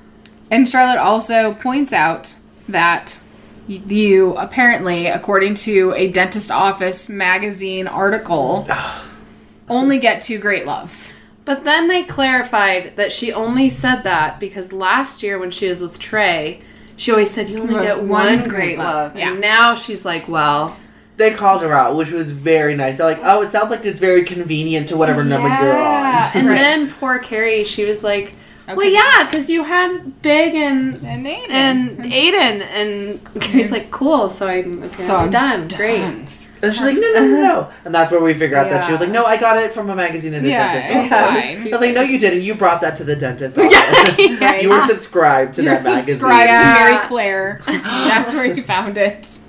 and 0.51 0.67
Charlotte 0.69 0.99
also 0.99 1.53
points 1.55 1.93
out 1.93 2.35
that 2.69 3.19
you 3.67 4.35
apparently, 4.37 5.07
according 5.07 5.55
to 5.55 5.93
a 5.95 6.07
dentist 6.09 6.51
office 6.51 7.09
magazine 7.09 7.87
article, 7.87 8.67
only 9.69 9.97
get 9.99 10.21
two 10.21 10.39
great 10.39 10.65
loves. 10.65 11.11
But 11.47 11.63
then 11.63 11.87
they 11.87 12.03
clarified 12.03 12.95
that 12.97 13.11
she 13.11 13.31
only 13.33 13.69
said 13.71 14.03
that 14.03 14.39
because 14.39 14.71
last 14.73 15.23
year 15.23 15.39
when 15.39 15.49
she 15.49 15.67
was 15.67 15.81
with 15.81 15.97
Trey, 15.97 16.61
she 16.97 17.09
always 17.11 17.31
said 17.31 17.47
you 17.49 17.59
only 17.61 17.73
One- 17.75 17.83
get 17.83 17.97
one 17.99 18.09
one, 18.09 18.37
great 18.39 18.49
great 18.49 18.77
love. 18.77 19.13
love. 19.13 19.15
Yeah. 19.19 19.31
And 19.31 19.41
now 19.41 19.73
she's 19.73 20.03
like, 20.05 20.27
well, 20.27 20.75
they 21.15 21.31
called 21.31 21.61
her 21.63 21.73
out, 21.73 21.95
which 21.95 22.11
was 22.11 22.31
very 22.31 22.75
nice. 22.75 22.97
They're 22.97 23.07
like, 23.07 23.21
oh, 23.23 23.41
it 23.41 23.49
sounds 23.51 23.71
like 23.71 23.85
it's 23.85 23.99
very 24.01 24.23
convenient 24.23 24.89
to 24.89 24.97
whatever 24.97 25.23
number 25.23 25.47
you're 25.47 25.77
on. 25.77 26.29
And 26.35 26.47
Right. 26.47 26.55
then 26.57 26.87
poor 26.99 27.17
Carrie, 27.17 27.63
she 27.63 27.85
was 27.85 28.03
like, 28.03 28.35
well, 28.67 28.85
yeah, 28.85 29.25
because 29.25 29.49
you 29.49 29.63
had 29.63 30.21
Big 30.21 30.53
and 30.53 30.95
And 31.03 31.25
Aiden. 31.25 31.49
and 31.49 31.97
Aiden, 32.03 32.61
and 32.61 33.41
Carrie's 33.41 33.71
like, 33.71 33.89
cool. 33.91 34.27
So 34.29 34.47
I'm 34.47 34.73
apparently 34.83 34.89
So 34.95 35.15
I'm 35.15 35.29
done. 35.31 35.69
Great. 35.69 36.03
Done. 36.61 36.69
And 36.69 36.75
she's 36.75 36.83
like, 36.85 36.95
no, 36.95 37.01
no, 37.13 37.19
no, 37.25 37.41
no. 37.41 37.71
And 37.85 37.93
that's 37.93 38.11
where 38.11 38.21
we 38.21 38.33
figure 38.33 38.57
out 38.57 38.69
that 38.69 38.85
she 38.85 38.91
was 38.91 38.99
like, 39.01 39.09
no, 39.09 39.25
I 39.25 39.37
got 39.37 39.57
it 39.57 39.73
from 39.73 39.89
a 39.89 39.95
magazine 39.95 40.33
and 40.33 40.45
a 40.45 40.49
Yeah, 40.49 40.71
dentist. 40.71 40.95
it's 40.95 41.09
fine. 41.09 41.67
I 41.67 41.75
was 41.75 41.81
like, 41.81 41.93
no, 41.95 42.01
you 42.01 42.17
didn't. 42.19 42.41
You 42.41 42.55
brought 42.55 42.81
that 42.81 42.95
to 42.97 43.03
the 43.03 43.15
dentist. 43.15 43.57
office. 43.57 44.17
Right. 44.41 44.61
You 44.63 44.69
were 44.69 44.81
subscribed 44.81 45.53
to 45.55 45.63
You're 45.63 45.75
that 45.75 45.83
magazine. 45.83 46.13
subscribed 46.13 46.49
to 46.51 46.83
Marie 46.95 47.07
Claire. 47.07 47.61
That's 47.67 48.33
where 48.33 48.45
you 48.45 48.61
found 48.63 48.97
it. 48.97 49.39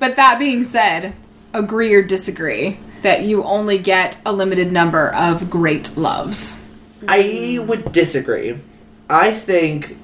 But 0.00 0.16
that 0.16 0.38
being 0.38 0.62
said, 0.62 1.14
agree 1.52 1.92
or 1.94 2.02
disagree 2.02 2.78
that 3.02 3.22
you 3.22 3.44
only 3.44 3.78
get 3.78 4.18
a 4.24 4.32
limited 4.32 4.72
number 4.72 5.12
of 5.14 5.50
great 5.50 5.96
loves. 5.96 6.60
I 7.06 7.58
would 7.66 7.92
disagree. 7.92 8.58
I 9.10 9.32
think 9.32 9.98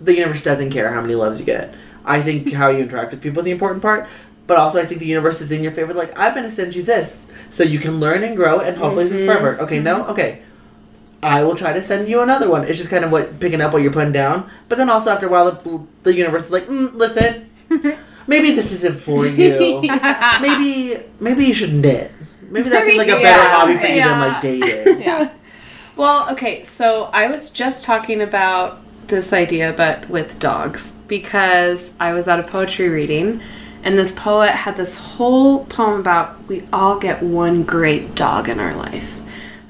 the 0.00 0.14
universe 0.14 0.42
doesn't 0.42 0.70
care 0.70 0.92
how 0.92 1.00
many 1.00 1.14
loves 1.16 1.40
you 1.40 1.46
get. 1.46 1.74
I 2.04 2.22
think 2.22 2.52
how 2.52 2.68
you 2.68 2.78
interact 2.80 3.10
with 3.12 3.20
people 3.20 3.40
is 3.40 3.44
the 3.44 3.50
important 3.50 3.82
part. 3.82 4.08
But 4.52 4.60
also, 4.60 4.82
I 4.82 4.84
think 4.84 5.00
the 5.00 5.06
universe 5.06 5.40
is 5.40 5.50
in 5.50 5.62
your 5.62 5.72
favor. 5.72 5.94
Like, 5.94 6.12
I'm 6.14 6.34
going 6.34 6.44
to 6.44 6.50
send 6.50 6.74
you 6.74 6.82
this 6.82 7.26
so 7.48 7.64
you 7.64 7.78
can 7.78 8.00
learn 8.00 8.22
and 8.22 8.36
grow, 8.36 8.60
and 8.60 8.76
hopefully, 8.76 9.04
this 9.04 9.14
is 9.14 9.24
forever. 9.24 9.58
Okay, 9.60 9.78
no? 9.78 10.04
Okay. 10.08 10.42
I 11.22 11.42
will 11.42 11.54
try 11.54 11.72
to 11.72 11.82
send 11.82 12.06
you 12.06 12.20
another 12.20 12.50
one. 12.50 12.64
It's 12.64 12.76
just 12.76 12.90
kind 12.90 13.02
of 13.02 13.10
what 13.10 13.40
picking 13.40 13.62
up 13.62 13.72
what 13.72 13.80
you're 13.80 13.94
putting 13.94 14.12
down. 14.12 14.50
But 14.68 14.76
then 14.76 14.90
also, 14.90 15.10
after 15.10 15.26
a 15.26 15.30
while, 15.30 15.50
the, 15.50 15.86
the 16.02 16.14
universe 16.14 16.44
is 16.44 16.52
like, 16.52 16.66
mm, 16.66 16.92
listen, 16.92 17.48
maybe 18.26 18.54
this 18.54 18.72
isn't 18.72 18.98
for 18.98 19.24
you. 19.26 19.80
maybe 20.42 21.02
maybe 21.18 21.46
you 21.46 21.54
shouldn't 21.54 21.80
date. 21.80 22.10
Maybe 22.50 22.68
that 22.68 22.84
seems 22.84 22.98
like 22.98 23.08
a 23.08 23.12
better 23.12 23.22
Yeah, 23.22 23.56
hobby 23.56 23.78
for 23.78 23.86
you 23.86 23.94
yeah. 23.94 24.08
than 24.08 24.18
like 24.20 24.40
dating. 24.42 25.00
Yeah. 25.00 25.30
Well, 25.96 26.30
okay, 26.32 26.62
so 26.62 27.04
I 27.04 27.26
was 27.28 27.48
just 27.48 27.84
talking 27.86 28.20
about 28.20 28.82
this 29.06 29.32
idea, 29.32 29.72
but 29.74 30.10
with 30.10 30.38
dogs, 30.38 30.92
because 31.08 31.94
I 31.98 32.12
was 32.12 32.28
at 32.28 32.38
a 32.38 32.42
poetry 32.42 32.90
reading, 32.90 33.40
and 33.82 33.98
this 33.98 34.12
poet 34.12 34.50
had 34.50 34.76
this 34.76 34.96
whole 34.96 35.64
poem 35.64 36.00
about 36.00 36.42
we 36.48 36.64
all 36.72 36.98
get 36.98 37.22
one 37.22 37.64
great 37.64 38.14
dog 38.14 38.48
in 38.48 38.60
our 38.60 38.74
life. 38.74 39.20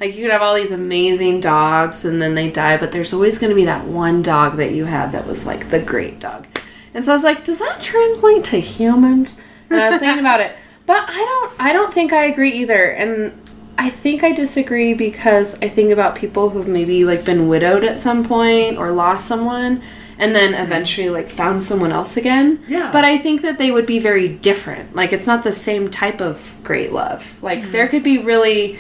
Like, 0.01 0.16
you 0.16 0.22
could 0.22 0.33
have 0.33 0.42
all 0.42 0.55
these 0.55 0.72
amazing 0.72 1.40
dogs, 1.40 2.05
and 2.05 2.20
then 2.20 2.35
they 2.35 2.51
die, 2.51 2.77
but 2.77 2.90
there's 2.90 3.12
always 3.12 3.38
going 3.38 3.51
to 3.51 3.55
be 3.55 3.66
that 3.66 3.87
one 3.87 4.22
dog 4.22 4.57
that 4.57 4.72
you 4.72 4.85
had 4.85 5.12
that 5.12 5.27
was 5.27 5.46
like 5.46 5.70
the 5.70 5.79
great 5.79 6.18
dog. 6.18 6.46
And 6.92 7.05
so 7.05 7.12
I 7.12 7.14
was 7.14 7.25
like, 7.25 7.44
does 7.44 7.59
that 7.61 7.81
translate 7.81 8.44
to 8.46 8.59
humans? 8.59 9.37
And 9.70 9.81
I 9.81 9.90
was 9.90 10.01
thinking 10.01 10.18
about 10.18 10.40
it, 10.40 10.55
but 10.87 11.05
I 11.09 11.16
don't. 11.16 11.53
I 11.61 11.72
don't 11.72 11.94
think 11.94 12.12
I 12.12 12.25
agree 12.25 12.53
either. 12.53 12.90
And 12.90 13.40
I 13.79 13.88
think 13.88 14.22
I 14.22 14.33
disagree 14.33 14.92
because 14.92 15.55
I 15.62 15.68
think 15.68 15.90
about 15.90 16.14
people 16.14 16.51
who've 16.51 16.68
maybe 16.68 17.05
like 17.05 17.25
been 17.25 17.48
widowed 17.48 17.85
at 17.85 17.98
some 17.98 18.25
point 18.25 18.77
or 18.77 18.90
lost 18.90 19.27
someone 19.27 19.83
and 20.18 20.35
then 20.35 20.55
eventually 20.55 21.11
like 21.11 21.29
found 21.29 21.62
someone 21.62 21.92
else 21.92 22.16
again. 22.16 22.62
Yeah. 22.68 22.90
But 22.92 23.05
I 23.05 23.18
think 23.18 23.42
that 23.42 23.59
they 23.59 23.70
would 23.70 23.87
be 23.87 23.98
very 23.98 24.29
different. 24.29 24.94
Like 24.94 25.12
it's 25.12 25.27
not 25.27 25.44
the 25.44 25.53
same 25.53 25.88
type 25.88 26.20
of 26.20 26.55
great 26.62 26.92
love. 26.92 27.42
Like 27.42 27.61
mm-hmm. 27.61 27.72
there 27.72 27.88
could 27.88 28.03
be 28.03 28.18
really 28.18 28.79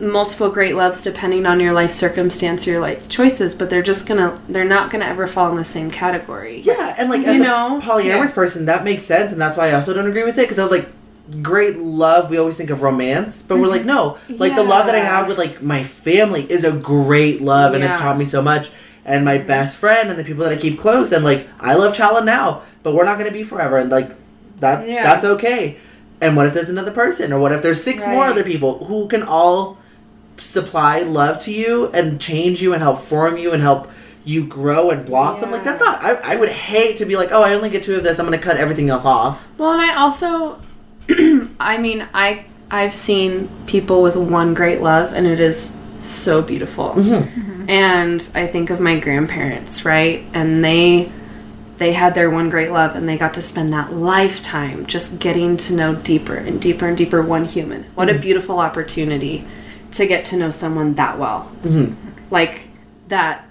multiple 0.00 0.50
great 0.50 0.76
loves 0.76 1.02
depending 1.02 1.46
on 1.46 1.60
your 1.60 1.72
life 1.72 1.90
circumstance, 1.90 2.66
your 2.66 2.80
life 2.80 3.08
choices, 3.08 3.54
but 3.54 3.70
they're 3.70 3.82
just 3.82 4.06
gonna 4.06 4.40
they're 4.48 4.64
not 4.64 4.90
gonna 4.90 5.06
ever 5.06 5.26
fall 5.26 5.50
in 5.50 5.56
the 5.56 5.64
same 5.64 5.90
category. 5.90 6.60
Yeah, 6.60 6.94
and 6.98 7.08
like 7.08 7.22
You 7.22 7.32
as 7.32 7.40
know? 7.40 7.80
polyamorous 7.82 8.28
Yeah. 8.28 8.34
person, 8.34 8.66
that 8.66 8.84
makes 8.84 9.02
sense, 9.02 9.32
and 9.32 9.40
that's 9.40 9.56
why 9.56 9.68
I 9.68 9.72
also 9.74 9.94
don't 9.94 10.06
agree 10.06 10.24
with 10.24 10.38
it 10.38 10.42
because 10.42 10.58
I 10.58 10.62
was 10.62 10.70
like, 10.70 10.88
great 11.42 11.78
love. 11.78 12.30
We 12.30 12.38
always 12.38 12.56
think 12.56 12.70
of 12.70 12.82
romance, 12.82 13.42
but 13.42 13.58
we're 13.58 13.68
like, 13.68 13.82
mm-hmm. 13.82 13.88
no, 13.88 14.18
like 14.38 14.54
the 14.54 14.62
love 14.62 14.86
that 14.86 14.94
I 14.94 15.00
have 15.00 15.28
with 15.28 15.38
like 15.38 15.62
my 15.62 15.84
family 15.84 16.42
is 16.50 16.64
a 16.64 16.72
great 16.72 17.40
love, 17.40 17.74
and 17.74 17.82
it's 17.82 17.96
taught 17.96 18.18
me 18.18 18.24
so 18.24 18.42
much. 18.42 18.70
And 19.06 19.24
my 19.24 19.38
best 19.38 19.78
friend 19.78 20.10
and 20.10 20.18
the 20.18 20.24
people 20.24 20.42
that 20.44 20.52
I 20.52 20.56
keep 20.56 20.78
close, 20.78 21.12
and 21.12 21.24
like 21.24 21.48
I 21.60 21.74
love 21.74 21.96
Chala 21.96 22.24
now, 22.24 22.62
but 22.82 22.92
we're 22.94 23.04
not 23.04 23.16
gonna 23.18 23.30
be 23.30 23.44
forever, 23.44 23.78
and 23.78 23.88
like 23.88 24.10
that's 24.60 24.86
Yeah. 24.86 25.04
that's 25.04 25.24
okay. 25.24 25.76
And 26.20 26.36
what 26.36 26.46
if 26.46 26.54
there's 26.54 26.70
another 26.70 26.90
person, 26.90 27.32
or 27.32 27.38
what 27.38 27.52
if 27.52 27.62
there's 27.62 27.82
six 27.82 28.06
more 28.06 28.26
other 28.26 28.42
people 28.42 28.84
who 28.86 29.06
can 29.06 29.22
all 29.22 29.78
supply 30.38 31.00
love 31.00 31.38
to 31.40 31.52
you 31.52 31.86
and 31.94 32.20
change 32.20 32.60
you 32.60 32.72
and 32.72 32.82
help 32.82 33.00
form 33.00 33.36
you 33.38 33.52
and 33.52 33.62
help 33.62 33.90
you 34.24 34.44
grow 34.44 34.90
and 34.90 35.06
blossom. 35.06 35.52
Like 35.52 35.62
that's 35.62 35.80
not. 35.80 36.02
I, 36.02 36.14
I 36.32 36.36
would 36.36 36.48
hate 36.48 36.96
to 36.98 37.04
be 37.04 37.16
like, 37.16 37.30
oh, 37.30 37.42
I 37.42 37.54
only 37.54 37.70
get 37.70 37.84
two 37.84 37.94
of 37.94 38.02
this. 38.02 38.18
I'm 38.18 38.26
gonna 38.26 38.38
cut 38.38 38.56
everything 38.56 38.90
else 38.90 39.04
off. 39.04 39.46
Well, 39.56 39.72
and 39.72 39.80
I 39.80 39.94
also, 39.94 40.60
I 41.60 41.78
mean, 41.78 42.06
I 42.12 42.44
I've 42.70 42.94
seen 42.94 43.48
people 43.66 44.02
with 44.02 44.16
one 44.16 44.52
great 44.52 44.82
love, 44.82 45.12
and 45.14 45.26
it 45.26 45.38
is 45.38 45.76
so 46.00 46.42
beautiful. 46.42 46.90
Mm-hmm. 46.90 47.45
And 47.68 48.28
I 48.34 48.46
think 48.46 48.70
of 48.70 48.80
my 48.80 48.98
grandparents, 48.98 49.84
right? 49.84 50.24
And 50.32 50.64
they 50.64 51.10
they 51.76 51.92
had 51.92 52.14
their 52.14 52.30
one 52.30 52.48
great 52.48 52.70
love, 52.70 52.96
and 52.96 53.08
they 53.08 53.16
got 53.16 53.34
to 53.34 53.42
spend 53.42 53.72
that 53.72 53.92
lifetime 53.92 54.86
just 54.86 55.20
getting 55.20 55.56
to 55.58 55.74
know 55.74 55.94
deeper 55.94 56.34
and 56.34 56.60
deeper 56.60 56.88
and 56.88 56.96
deeper 56.96 57.22
one 57.22 57.44
human. 57.44 57.84
What 57.94 58.08
a 58.08 58.12
mm-hmm. 58.12 58.22
beautiful 58.22 58.60
opportunity 58.60 59.44
to 59.92 60.06
get 60.06 60.24
to 60.26 60.36
know 60.36 60.50
someone 60.50 60.94
that 60.94 61.18
well, 61.18 61.52
mm-hmm. 61.62 61.94
like 62.30 62.68
that 63.08 63.45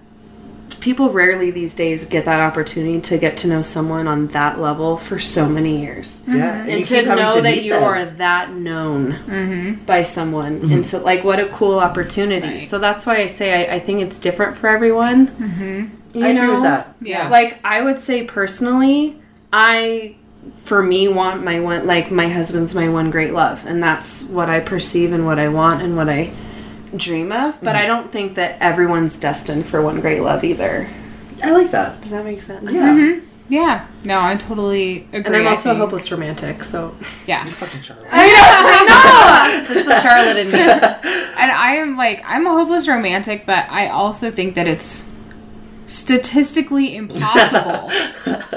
people 0.86 1.10
rarely 1.10 1.50
these 1.50 1.74
days 1.74 2.06
get 2.06 2.26
that 2.26 2.39
opportunity 2.39 3.02
to 3.02 3.17
get 3.17 3.36
to 3.38 3.48
know 3.48 3.63
someone 3.63 4.08
on 4.08 4.28
that 4.28 4.60
level 4.62 4.98
for 4.98 5.17
so 5.17 5.50
many 5.50 5.80
years. 5.82 6.21
Yeah, 6.28 6.62
And 6.62 6.80
you 6.80 6.86
to 6.86 6.95
keep 7.00 7.06
having 7.08 7.24
know 7.26 7.41
that 7.41 7.63
you 7.63 7.74
them. 7.74 7.84
are 7.84 8.06
that 8.06 8.52
known 8.54 9.80
by 9.88 10.04
someone, 10.04 10.60
Mm-hmm. 10.62 10.71
and 10.74 10.86
so 10.86 11.04
like 11.04 11.24
what 11.24 11.39
a 11.39 11.48
cool 11.48 11.80
opportunity. 11.80 12.48
Right. 12.48 12.62
So 12.62 12.78
that's 12.78 13.04
why 13.08 13.17
I 13.17 13.26
say 13.26 13.67
I, 13.67 13.76
I 13.78 13.80
think 13.80 14.02
it's 14.04 14.19
different 14.19 14.56
for 14.58 14.67
everyone. 14.67 15.28
Mm-hmm. 15.30 16.17
You 16.19 16.26
I 16.28 16.32
know, 16.34 16.43
agree 16.43 16.54
with 16.54 16.63
that. 16.63 16.95
Yeah. 17.02 17.30
like 17.30 17.60
I 17.65 17.82
would 17.82 17.98
say 18.00 18.24
personally, 18.24 19.19
I 19.52 20.15
for 20.58 20.84
me 20.84 21.08
want 21.08 21.43
my 21.43 21.60
one 21.60 21.88
like 21.88 22.12
my 22.12 22.28
husband's 22.28 22.76
my 22.76 22.89
one 22.89 23.10
great 23.10 23.34
love, 23.34 23.65
and 23.65 23.82
that's 23.82 24.24
what 24.26 24.52
I 24.52 24.60
perceive 24.60 25.13
and 25.13 25.26
what 25.26 25.39
I 25.39 25.48
want 25.50 25.82
and 25.82 25.98
what 25.98 26.10
I 26.10 26.32
dream 26.97 27.31
of. 27.31 27.60
But 27.62 27.75
Mm-hmm. 27.75 27.77
I 27.77 27.86
don't 27.86 28.12
think 28.12 28.36
that 28.36 28.58
everyone's 28.62 29.17
destined 29.17 29.65
for 29.65 29.81
one 29.81 29.99
great 30.01 30.21
love 30.21 30.43
either. 30.43 30.88
I 31.43 31.51
like 31.51 31.71
that. 31.71 32.01
Does 32.01 32.12
that 32.12 32.23
make 32.25 32.41
sense? 32.41 32.69
Yeah. 32.71 33.19
Yeah. 33.47 33.88
No, 34.03 34.19
I 34.21 34.36
totally 34.36 35.08
agree. 35.13 35.21
And 35.25 35.36
I'm 35.36 35.47
also 35.47 35.71
a 35.71 35.75
hopeless 35.75 36.12
romantic, 36.12 36.63
so 36.63 36.95
Yeah. 37.27 37.45
Fucking 37.45 37.81
Charlotte. 37.81 38.08
I 38.12 39.63
know. 39.67 39.73
that's 39.75 39.88
the 39.88 39.99
Charlotte 40.01 40.38
in 40.38 40.51
me. 40.51 41.12
And 41.38 41.51
I 41.51 41.75
am 41.75 41.95
like, 41.97 42.23
I'm 42.25 42.47
a 42.47 42.51
hopeless 42.51 42.88
romantic, 42.88 43.45
but 43.45 43.69
I 43.69 43.89
also 43.89 44.31
think 44.31 44.55
that 44.55 44.67
it's 44.67 45.12
statistically 45.86 46.95
impossible 46.95 47.89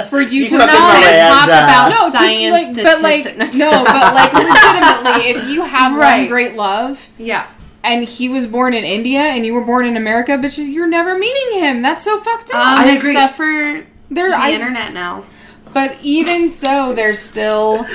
for 0.09 0.21
you, 0.23 0.45
You 0.45 0.49
to 0.49 0.59
fucking 0.59 0.75
not 0.75 1.29
talk 1.29 1.49
about 1.49 1.89
No, 1.91 2.07
no, 2.07 2.11
to, 2.11 2.17
science, 2.17 2.53
like, 2.79 2.85
but 2.87 3.03
like, 3.03 3.23
statistic- 3.23 3.61
no, 3.61 3.85
but 3.85 4.15
like, 4.15 4.33
legitimately, 4.33 5.31
if 5.31 5.49
you 5.49 5.63
have 5.65 5.99
one 5.99 6.29
great 6.29 6.55
love 6.55 7.09
Yeah. 7.19 7.47
And 7.85 8.05
he 8.09 8.29
was 8.29 8.47
born 8.47 8.75
in 8.75 8.85
India 8.85 9.21
and 9.21 9.47
you 9.47 9.55
were 9.55 9.65
born 9.65 9.87
in 9.87 9.97
America, 9.97 10.33
bitches, 10.33 10.69
you're 10.73 10.87
never 10.89 11.17
meeting 11.19 11.61
him. 11.61 11.83
That's 11.83 12.05
so 12.05 12.19
fucked 12.21 12.51
up. 12.51 12.57
Um, 12.57 12.79
I 12.79 12.91
agree. 12.93 13.13
Except 13.13 13.37
for 13.37 13.87
there, 14.11 14.31
the 14.31 14.37
I, 14.39 14.51
internet 14.51 14.93
now. 14.93 15.25
But 15.73 15.97
even 16.03 16.49
so, 16.49 16.93
there's 16.95 17.19
still 17.19 17.87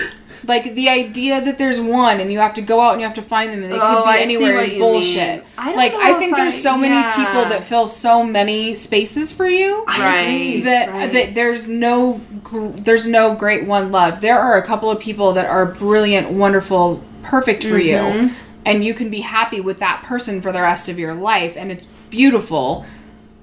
like 0.45 0.75
the 0.75 0.89
idea 0.89 1.39
that 1.41 1.57
there's 1.57 1.79
one 1.79 2.19
and 2.19 2.31
you 2.31 2.37
have 2.39 2.53
to 2.53 2.61
go 2.61 2.81
out 2.81 2.91
and 2.91 2.99
you 3.01 3.07
have 3.07 3.15
to 3.15 3.21
find 3.21 3.53
them 3.53 3.63
and 3.63 3.71
they 3.71 3.77
Oh, 3.77 4.03
could 4.03 4.09
I 4.09 4.19
be 4.19 4.25
see 4.25 4.35
anywhere 4.35 4.55
what 4.55 4.63
is 4.65 4.69
you 4.73 4.79
bullshit. 4.79 5.35
mean. 5.39 5.43
I 5.57 5.65
don't 5.69 5.77
like 5.77 5.93
know 5.93 6.01
I 6.01 6.13
think 6.19 6.35
there's 6.35 6.53
I- 6.55 6.57
so 6.59 6.77
many 6.77 6.93
yeah. 6.95 7.15
people 7.15 7.45
that 7.49 7.63
fill 7.63 7.87
so 7.87 8.23
many 8.23 8.73
spaces 8.75 9.31
for 9.31 9.47
you 9.47 9.85
Right. 9.87 10.61
that 10.65 10.89
right. 10.89 11.11
that 11.13 11.33
there's 11.33 11.67
no 11.69 12.19
there's 12.51 13.07
no 13.07 13.33
great 13.35 13.65
one 13.65 13.91
love. 13.91 14.19
There 14.21 14.37
are 14.37 14.57
a 14.57 14.61
couple 14.61 14.91
of 14.91 14.99
people 14.99 15.31
that 15.33 15.45
are 15.45 15.65
brilliant, 15.65 16.29
wonderful, 16.31 17.01
perfect 17.23 17.63
for 17.63 17.79
Mm-hmm. 17.79 18.25
you 18.27 18.31
and 18.65 18.83
you 18.83 18.93
can 18.93 19.09
be 19.09 19.21
happy 19.21 19.61
with 19.61 19.79
that 19.79 20.03
person 20.03 20.41
for 20.41 20.51
the 20.51 20.61
rest 20.61 20.89
of 20.89 20.99
your 20.99 21.13
life 21.13 21.57
and 21.57 21.71
it's 21.71 21.85
beautiful. 22.09 22.85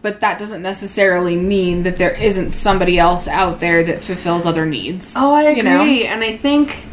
But 0.03 0.21
that 0.23 0.39
doesn't 0.39 0.63
necessarily 0.63 1.37
mean 1.37 1.83
that 1.83 1.99
there 1.99 2.15
isn't 2.15 2.53
somebody 2.53 2.99
else 2.99 3.29
out 3.29 3.61
there 3.61 3.83
that 3.85 4.03
fulfills 4.03 4.47
other 4.47 4.65
needs. 4.65 5.15
Oh, 5.17 5.35
I 5.35 5.43
agree. 5.43 5.57
you 5.57 5.63
know? 5.63 5.83
And 5.83 6.25
I 6.25 6.35
think 6.35 6.87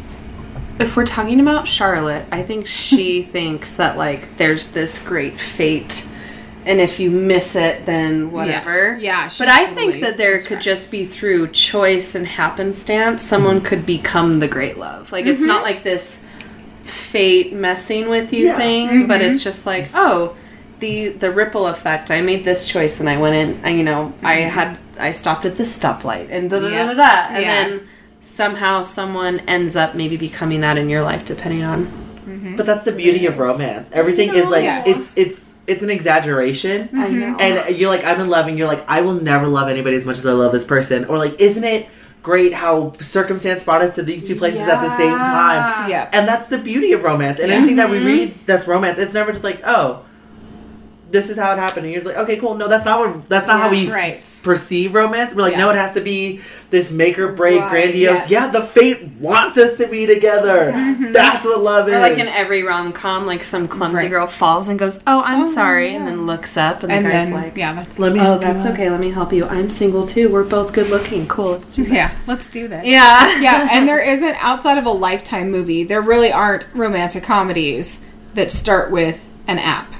if 0.78 0.96
we're 0.96 1.06
talking 1.06 1.40
about 1.40 1.66
Charlotte, 1.66 2.26
I 2.30 2.42
think 2.42 2.66
she 2.66 3.22
thinks 3.34 3.74
that 3.74 3.96
like 3.96 4.36
there's 4.36 4.68
this 4.68 5.02
great 5.02 5.38
fate 5.40 6.06
and 6.66 6.82
if 6.82 7.00
you 7.00 7.10
miss 7.10 7.56
it 7.56 7.86
then 7.86 8.30
whatever. 8.30 8.98
Yes. 8.98 9.02
Yeah, 9.02 9.28
she 9.28 9.42
But 9.42 9.48
I 9.48 9.66
think 9.66 10.00
that 10.00 10.18
there 10.18 10.40
could 10.42 10.60
just 10.60 10.90
be 10.90 11.04
through 11.04 11.48
choice 11.48 12.14
and 12.14 12.26
happenstance 12.26 13.22
someone 13.22 13.56
mm-hmm. 13.56 13.64
could 13.64 13.86
become 13.86 14.38
the 14.38 14.48
great 14.48 14.76
love. 14.76 15.10
Like 15.12 15.24
it's 15.24 15.40
not 15.40 15.64
mm-hmm. 15.64 15.76
like 15.76 15.82
this 15.82 16.22
fate 16.88 17.52
messing 17.52 18.08
with 18.08 18.32
you 18.32 18.46
Yeah. 18.46 18.56
thing, 18.56 18.88
mm-hmm. 18.88 19.06
but 19.06 19.20
it's 19.20 19.42
just 19.42 19.66
like, 19.66 19.90
oh, 19.94 20.36
the 20.80 21.08
the 21.08 21.30
ripple 21.30 21.66
effect. 21.66 22.10
I 22.10 22.20
made 22.20 22.44
this 22.44 22.68
choice 22.68 23.00
and 23.00 23.08
I 23.08 23.18
went 23.18 23.34
in. 23.34 23.60
And, 23.64 23.76
you 23.78 23.84
know, 23.84 24.12
I 24.22 24.36
mm-hmm. 24.36 24.50
had 24.50 24.78
I 24.98 25.10
stopped 25.10 25.44
at 25.44 25.56
this 25.56 25.76
stoplight 25.76 26.28
and 26.30 26.50
da 26.50 26.60
da 26.60 26.68
da 26.68 26.86
da 26.86 26.94
da, 26.94 27.34
and 27.34 27.42
Yeah. 27.42 27.68
then 27.68 27.88
somehow 28.20 28.82
someone 28.82 29.40
ends 29.40 29.76
up 29.76 29.94
maybe 29.94 30.16
becoming 30.16 30.60
that 30.62 30.76
in 30.76 30.88
your 30.88 31.02
life, 31.02 31.24
depending 31.24 31.62
on. 31.62 31.86
Mm-hmm. 31.86 32.56
But 32.56 32.66
that's 32.66 32.84
the 32.84 32.92
beauty 32.92 33.26
of 33.26 33.38
romance. 33.38 33.90
Everything 33.92 34.34
is 34.34 34.48
like 34.50 34.64
Yes. 34.64 34.86
it's 34.86 35.16
it's 35.16 35.54
it's 35.66 35.82
an 35.82 35.90
exaggeration. 35.90 36.88
I 36.94 37.08
know. 37.08 37.36
And 37.38 37.76
you're 37.76 37.90
like, 37.90 38.04
I'm 38.04 38.20
in 38.20 38.28
love, 38.28 38.46
and 38.48 38.56
you're 38.56 38.66
like, 38.66 38.84
I 38.88 39.02
will 39.02 39.14
never 39.14 39.46
love 39.46 39.68
anybody 39.68 39.96
as 39.96 40.06
much 40.06 40.16
as 40.18 40.24
I 40.24 40.32
love 40.32 40.50
this 40.52 40.64
person. 40.64 41.04
Or 41.04 41.18
like, 41.18 41.40
isn't 41.40 41.64
it 41.64 41.86
great 42.28 42.52
how 42.52 42.92
circumstance 43.00 43.64
brought 43.64 43.80
us 43.80 43.94
to 43.94 44.02
these 44.02 44.28
two 44.28 44.36
places 44.36 44.68
at 44.68 44.82
the 44.82 44.94
same 44.98 45.16
time? 45.16 45.88
Yeah. 45.88 46.10
And 46.12 46.28
that's 46.28 46.48
the 46.48 46.58
beauty 46.58 46.92
of 46.92 47.02
romance. 47.02 47.40
And 47.40 47.48
Yeah. 47.48 47.56
anything 47.56 47.76
that 47.76 47.88
we 47.88 47.96
mm-hmm. 47.96 48.06
read 48.06 48.34
that's 48.44 48.68
romance, 48.68 48.98
it's 48.98 49.14
never 49.14 49.32
just 49.32 49.44
like, 49.44 49.62
oh, 49.64 50.04
this 51.10 51.30
is 51.30 51.36
how 51.38 51.52
it 51.52 51.58
happened. 51.58 51.84
And 51.86 51.92
you're 51.92 52.02
just 52.02 52.14
like, 52.14 52.22
okay, 52.24 52.36
cool. 52.36 52.54
No, 52.54 52.68
that's 52.68 52.84
not 52.84 52.98
what. 53.00 53.28
That's 53.28 53.48
not 53.48 53.60
how 53.60 53.70
we 53.70 53.90
right. 53.90 54.12
s- 54.12 54.42
perceive 54.42 54.94
romance. 54.94 55.34
We're 55.34 55.42
like, 55.42 55.52
Yeah. 55.52 55.58
no, 55.60 55.70
it 55.70 55.76
has 55.76 55.94
to 55.94 56.00
be 56.02 56.40
this 56.70 56.90
make 56.90 57.18
or 57.18 57.32
break, 57.32 57.60
Right, 57.60 57.70
grandiose. 57.70 58.28
yes. 58.28 58.30
Yeah, 58.30 58.46
the 58.48 58.60
fate 58.60 59.04
wants 59.18 59.56
us 59.56 59.78
to 59.78 59.86
be 59.86 60.04
together. 60.06 60.70
Mm-hmm. 60.70 61.12
That's 61.12 61.46
what 61.46 61.60
love 61.62 61.88
is. 61.88 61.94
Or 61.94 62.00
like 62.00 62.18
in 62.18 62.28
every 62.28 62.62
rom 62.62 62.92
com, 62.92 63.24
like 63.24 63.42
some 63.42 63.66
clumsy 63.68 64.02
Right. 64.02 64.10
girl 64.10 64.26
falls 64.26 64.68
and 64.68 64.78
goes, 64.78 65.00
"Oh, 65.06 65.22
I'm 65.22 65.40
Oh, 65.42 65.44
sorry," 65.50 65.90
yeah. 65.92 65.96
and 65.96 66.06
then 66.06 66.26
looks 66.26 66.58
up, 66.58 66.82
and, 66.82 66.92
and 66.92 67.06
the 67.06 67.10
guy's 67.10 67.24
then 67.30 67.32
like, 67.34 67.56
yeah, 67.56 67.72
that's 67.72 67.98
Let 67.98 68.12
me. 68.12 68.20
"Oh, 68.20 68.24
help 68.24 68.42
you 68.42 68.46
that's 68.48 68.66
okay. 68.66 68.90
Let 68.90 69.00
me 69.00 69.10
help 69.10 69.32
you. 69.32 69.46
I'm 69.46 69.70
single 69.70 70.06
too. 70.06 70.28
We're 70.28 70.44
both 70.44 70.74
good 70.74 70.90
looking. 70.90 71.26
Cool. 71.26 71.52
Let's 71.52 71.74
do 71.76 71.82
yeah. 71.84 72.10
Let's 72.26 72.50
do 72.50 72.68
this. 72.68 72.84
Yeah. 72.84 73.40
yeah, 73.40 73.68
and 73.72 73.88
there 73.88 74.00
isn't 74.00 74.36
outside 74.44 74.76
of 74.76 74.84
a 74.84 74.90
lifetime 74.92 75.50
movie. 75.50 75.84
There 75.84 76.02
really 76.02 76.30
aren't 76.32 76.68
romantic 76.74 77.22
comedies 77.22 78.04
that 78.34 78.50
start 78.50 78.90
with 78.90 79.26
an 79.46 79.58
app. 79.58 79.94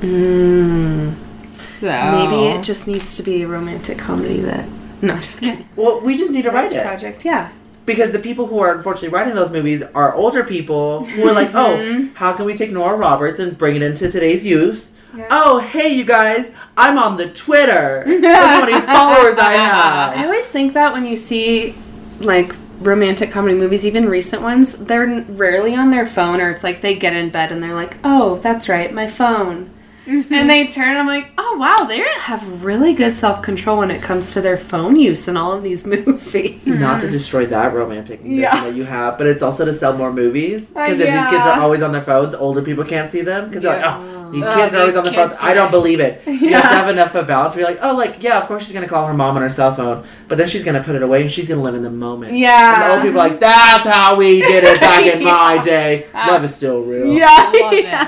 Mm, 0.00 1.14
So 1.58 1.86
maybe 1.88 2.46
it 2.58 2.62
just 2.62 2.86
needs 2.86 3.16
to 3.16 3.22
be 3.22 3.42
a 3.42 3.48
romantic 3.48 3.98
comedy 3.98 4.40
that. 4.40 4.66
No, 5.02 5.16
just 5.16 5.40
kidding. 5.40 5.66
Well, 5.76 6.00
we 6.00 6.16
just 6.16 6.32
need 6.32 6.42
to 6.42 6.50
write 6.50 6.64
Nice 6.64 6.72
it. 6.72 6.82
project. 6.86 7.24
Yeah. 7.24 7.50
because 7.86 8.12
the 8.12 8.18
people 8.18 8.46
who 8.46 8.58
are 8.60 8.74
unfortunately 8.76 9.08
writing 9.08 9.34
those 9.34 9.50
movies 9.50 9.82
are 9.82 10.14
older 10.14 10.44
people 10.44 11.06
who 11.06 11.26
are 11.28 11.32
like, 11.32 11.50
oh, 11.54 12.08
how 12.14 12.32
can 12.34 12.44
we 12.44 12.54
take 12.54 12.70
Nora 12.70 12.96
Roberts 12.96 13.40
and 13.40 13.56
bring 13.58 13.74
it 13.76 13.82
into 13.82 14.10
today's 14.10 14.46
youth? 14.46 14.92
Oh, 15.28 15.58
hey, 15.58 15.88
you 15.92 16.04
guys, 16.04 16.54
I'm 16.76 16.96
on 16.98 17.16
the 17.16 17.28
Twitter. 17.30 18.04
Look 18.06 18.24
how 18.24 18.60
many 18.64 18.78
followers 18.86 19.38
I 19.38 19.52
have. 19.54 20.16
I 20.16 20.24
always 20.24 20.46
think 20.46 20.74
that 20.74 20.92
when 20.92 21.04
you 21.04 21.16
see 21.16 21.74
like 22.20 22.54
romantic 22.78 23.30
comedy 23.32 23.54
movies, 23.56 23.84
even 23.84 24.08
recent 24.08 24.40
ones, 24.42 24.74
they're 24.76 25.22
rarely 25.28 25.74
on 25.74 25.90
their 25.90 26.06
phone, 26.06 26.40
or 26.40 26.48
it's 26.50 26.62
like 26.62 26.80
they 26.82 26.94
get 26.94 27.14
in 27.16 27.30
bed 27.30 27.50
and 27.50 27.60
they're 27.62 27.74
like, 27.74 27.96
"Oh, 28.04 28.36
that's 28.36 28.68
right, 28.68 28.92
my 28.94 29.08
phone." 29.08 29.70
And 30.06 30.48
they 30.50 30.66
turn, 30.66 30.96
I'm 30.96 31.06
like, 31.06 31.30
oh 31.38 31.56
wow, 31.58 31.84
they 31.86 31.98
have 32.20 32.64
really 32.64 32.92
good 32.94 33.14
self 33.14 33.42
control 33.42 33.78
when 33.78 33.90
it 33.90 34.02
comes 34.02 34.32
to 34.34 34.40
their 34.40 34.58
phone 34.58 34.96
use 34.96 35.28
in 35.28 35.36
all 35.36 35.52
of 35.52 35.62
these 35.62 35.86
movies. 35.94 36.66
Not 36.66 37.00
to 37.02 37.10
destroy 37.10 37.46
that 37.46 37.74
romantic 37.74 38.20
notion 38.22 38.38
Yeah. 38.38 38.64
that 38.64 38.74
you 38.74 38.84
have, 38.84 39.18
but 39.18 39.26
it's 39.26 39.42
also 39.42 39.64
to 39.64 39.74
sell 39.74 39.96
more 39.96 40.12
movies. 40.12 40.70
Uh, 40.74 40.84
Because 40.84 41.00
if 41.00 41.06
these 41.12 41.26
kids 41.26 41.46
are 41.46 41.60
always 41.60 41.82
on 41.82 41.92
their 41.92 42.02
phones, 42.02 42.34
older 42.34 42.62
people 42.62 42.84
can't 42.84 43.10
see 43.10 43.20
them. 43.22 43.48
Because 43.48 43.62
they're 43.62 43.76
like, 43.76 43.84
oh, 43.86 44.30
these 44.32 44.44
Oh, 44.46 44.54
kids 44.54 44.74
are 44.74 44.80
always 44.80 44.96
on 44.96 45.04
their 45.04 45.12
kids 45.12 45.36
phones. 45.36 45.44
I 45.50 45.54
don't 45.54 45.70
believe 45.70 46.00
it. 46.00 46.22
You 46.26 46.54
have 46.54 46.62
to 46.62 46.68
have 46.68 46.88
enough 46.88 47.14
of 47.14 47.26
balance 47.26 47.54
where 47.54 47.62
you're 47.64 47.70
like, 47.70 47.80
oh, 47.84 47.94
like, 47.94 48.22
yeah, 48.22 48.40
of 48.40 48.46
course 48.48 48.64
she's 48.64 48.72
going 48.72 48.84
to 48.84 48.88
call 48.88 49.06
her 49.06 49.14
mom 49.14 49.36
on 49.36 49.42
her 49.42 49.50
cell 49.50 49.74
phone, 49.74 50.04
but 50.28 50.38
then 50.38 50.48
she's 50.48 50.64
going 50.64 50.76
to 50.76 50.82
put 50.82 50.94
it 50.94 51.02
away 51.02 51.20
and 51.22 51.30
she's 51.30 51.48
going 51.48 51.58
to 51.58 51.64
live 51.64 51.74
in 51.74 51.82
the 51.82 51.90
moment. 51.90 52.32
Yeah. 52.36 52.74
And 52.74 52.82
the 52.82 52.94
old 52.94 53.02
people 53.02 53.20
are 53.20 53.28
like, 53.28 53.40
that's 53.40 53.86
how 53.86 54.16
we 54.16 54.40
did 54.40 54.64
it 54.64 54.80
back 54.80 55.04
in 55.04 55.22
my 55.24 55.58
day. 55.62 56.06
Love 56.14 56.44
is 56.44 56.54
still 56.54 56.82
real. 56.82 57.06
Yeah. 57.12 57.26
I 57.28 57.60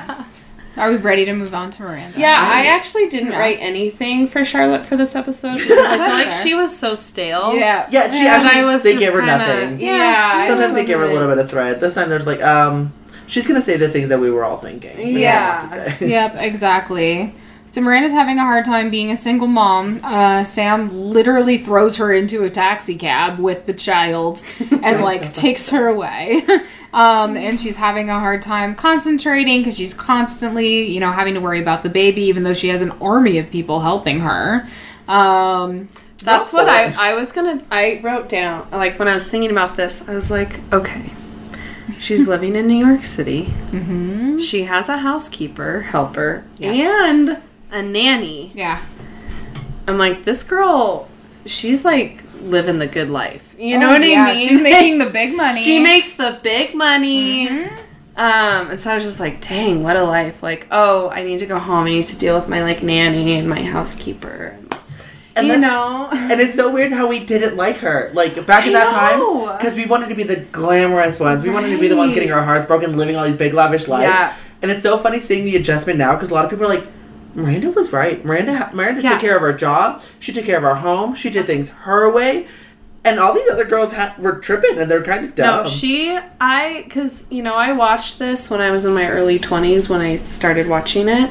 love 0.09 0.19
it. 0.21 0.27
Are 0.77 0.91
we 0.91 0.97
ready 0.97 1.25
to 1.27 1.35
move 1.35 1.55
on 1.55 1.71
to 1.73 1.83
Miranda? 1.83 2.19
Yeah, 2.19 2.37
I 2.41 2.67
actually 2.67 3.09
didn't 3.09 3.33
Yeah. 3.33 3.39
write 3.39 3.59
anything 3.61 4.27
for 4.27 4.45
Charlotte 4.45 4.85
for 4.87 4.97
this 4.97 5.15
episode 5.15 5.61
I 5.61 5.65
feel 5.65 5.99
like 5.99 6.33
she 6.43 6.55
was 6.55 6.75
so 6.77 6.95
stale. 6.95 7.55
Yeah. 7.55 7.87
Yeah, 7.91 8.11
she 8.11 8.21
And 8.21 8.29
actually, 8.29 8.61
I 8.61 8.65
was 8.65 8.83
they 8.83 8.93
just 8.95 9.05
give 9.05 9.13
her 9.15 9.21
kinda- 9.21 9.39
nothing. 9.39 9.81
Yeah. 9.81 10.39
I 10.43 10.47
Sometimes 10.49 10.75
they 10.75 10.85
give 10.87 10.99
her 10.99 11.05
a 11.05 11.13
little 11.13 11.29
bit 11.29 11.39
of 11.39 11.51
thread. 11.51 11.81
This 11.81 11.95
time 11.95 12.09
there's 12.09 12.27
like, 12.27 12.43
um, 12.43 12.93
she's 13.27 13.47
going 13.47 13.61
to 13.61 13.65
say 13.65 13.77
the 13.77 13.89
things 13.91 14.09
that 14.09 14.19
we 14.21 14.31
were 14.31 14.45
all 14.45 14.59
thinking. 14.59 14.97
we 14.97 15.23
Yeah. 15.23 15.59
to 15.61 15.69
say. 15.69 16.09
Yep, 16.09 16.37
exactly. 16.39 17.35
So 17.71 17.81
Miranda's 17.81 18.13
having 18.13 18.39
a 18.39 18.43
hard 18.43 18.65
time 18.67 18.91
being 18.91 19.11
a 19.11 19.17
single 19.17 19.47
mom. 19.47 20.01
Uh, 20.03 20.45
Sam 20.45 20.91
literally 20.91 21.57
throws 21.59 21.97
her 21.97 22.13
into 22.13 22.45
a 22.45 22.51
taxi 22.51 22.97
cab 22.97 23.39
with 23.39 23.65
the 23.65 23.73
child 23.73 24.43
and 24.83 25.03
like 25.03 25.33
takes 25.35 25.71
her 25.71 25.87
away. 25.87 26.47
um, 26.93 27.37
and 27.37 27.61
she's 27.61 27.77
having 27.77 28.11
a 28.11 28.19
hard 28.19 28.43
time 28.43 28.75
concentrating 28.75 29.61
because 29.61 29.77
she's 29.77 29.95
constantly, 29.95 30.85
you 30.91 31.01
know, 31.01 31.11
having 31.13 31.35
to 31.35 31.41
worry 31.41 31.61
about 31.61 31.83
the 31.83 31.89
baby, 31.89 32.23
even 32.23 32.43
though 32.43 32.55
she 32.55 32.69
has 32.69 32.83
an 32.83 32.91
army 32.93 33.39
of 33.39 33.51
people 33.51 33.81
helping 33.81 34.21
her. 34.21 34.67
Um, 35.09 35.89
That's 36.23 36.53
what 36.53 36.69
I, 36.69 37.11
I 37.11 37.15
was 37.15 37.33
gonna. 37.33 37.63
I 37.71 38.01
wrote 38.03 38.29
down 38.29 38.69
like 38.71 38.99
when 38.99 39.09
I 39.09 39.15
was 39.15 39.25
thinking 39.25 39.51
about 39.51 39.75
this. 39.75 40.07
I 40.07 40.15
was 40.15 40.31
like, 40.31 40.61
okay, 40.73 41.11
she's 41.99 42.29
living 42.29 42.55
in 42.57 42.67
New 42.67 42.87
York 42.87 43.05
City. 43.05 43.47
Mm-hmm. 43.71 44.39
She 44.39 44.65
has 44.65 44.89
a 44.89 44.99
housekeeper 44.99 45.83
helper 45.83 46.45
and 46.61 47.41
a 47.71 47.83
nanny. 47.83 48.53
yeah. 48.55 48.85
I'm 49.89 49.99
like, 49.99 50.25
this 50.25 50.45
girl, 50.45 51.09
she's 51.45 51.85
like 51.85 52.23
living 52.41 52.79
the 52.79 52.87
good 52.87 53.11
life. 53.11 53.52
You 53.63 53.79
know 53.79 53.91
Oh, 53.91 53.93
what 53.93 54.09
yeah, 54.09 54.25
I 54.25 54.35
mean? 54.35 54.49
She's 54.49 54.61
making 54.61 54.99
the 54.99 55.07
big 55.21 55.37
money. 55.37 55.61
She 55.61 55.79
makes 55.79 56.15
the 56.15 56.41
big 56.43 56.75
money. 56.75 57.49
Mm-hmm. 57.49 57.77
Um, 58.17 58.71
and 58.71 58.79
so 58.81 58.91
I 58.91 58.95
was 58.95 59.05
just 59.05 59.21
like, 59.21 59.41
dang, 59.41 59.83
what 59.85 59.97
a 59.97 60.03
life. 60.03 60.43
Like, 60.43 60.67
oh, 60.73 61.11
I 61.11 61.23
need 61.23 61.39
to 61.39 61.47
go 61.47 61.59
home. 61.59 61.87
I 61.87 61.91
need 61.91 62.05
to 62.05 62.19
deal 62.19 62.35
with 62.35 62.49
my 62.49 62.61
like 62.63 62.83
nanny 62.83 63.35
and 63.39 63.49
my 63.49 63.63
housekeeper. 63.63 64.59
And 65.37 65.47
you 65.47 65.57
know. 65.59 66.09
And 66.13 66.41
it's 66.41 66.55
so 66.55 66.73
weird 66.73 66.93
how 66.93 67.07
we 67.07 67.25
didn't 67.25 67.57
like 67.57 67.77
her. 67.79 68.11
Like 68.15 68.45
back 68.47 68.67
in 68.67 68.73
that 68.73 68.91
time, 68.91 69.57
because 69.57 69.77
we 69.77 69.87
wanted 69.87 70.09
to 70.09 70.15
be 70.17 70.25
the 70.25 70.37
glamorous 70.37 71.21
ones. 71.21 71.45
We 71.45 71.51
wanted 71.51 71.71
to 71.71 71.79
be 71.81 71.87
the 71.89 71.97
ones 71.97 72.13
getting 72.13 72.33
our 72.33 72.43
hearts 72.43 72.67
broken, 72.67 72.97
living 72.97 73.17
all 73.17 73.25
these 73.25 73.37
big 73.37 73.55
lavish 73.55 73.87
lives. 73.89 74.05
Yeah. 74.19 74.37
And 74.61 74.71
it's 74.73 74.83
so 74.83 74.99
funny 74.99 75.21
seeing 75.21 75.45
the 75.45 75.57
adjustment 75.57 75.99
now 75.99 76.15
because 76.15 76.31
a 76.31 76.35
lot 76.35 76.45
of 76.45 76.51
people 76.51 76.67
are 76.67 76.69
like, 76.69 76.87
Miranda 77.35 77.71
was 77.71 77.93
right. 77.93 78.23
Miranda, 78.25 78.71
Miranda 78.75 79.03
Yeah. 79.03 79.13
took 79.13 79.21
care 79.21 79.37
of 79.37 79.41
her 79.43 79.53
job. 79.55 80.03
She 80.21 80.33
took 80.33 80.45
care 80.45 80.59
of 80.59 80.65
our 80.65 80.75
home. 80.75 81.15
She 81.15 81.31
did 81.31 81.47
things 81.47 81.71
her 81.71 82.13
way. 82.13 82.47
And 83.05 83.19
all 83.19 83.35
these 83.35 83.51
other 83.51 83.65
girls 83.65 83.93
ha- 83.93 84.15
were 84.19 84.37
tripping, 84.37 84.79
and 84.79 84.89
they're 84.91 85.03
kind 85.03 85.25
of 85.25 85.35
dumb. 85.35 85.65
No, 85.65 85.69
she, 85.71 86.17
I, 86.41 86.83
because, 86.85 87.27
you 87.31 87.43
know, 87.43 87.55
I 87.55 87.73
watched 87.73 88.19
this 88.21 88.49
when 88.49 88.61
I 88.61 88.71
was 88.71 88.85
in 88.85 88.95
my 88.95 89.09
early 89.11 89.41
20s 89.41 89.89
when 89.91 90.01
I 90.01 90.15
started 90.17 90.69
watching 90.69 91.09
it. 91.09 91.29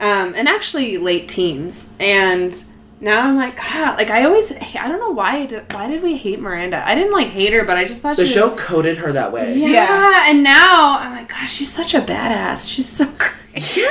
Um, 0.00 0.34
and 0.36 0.46
actually 0.48 0.98
late 0.98 1.26
teens. 1.28 1.88
And 1.98 2.54
now 3.00 3.22
I'm 3.26 3.36
like, 3.36 3.56
God, 3.56 3.96
like, 3.96 4.10
I 4.10 4.24
always, 4.24 4.52
I 4.52 4.86
don't 4.86 5.00
know 5.00 5.10
why, 5.12 5.46
did, 5.46 5.72
why 5.72 5.88
did 5.88 6.02
we 6.02 6.16
hate 6.16 6.40
Miranda? 6.40 6.86
I 6.86 6.94
didn't, 6.94 7.12
like, 7.12 7.28
hate 7.28 7.54
her, 7.54 7.64
but 7.64 7.78
I 7.78 7.84
just 7.86 8.02
thought 8.02 8.16
the 8.18 8.26
she 8.26 8.34
show 8.34 8.50
was, 8.50 8.60
coded 8.60 8.98
her 8.98 9.10
that 9.12 9.32
way. 9.32 9.56
yeah, 9.56 9.68
Yeah. 9.68 10.24
and 10.30 10.42
now 10.42 10.98
I'm 10.98 11.12
like, 11.12 11.30
gosh, 11.30 11.52
she's 11.52 11.72
such 11.72 11.94
a 11.94 12.00
badass. 12.02 12.70
She's 12.70 12.86
so 12.88 13.06
great. 13.18 13.76
Yeah. 13.76 13.86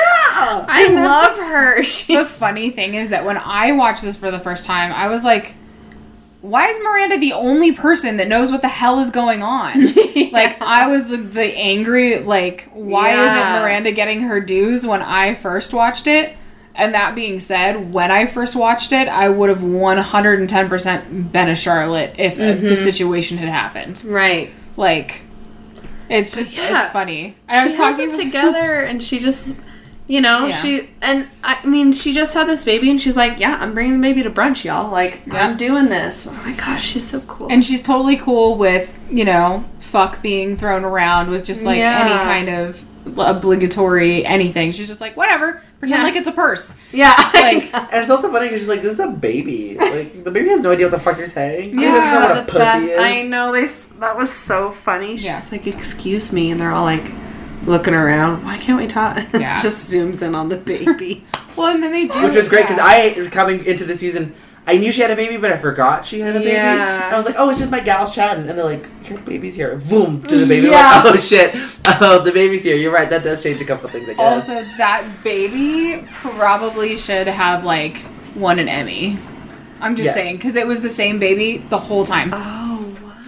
I 0.69 0.85
And 0.87 0.95
love 0.95 1.35
the- 1.35 1.43
her. 1.45 1.81
the 1.81 2.25
funny 2.25 2.69
thing 2.69 2.93
is 2.93 3.09
that 3.09 3.25
when 3.25 3.37
I 3.37 3.71
watched 3.71 4.03
this 4.03 4.15
for 4.17 4.29
the 4.29 4.39
first 4.39 4.65
time, 4.65 4.93
I 4.93 5.07
was 5.07 5.23
like, 5.25 5.55
why 6.49 6.67
is 6.67 6.79
Miranda 6.79 7.17
the 7.17 7.33
only 7.33 7.71
person 7.73 8.17
that 8.17 8.27
knows 8.27 8.51
what 8.51 8.61
the 8.61 8.67
hell 8.67 8.99
is 8.99 9.11
going 9.11 9.43
on? 9.43 9.73
Like 10.31 10.61
I 10.61 10.87
was 10.87 11.07
the, 11.07 11.17
the 11.17 11.43
angry 11.57 12.19
like 12.19 12.69
why 12.73 13.09
Yeah. 13.09 13.25
isn't 13.25 13.61
Miranda 13.61 13.91
getting 13.91 14.21
her 14.21 14.39
dues 14.41 14.85
when 14.85 15.01
I 15.01 15.33
first 15.35 15.73
watched 15.73 16.07
it? 16.07 16.35
And 16.75 16.93
that 16.93 17.15
being 17.15 17.39
said, 17.39 17.91
when 17.93 18.11
I 18.11 18.27
first 18.27 18.55
watched 18.55 18.91
it, 18.91 19.07
I 19.07 19.29
would 19.29 19.49
have 19.49 19.63
110% 19.63 21.31
been 21.31 21.49
a 21.49 21.55
Charlotte 21.55 22.15
if 22.17 22.37
uh, 22.37 22.41
Mm-hmm. 22.41 22.67
the 22.67 22.75
situation 22.75 23.37
had 23.37 23.49
happened. 23.49 24.03
right. 24.05 24.51
Like 24.75 25.21
it's 26.09 26.35
just 26.35 26.55
yeah. 26.57 26.83
it's 26.83 26.91
funny. 26.93 27.35
I 27.49 27.63
was 27.65 27.73
she 27.75 27.81
has 27.81 27.97
talking 27.97 28.11
it 28.11 28.15
together 28.25 28.81
and 28.81 29.01
she 29.03 29.19
just 29.19 29.57
you 30.07 30.21
know 30.21 30.45
Yeah. 30.47 30.55
she 30.55 30.89
and 31.01 31.27
i 31.43 31.65
mean 31.65 31.91
she 31.91 32.13
just 32.13 32.33
had 32.33 32.47
this 32.47 32.63
baby 32.63 32.89
and 32.89 32.99
she's 33.01 33.17
like 33.17 33.39
yeah 33.39 33.57
i'm 33.59 33.73
bringing 33.73 33.93
the 33.99 34.07
baby 34.07 34.23
to 34.23 34.29
brunch 34.29 34.63
y'all 34.63 34.89
like 34.89 35.21
Yeah. 35.27 35.45
i'm 35.47 35.57
doing 35.57 35.89
this 35.89 36.27
oh 36.27 36.31
my 36.45 36.53
gosh 36.53 36.85
she's 36.85 37.05
so 37.07 37.19
cool 37.21 37.47
And 37.51 37.63
she's 37.65 37.81
totally 37.83 38.15
cool 38.17 38.57
with, 38.57 38.97
you 39.11 39.25
know, 39.25 39.65
fuck 39.79 40.21
being 40.21 40.55
thrown 40.57 40.83
around 40.85 41.29
with 41.29 41.43
just 41.45 41.63
like 41.63 41.77
Yeah. 41.79 42.01
any 42.01 42.23
kind 42.23 42.49
of 42.49 42.83
obligatory 43.19 44.25
anything. 44.25 44.71
She's 44.73 44.87
just 44.87 44.99
like, 45.01 45.15
whatever, 45.15 45.61
pretend 45.79 45.99
Yeah. 46.01 46.03
like 46.03 46.15
it's 46.15 46.27
a 46.27 46.31
purse. 46.33 46.73
yeah 46.91 47.13
Like, 47.33 47.73
And 47.73 47.87
it's 47.93 48.09
also 48.09 48.31
funny 48.31 48.47
because 48.47 48.59
she's 48.61 48.67
like, 48.67 48.81
this 48.81 48.93
is 48.93 48.99
a 48.99 49.07
baby. 49.11 49.77
Like, 49.79 50.23
the 50.23 50.31
baby 50.31 50.49
has 50.49 50.61
no 50.61 50.71
idea 50.71 50.87
what 50.87 50.91
the 50.91 50.99
fuck 50.99 51.17
you're 51.17 51.27
saying. 51.27 51.79
Yeah, 51.79 51.91
know 52.13 52.19
what 52.27 52.35
the 52.35 52.41
a 52.41 52.45
pussy 52.45 52.59
best 52.59 52.85
is. 52.85 52.97
i 52.99 53.21
know 53.23 53.51
they 53.53 53.65
that 53.99 54.17
was 54.17 54.31
so 54.31 54.71
funny 54.71 55.15
she's 55.17 55.25
Yeah. 55.25 55.41
like 55.51 55.67
excuse 55.67 56.31
me 56.33 56.51
and 56.51 56.59
they're 56.59 56.71
all 56.71 56.83
like 56.85 57.05
looking 57.67 57.93
around 57.93 58.43
why 58.43 58.57
can't 58.57 58.79
we 58.79 58.87
talk 58.87 59.17
Yeah. 59.33 59.59
just 59.59 59.93
zooms 59.93 60.25
in 60.25 60.33
on 60.33 60.49
the 60.49 60.57
baby 60.57 61.23
well, 61.55 61.67
and 61.73 61.83
then 61.83 61.91
they 61.91 62.07
do. 62.07 62.23
Which 62.23 62.35
was 62.35 62.49
great 62.49 62.63
because. 62.67 62.79
I, 62.79 63.27
coming 63.29 63.65
into 63.65 63.83
the 63.83 63.95
season, 63.95 64.33
I 64.67 64.77
knew 64.77 64.91
she 64.91 65.01
had 65.01 65.09
a 65.11 65.15
baby, 65.15 65.37
but 65.37 65.51
I 65.51 65.57
forgot 65.57 66.05
she 66.05 66.19
had 66.19 66.35
a 66.35 66.39
baby. 66.39 66.51
Yeah. 66.51 67.05
And 67.07 67.15
I 67.15 67.17
was 67.17 67.25
like, 67.25 67.33
oh, 67.37 67.49
it's 67.49 67.57
just 67.57 67.71
my 67.71 67.79
gals 67.79 68.13
chatting. 68.13 68.47
And 68.47 68.57
they're 68.57 68.63
like, 68.65 68.85
your 69.09 69.17
baby's 69.21 69.55
here. 69.55 69.75
Boom, 69.89 70.21
to 70.23 70.37
the 70.37 70.45
baby. 70.45 70.67
Yeah. 70.67 71.01
Like, 71.03 71.15
oh, 71.15 71.17
shit. 71.17 71.55
Oh, 71.99 72.21
the 72.21 72.31
baby's 72.31 72.63
here. 72.63 72.75
You're 72.75 72.93
right. 72.93 73.09
That 73.09 73.23
does 73.23 73.41
change 73.41 73.59
a 73.61 73.65
couple 73.65 73.89
things, 73.89 74.07
I 74.09 74.13
guess. 74.13 74.19
Also, 74.49 74.61
that 74.77 75.07
baby 75.23 76.05
probably 76.13 76.95
should 76.97 77.25
have 77.27 77.63
like 77.65 78.01
won 78.35 78.59
an 78.59 78.67
Emmy. 78.69 79.17
I'm 79.79 79.95
just 79.95 80.07
Yes. 80.07 80.13
saying 80.15 80.35
because 80.37 80.55
it 80.57 80.67
was 80.67 80.81
the 80.81 80.89
same 80.89 81.17
baby 81.17 81.57
the 81.69 81.77
whole 81.77 82.03
time 82.05 82.31
oh 82.33 82.66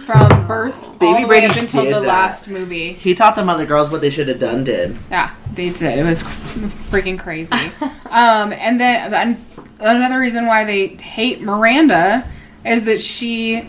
from 0.04 0.46
birth 0.46 0.98
Baby 0.98 1.24
way 1.24 1.44
up 1.44 1.52
Brady 1.52 1.60
until 1.60 1.84
the 1.84 1.90
that. 1.90 2.02
last 2.02 2.48
movie. 2.48 2.92
he 2.92 3.14
taught 3.14 3.36
them 3.36 3.48
other 3.48 3.66
girls 3.66 3.90
what 3.90 4.00
they 4.00 4.10
should 4.10 4.28
have 4.28 4.38
done 4.38 4.64
did. 4.64 4.96
Yeah, 5.10 5.34
they 5.52 5.70
did. 5.70 5.98
It 5.98 6.04
was 6.04 6.22
freaking 6.24 7.18
crazy. 7.18 7.54
um, 8.10 8.52
and 8.52 8.78
then 8.80 9.12
an- 9.14 9.44
another 9.80 10.18
reason 10.18 10.46
why 10.46 10.64
they 10.64 10.88
hate 10.88 11.40
Miranda 11.40 12.28
is 12.64 12.84
that 12.84 13.02
she 13.02 13.68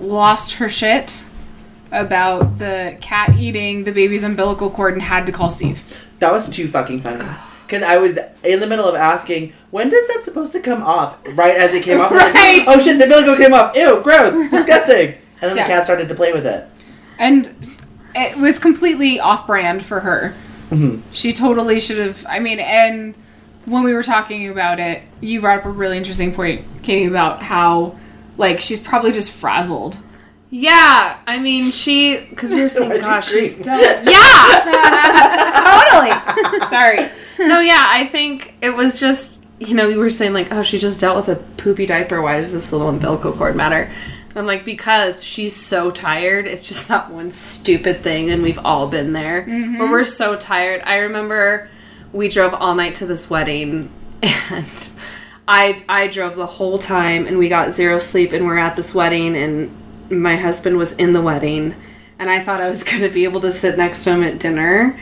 lost 0.00 0.54
her 0.56 0.68
shit 0.68 1.24
about 1.92 2.58
the 2.58 2.96
cat 3.00 3.34
eating 3.36 3.84
the 3.84 3.92
baby's 3.92 4.24
umbilical 4.24 4.68
cord 4.70 4.92
and 4.94 5.02
had 5.02 5.24
to 5.26 5.32
call 5.32 5.50
Steve. 5.50 6.04
That 6.18 6.32
was 6.32 6.48
too 6.50 6.66
fucking 6.68 7.00
funny. 7.00 7.24
Because 7.66 7.82
I 7.82 7.96
was 7.96 8.18
in 8.44 8.60
the 8.60 8.66
middle 8.66 8.88
of 8.88 8.94
asking, 8.94 9.52
when 9.70 9.88
does 9.88 10.06
that 10.08 10.22
supposed 10.22 10.52
to 10.52 10.60
come 10.60 10.82
off? 10.82 11.16
Right 11.34 11.56
as 11.56 11.74
it 11.74 11.82
came 11.82 12.00
off. 12.00 12.10
Was 12.12 12.20
like, 12.22 12.34
Right. 12.34 12.64
oh 12.66 12.78
shit, 12.78 12.98
the 12.98 13.04
umbilical 13.04 13.36
came 13.36 13.52
off. 13.54 13.74
Ew, 13.76 14.00
gross, 14.02 14.34
disgusting. 14.50 15.14
And 15.42 15.50
then 15.50 15.56
Yeah. 15.56 15.64
the 15.64 15.68
cat 15.70 15.84
started 15.84 16.08
to 16.08 16.14
play 16.14 16.32
with 16.32 16.46
it. 16.46 16.66
And 17.18 17.50
it 18.14 18.36
was 18.38 18.58
completely 18.58 19.20
off 19.20 19.46
brand 19.46 19.84
for 19.84 20.00
her. 20.00 20.34
Mhm. 20.70 21.00
She 21.12 21.32
totally 21.32 21.78
should 21.80 21.98
have. 21.98 22.24
I 22.28 22.38
mean, 22.40 22.58
and 22.58 23.14
when 23.66 23.82
we 23.82 23.92
were 23.92 24.02
talking 24.02 24.48
about 24.48 24.78
it, 24.80 25.02
you 25.20 25.40
brought 25.40 25.58
up 25.60 25.64
a 25.66 25.70
really 25.70 25.96
interesting 25.98 26.32
point, 26.32 26.64
Katie, 26.82 27.06
about 27.06 27.42
how, 27.42 27.94
like, 28.38 28.60
she's 28.60 28.80
probably 28.80 29.12
just 29.12 29.32
frazzled. 29.32 29.98
yeah 30.48 31.16
i 31.26 31.38
mean 31.40 31.72
she 31.72 32.20
because 32.30 32.52
we 32.52 32.62
were 32.62 32.68
saying 32.76 32.88
Why'd 32.88 33.00
gosh 33.00 33.28
she's 33.28 33.56
scream? 33.58 33.64
still 33.76 34.12
yeah 34.12 35.50
totally 35.90 36.68
sorry 36.68 36.98
no 37.40 37.58
yeah 37.58 37.84
i 37.90 38.06
think 38.06 38.54
it 38.62 38.70
was 38.70 39.00
just 39.00 39.42
you 39.58 39.74
know 39.74 39.88
you 39.88 39.98
were 39.98 40.08
saying 40.08 40.32
like 40.32 40.52
oh 40.52 40.62
she 40.62 40.78
just 40.78 41.00
dealt 41.00 41.16
with 41.16 41.28
a 41.28 41.34
poopy 41.60 41.84
diaper 41.84 42.22
why 42.22 42.36
does 42.36 42.52
this 42.52 42.70
little 42.70 42.88
umbilical 42.88 43.32
cord 43.32 43.56
matter 43.56 43.90
and 43.90 44.15
i'm 44.36 44.46
like 44.46 44.64
because 44.64 45.24
she's 45.24 45.56
so 45.56 45.90
tired 45.90 46.46
it's 46.46 46.68
just 46.68 46.88
that 46.88 47.10
one 47.10 47.30
stupid 47.30 47.98
thing 47.98 48.30
and 48.30 48.42
we've 48.42 48.58
all 48.64 48.88
been 48.88 49.12
there. 49.12 49.42
Where 49.42 49.56
mm-hmm. 49.56 49.90
we're 49.90 50.04
so 50.04 50.36
tired. 50.36 50.82
I 50.84 50.98
remember 50.98 51.68
we 52.12 52.28
drove 52.28 52.54
all 52.54 52.74
night 52.74 52.94
to 52.96 53.06
this 53.06 53.28
wedding 53.28 53.90
and 54.22 54.90
I 55.48 55.84
I 55.88 56.06
drove 56.06 56.36
the 56.36 56.46
whole 56.46 56.78
time 56.78 57.26
and 57.26 57.38
we 57.38 57.48
got 57.48 57.72
zero 57.72 57.98
sleep 57.98 58.32
and 58.32 58.46
we're 58.46 58.58
at 58.58 58.76
this 58.76 58.94
wedding 58.94 59.36
and 59.36 59.74
my 60.10 60.36
husband 60.36 60.78
was 60.78 60.92
in 60.94 61.12
the 61.12 61.20
wedding 61.22 61.74
and 62.18 62.30
I 62.30 62.40
thought 62.40 62.60
I 62.60 62.68
was 62.68 62.84
going 62.90 63.02
to 63.02 63.10
be 63.10 63.24
able 63.24 63.40
to 63.40 63.52
sit 63.52 63.76
next 63.76 64.04
to 64.04 64.12
him 64.12 64.22
at 64.22 64.38
dinner 64.38 64.98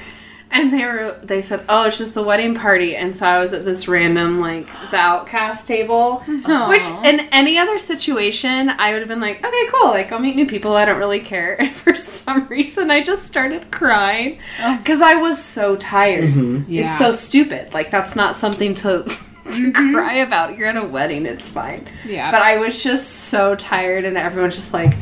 and 0.55 0.73
they 0.73 0.85
were 0.85 1.19
they 1.23 1.43
said 1.43 1.63
oh 1.69 1.85
it's 1.85 1.99
just 1.99 2.15
the 2.15 2.23
wedding 2.23 2.55
party 2.55 2.97
and 2.97 3.15
so 3.15 3.27
I 3.27 3.41
was 3.41 3.53
at 3.53 3.65
this 3.65 3.87
random 3.89 4.41
like 4.41 4.69
the 4.91 4.97
outcast 4.97 5.69
table 5.69 6.21
which 6.69 6.89
in 7.05 7.21
any 7.33 7.59
other 7.59 7.79
situation 7.79 8.71
I 8.71 8.93
would 8.93 9.01
have 9.01 9.09
been 9.09 9.21
like 9.21 9.45
okay 9.45 9.67
cool 9.73 9.89
like 9.89 10.13
I'll 10.13 10.21
meet 10.21 10.37
new 10.37 10.47
people 10.47 10.75
I 10.75 10.85
don't 10.85 10.99
really 10.99 11.21
care 11.21 11.57
and 11.61 11.71
for 11.71 11.95
some 11.95 12.47
reason 12.49 12.91
I 12.91 13.03
just 13.03 13.25
started 13.25 13.71
crying 13.71 14.39
oh. 14.63 14.79
because 14.79 15.03
I 15.03 15.15
was 15.15 15.43
so 15.43 15.77
tired 15.77 16.31
mm-hmm. 16.31 16.71
Yeah. 16.71 16.83
it's 16.83 16.99
so 16.99 17.13
stupid 17.13 17.75
like 17.75 17.91
that's 17.91 18.17
not 18.17 18.37
something 18.37 18.75
to 18.75 19.05
to 19.45 19.51
mm-hmm. 19.51 19.95
cry 19.95 20.15
about. 20.15 20.57
You're 20.57 20.69
at 20.69 20.77
a 20.77 20.87
wedding, 20.87 21.27
it's 21.27 21.51
fine. 21.51 21.87
Yeah. 22.07 22.31
But 22.31 22.41
I 22.41 22.57
was 22.57 22.83
just 22.83 23.11
so 23.11 23.55
tired, 23.55 24.07
and 24.07 24.17
everyone's 24.17 24.55
just 24.55 24.73
like, 24.73 24.95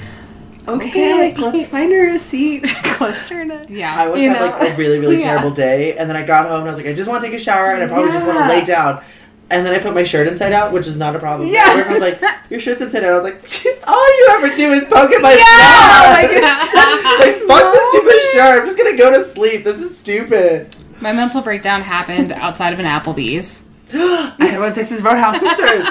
okay, 0.68 1.14
like, 1.32 1.38
let's 1.38 1.68
find 1.68 1.90
her 1.92 2.10
a 2.10 2.18
seat 2.18 2.64
closer 2.84 3.44
to. 3.46 3.66
Yeah. 3.72 3.94
I 3.96 4.08
once 4.08 4.20
You 4.20 4.30
had 4.30 4.40
know? 4.40 4.46
like 4.58 4.72
a 4.72 4.76
really, 4.76 4.98
really 4.98 5.18
Yeah. 5.18 5.32
terrible 5.36 5.50
day, 5.50 5.96
and 5.96 6.08
then 6.08 6.16
I 6.16 6.24
got 6.24 6.46
home 6.46 6.60
and 6.60 6.68
I 6.68 6.70
was 6.70 6.78
like, 6.78 6.86
I 6.86 6.92
just 6.94 7.08
want 7.08 7.22
to 7.22 7.28
take 7.28 7.36
a 7.38 7.42
shower, 7.42 7.72
and 7.72 7.82
I 7.82 7.86
probably 7.88 8.12
just 8.12 8.26
want 8.26 8.38
to 8.38 8.48
lay 8.48 8.64
down. 8.64 9.02
And 9.50 9.66
then 9.66 9.74
I 9.74 9.80
put 9.80 9.92
my 9.92 10.02
shirt 10.04 10.28
inside 10.28 10.52
out, 10.54 10.72
which 10.72 10.86
is 10.86 10.96
not 10.98 11.14
a 11.14 11.18
problem. 11.18 11.48
Yeah. 11.50 11.64
Everyone 11.66 12.00
was 12.00 12.00
like, 12.00 12.22
"Your 12.50 12.58
shirt's 12.58 12.80
inside 12.80 13.04
out." 13.04 13.12
I 13.12 13.20
was 13.20 13.24
like, 13.24 13.42
"All 13.86 14.18
you 14.18 14.28
ever 14.30 14.56
do 14.56 14.72
is 14.72 14.84
poke 14.84 15.10
at 15.12 15.20
my 15.20 15.32
Yeah, 15.32 16.00
butt." 16.00 16.22
like, 16.22 16.30
it's 16.32 16.72
just- 16.72 16.74
like 17.20 17.48
fuck 17.48 17.72
this 17.72 17.88
stupid 17.90 18.20
shirt. 18.32 18.60
I'm 18.62 18.66
just 18.66 18.78
gonna 18.78 18.96
go 18.96 19.10
to 19.12 19.22
sleep. 19.24 19.64
This 19.64 19.80
is 19.82 19.94
stupid. 19.98 20.74
My 21.02 21.12
mental 21.12 21.42
breakdown 21.42 21.82
happened 21.82 22.32
outside 22.32 22.72
of 22.72 22.78
an 22.78 22.86
Applebee's. 22.86 23.64
I 23.94 24.34
had 24.46 24.58
one 24.58 24.70
of 24.70 24.74
Texas 24.74 25.02
Roadhouse 25.02 25.38
sisters. 25.38 25.84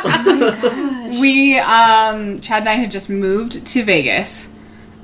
We, 1.19 1.59
um, 1.59 2.39
Chad 2.41 2.61
and 2.61 2.69
I 2.69 2.73
had 2.73 2.89
just 2.89 3.09
moved 3.11 3.67
to 3.67 3.83
Vegas, 3.83 4.53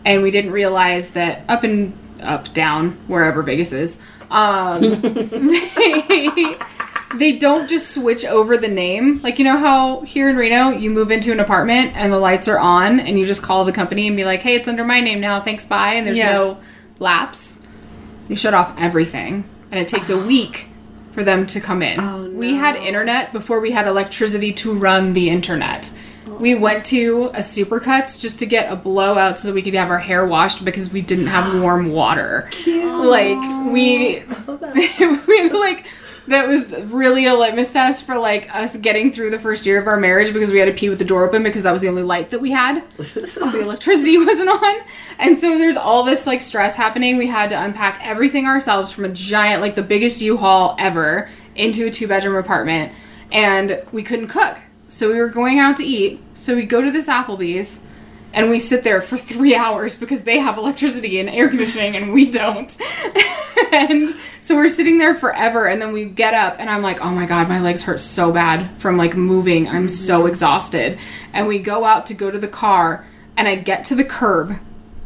and 0.08 0.24
we 0.24 0.32
didn't 0.32 0.52
realize 0.52 1.12
that 1.12 1.44
up 1.48 1.64
and 1.64 1.94
up, 2.24 2.52
down, 2.54 2.92
wherever 3.08 3.44
Vegas 3.44 3.74
is, 3.74 4.00
um, 4.32 4.82
they, 4.82 6.58
they 7.16 7.38
don't 7.38 7.70
just 7.70 7.94
switch 7.94 8.26
over 8.26 8.58
the 8.58 8.68
name. 8.68 9.20
Like, 9.22 9.38
you 9.40 9.46
know 9.46 9.58
how 9.58 10.02
here 10.02 10.30
in 10.30 10.36
Reno, 10.36 10.70
you 10.70 10.90
move 10.90 11.12
into 11.12 11.32
an 11.32 11.40
apartment 11.40 11.96
and 11.96 12.12
the 12.12 12.20
lights 12.20 12.48
are 12.48 12.58
on, 12.60 13.00
and 13.00 13.20
you 13.20 13.26
just 13.26 13.44
call 13.44 13.66
the 13.66 13.72
company 13.72 14.08
and 14.08 14.16
be 14.18 14.26
like, 14.26 14.42
hey, 14.42 14.56
it's 14.56 14.68
under 14.68 14.84
my 14.84 15.00
name 15.00 15.20
now, 15.20 15.42
thanks, 15.42 15.66
bye, 15.66 15.94
and 15.94 16.08
there's 16.08 16.18
Yeah. 16.18 16.32
no 16.34 16.60
lapse. 17.00 17.66
They 18.28 18.36
shut 18.36 18.54
off 18.54 18.74
everything, 18.78 19.44
and 19.72 19.80
it 19.80 19.88
takes 19.88 20.10
a 20.10 20.18
week 20.28 20.70
for 21.12 21.24
them 21.24 21.46
to 21.48 21.60
come 21.60 21.82
in. 21.82 22.00
Oh, 22.00 22.30
We 22.30 22.56
had 22.56 22.76
internet 22.76 23.34
before 23.34 23.60
we 23.60 23.72
had 23.72 23.88
electricity 23.88 24.54
to 24.54 24.74
run 24.74 25.14
the 25.14 25.30
internet. 25.30 25.92
We 26.40 26.56
went 26.56 26.86
to 26.88 27.26
a 27.34 27.40
Supercuts 27.40 28.20
just 28.20 28.40
to 28.40 28.46
get 28.46 28.72
a 28.72 28.76
blowout 28.76 29.40
so 29.40 29.48
that 29.48 29.54
we 29.54 29.62
could 29.62 29.74
have 29.74 29.90
our 29.90 30.00
hair 30.00 30.26
washed 30.26 30.64
because 30.64 30.92
we 30.92 31.02
didn't 31.02 31.28
have 31.28 31.62
warm 31.62 31.92
water. 31.92 32.48
Cute. 32.52 32.86
Like 32.86 33.72
we, 33.72 34.24
we 35.28 35.50
like 35.50 35.86
that 36.28 36.48
was 36.48 36.76
really 36.76 37.26
a 37.26 37.34
litmus 37.34 37.72
test 37.72 38.06
for 38.06 38.18
like 38.18 38.54
us 38.54 38.76
getting 38.78 39.12
through 39.12 39.30
the 39.30 39.40
first 39.40 39.66
year 39.66 39.80
of 39.80 39.88
our 39.88 39.98
marriage 39.98 40.34
because 40.34 40.52
we 40.52 40.60
had 40.60 40.66
to 40.66 40.74
pee 40.74 40.90
with 40.90 41.00
the 41.00 41.06
door 41.06 41.26
open 41.26 41.42
because 41.42 41.64
that 41.64 41.72
was 41.72 41.82
the 41.82 41.88
only 41.88 42.04
light 42.04 42.30
that 42.32 42.40
we 42.40 42.52
had. 42.52 42.84
the 42.98 43.60
electricity 43.62 44.18
wasn't 44.26 44.50
on. 44.50 44.76
And 45.20 45.38
so 45.38 45.58
there's 45.58 45.78
all 45.78 46.04
this 46.04 46.28
like 46.28 46.42
stress 46.42 46.76
happening. 46.76 47.18
We 47.18 47.28
had 47.28 47.50
to 47.52 47.62
unpack 47.62 48.00
everything 48.04 48.46
ourselves 48.46 48.92
from 48.92 49.06
a 49.06 49.10
giant, 49.10 49.62
like 49.62 49.76
the 49.76 49.84
biggest 49.84 50.22
U-Haul 50.22 50.76
ever 50.78 51.30
into 51.56 51.88
a 51.88 51.92
two 51.92 52.08
bedroom 52.08 52.36
apartment. 52.36 52.92
And 53.32 53.82
we 53.92 54.04
couldn't 54.04 54.28
cook. 54.28 54.58
So 54.90 55.12
we 55.12 55.20
were 55.20 55.30
going 55.30 55.60
out 55.60 55.78
to 55.78 55.84
eat. 55.84 56.20
So 56.34 56.56
we 56.56 56.66
go 56.66 56.82
to 56.82 56.92
this 56.92 57.08
Applebee's 57.08 57.86
and 58.34 58.50
we 58.50 58.60
sit 58.60 58.84
there 58.84 59.02
for 59.02 59.18
three 59.18 59.56
hours 59.56 59.98
because 59.98 60.24
they 60.24 60.40
have 60.40 60.58
electricity 60.58 61.20
and 61.20 61.30
air 61.30 61.50
conditioning 61.50 61.96
and 61.96 62.14
we 62.14 62.30
don't. 62.30 62.78
and 63.72 64.10
so 64.42 64.56
we're 64.56 64.68
sitting 64.68 64.98
there 64.98 65.16
forever 65.16 65.68
and 65.68 65.82
then 65.82 65.92
we 65.92 66.06
get 66.06 66.34
up 66.34 66.56
and 66.60 66.70
I'm 66.70 66.82
like, 66.82 67.02
oh 67.02 67.12
my 67.12 67.26
god, 67.26 67.50
my 67.50 67.60
legs 67.60 67.84
hurt 67.84 68.00
so 68.00 68.32
bad 68.32 68.70
from 68.80 68.96
like 68.96 69.16
moving. 69.16 69.68
I'm 69.68 69.76
mm-hmm. 69.76 69.88
so 69.88 70.26
exhausted. 70.26 71.00
And 71.34 71.48
we 71.48 71.60
go 71.60 71.84
out 71.84 72.06
to 72.08 72.14
go 72.14 72.32
to 72.32 72.40
the 72.40 72.48
car 72.48 73.06
and 73.36 73.48
I 73.48 73.56
get 73.56 73.84
to 73.86 73.96
the 73.96 74.06
curb 74.06 74.58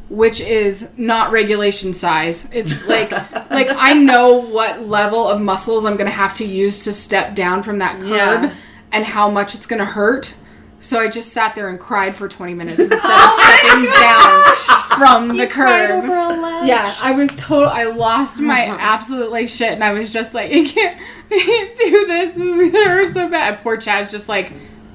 which 0.09 0.41
is 0.41 0.91
not 0.97 1.31
regulation 1.31 1.93
size. 1.93 2.51
It's 2.51 2.85
like 2.85 3.11
like 3.49 3.69
I 3.69 3.93
know 3.93 4.33
what 4.41 4.81
level 4.81 5.25
of 5.25 5.39
muscles 5.39 5.85
I'm 5.85 5.95
gonna 5.95 6.09
have 6.09 6.33
to 6.35 6.45
use 6.45 6.83
to 6.83 6.91
step 6.91 7.33
down 7.33 7.63
from 7.63 7.77
that 7.77 8.01
curb 8.01 8.09
Yeah. 8.43 8.53
And 8.91 9.05
how 9.05 9.29
much 9.29 9.55
it's 9.55 9.65
gonna 9.65 9.85
hurt. 9.85 10.35
So 10.79 10.99
I 10.99 11.09
just 11.09 11.31
sat 11.31 11.53
there 11.53 11.69
and 11.69 11.79
cried 11.79 12.15
for 12.15 12.27
20 12.27 12.55
minutes 12.55 12.79
instead 12.79 12.95
of 12.97 13.31
stepping 13.31 13.87
oh 13.87 14.55
down 14.89 14.97
from 14.97 15.37
the 15.37 15.45
curb. 15.45 16.05
Yeah, 16.65 16.93
I 16.99 17.11
was 17.11 17.29
total. 17.35 17.69
I 17.69 17.83
lost 17.83 18.39
my 18.39 18.65
uh-huh. 18.65 18.77
absolute 18.79 19.29
like 19.29 19.47
shit, 19.47 19.73
and 19.73 19.83
I 19.83 19.93
was 19.93 20.11
just 20.11 20.33
like, 20.33 20.51
I 20.51 20.65
can't, 20.65 20.99
I 21.29 21.39
can't 21.45 21.77
do 21.77 22.07
this. 22.07 22.33
This 22.33 22.61
is 22.61 22.71
gonna 22.71 22.89
hurt 22.89 23.09
so 23.09 23.29
bad. 23.29 23.53
And 23.53 23.63
poor 23.63 23.77
Chad's 23.77 24.09
just 24.09 24.27
like, 24.27 24.53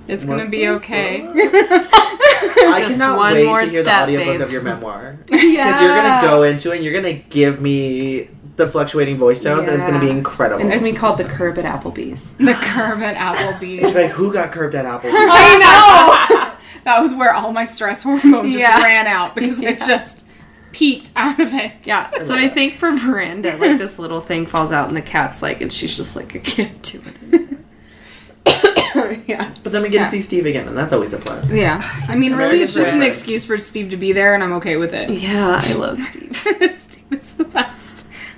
it's 0.08 0.24
gonna 0.24 0.48
be 0.48 0.68
okay. 0.68 1.26
I 1.26 2.84
Just 2.86 2.98
cannot 2.98 3.18
one 3.18 3.32
wait 3.34 3.46
more 3.46 3.60
to 3.60 3.70
hear 3.70 3.80
step, 3.80 4.06
the 4.06 4.16
audiobook 4.16 4.34
babe. 4.34 4.40
of 4.40 4.52
your 4.52 4.62
memoir. 4.62 5.18
yeah, 5.28 5.36
Because 5.38 5.82
you're 5.82 5.96
gonna 5.96 6.20
go 6.22 6.42
into 6.42 6.72
it 6.72 6.76
and 6.76 6.84
you're 6.84 6.94
gonna 6.94 7.12
give 7.14 7.60
me 7.60 8.28
the 8.56 8.66
fluctuating 8.66 9.18
voice 9.18 9.42
tones 9.42 9.68
and 9.68 9.76
it's 9.76 9.84
gonna 9.84 10.00
be 10.00 10.10
incredible. 10.10 10.60
And 10.60 10.68
it's 10.70 10.80
gonna 10.80 10.90
be 10.92 10.96
called 10.96 11.18
the 11.18 11.24
curb 11.24 11.58
at 11.58 11.64
Applebee's. 11.64 12.32
the 12.38 12.54
curb 12.54 13.00
at 13.02 13.16
Applebee's. 13.16 13.94
like 13.94 14.10
who 14.10 14.32
got 14.32 14.50
curved 14.52 14.74
at 14.74 14.84
Applebee's? 14.86 15.12
I 15.14 16.28
know. 16.38 16.52
that 16.84 17.00
was 17.00 17.14
where 17.14 17.34
all 17.34 17.52
my 17.52 17.64
stress 17.64 18.02
hormone 18.02 18.46
just 18.46 18.58
Yeah. 18.58 18.82
ran 18.82 19.06
out 19.06 19.34
because 19.34 19.60
I 19.60 19.70
Yeah. 19.70 19.86
just 19.86 20.24
peaked 20.72 21.10
out 21.16 21.38
of 21.40 21.52
it. 21.54 21.72
Yeah. 21.84 22.10
So 22.24 22.34
I 22.34 22.48
think 22.48 22.76
for 22.76 22.92
Miranda, 22.92 23.56
like 23.56 23.78
this 23.78 23.98
little 23.98 24.20
thing 24.20 24.46
falls 24.46 24.72
out 24.72 24.88
and 24.88 24.96
the 24.96 25.02
cat's 25.02 25.42
like, 25.42 25.60
and 25.60 25.72
she's 25.72 25.96
just 25.96 26.16
like, 26.16 26.34
I 26.34 26.38
can't 26.40 26.82
do 26.82 27.02
it. 27.32 27.58
yeah. 29.26 29.52
But 29.62 29.72
then 29.72 29.82
we 29.82 29.88
get 29.88 29.98
Yeah. 29.98 30.04
to 30.06 30.10
see 30.10 30.20
Steve 30.22 30.46
again, 30.46 30.68
and 30.68 30.76
that's 30.76 30.92
always 30.92 31.12
a 31.12 31.18
plus. 31.18 31.52
Yeah. 31.52 31.82
I 32.08 32.16
mean, 32.16 32.34
really, 32.34 32.62
it's 32.62 32.74
just 32.74 32.92
an 32.92 33.02
excuse 33.02 33.44
for 33.44 33.58
Steve 33.58 33.90
to 33.90 33.96
be 33.96 34.12
there, 34.12 34.34
and 34.34 34.42
I'm 34.42 34.52
okay 34.54 34.76
with 34.76 34.94
it. 34.94 35.10
Yeah, 35.10 35.60
I 35.62 35.72
love 35.74 35.98
Steve. 35.98 36.34
Steve 36.76 37.04
is 37.10 37.32
the 37.34 37.44
best. 37.44 37.75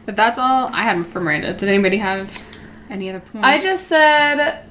But 0.08 0.16
that's 0.16 0.38
all 0.38 0.70
I 0.72 0.84
had 0.84 1.06
for 1.08 1.20
Miranda. 1.20 1.52
Did 1.52 1.68
anybody 1.68 1.98
have 1.98 2.42
any 2.88 3.10
other 3.10 3.20
points? 3.20 3.46
I 3.46 3.60
just 3.60 3.88
said, 3.88 4.64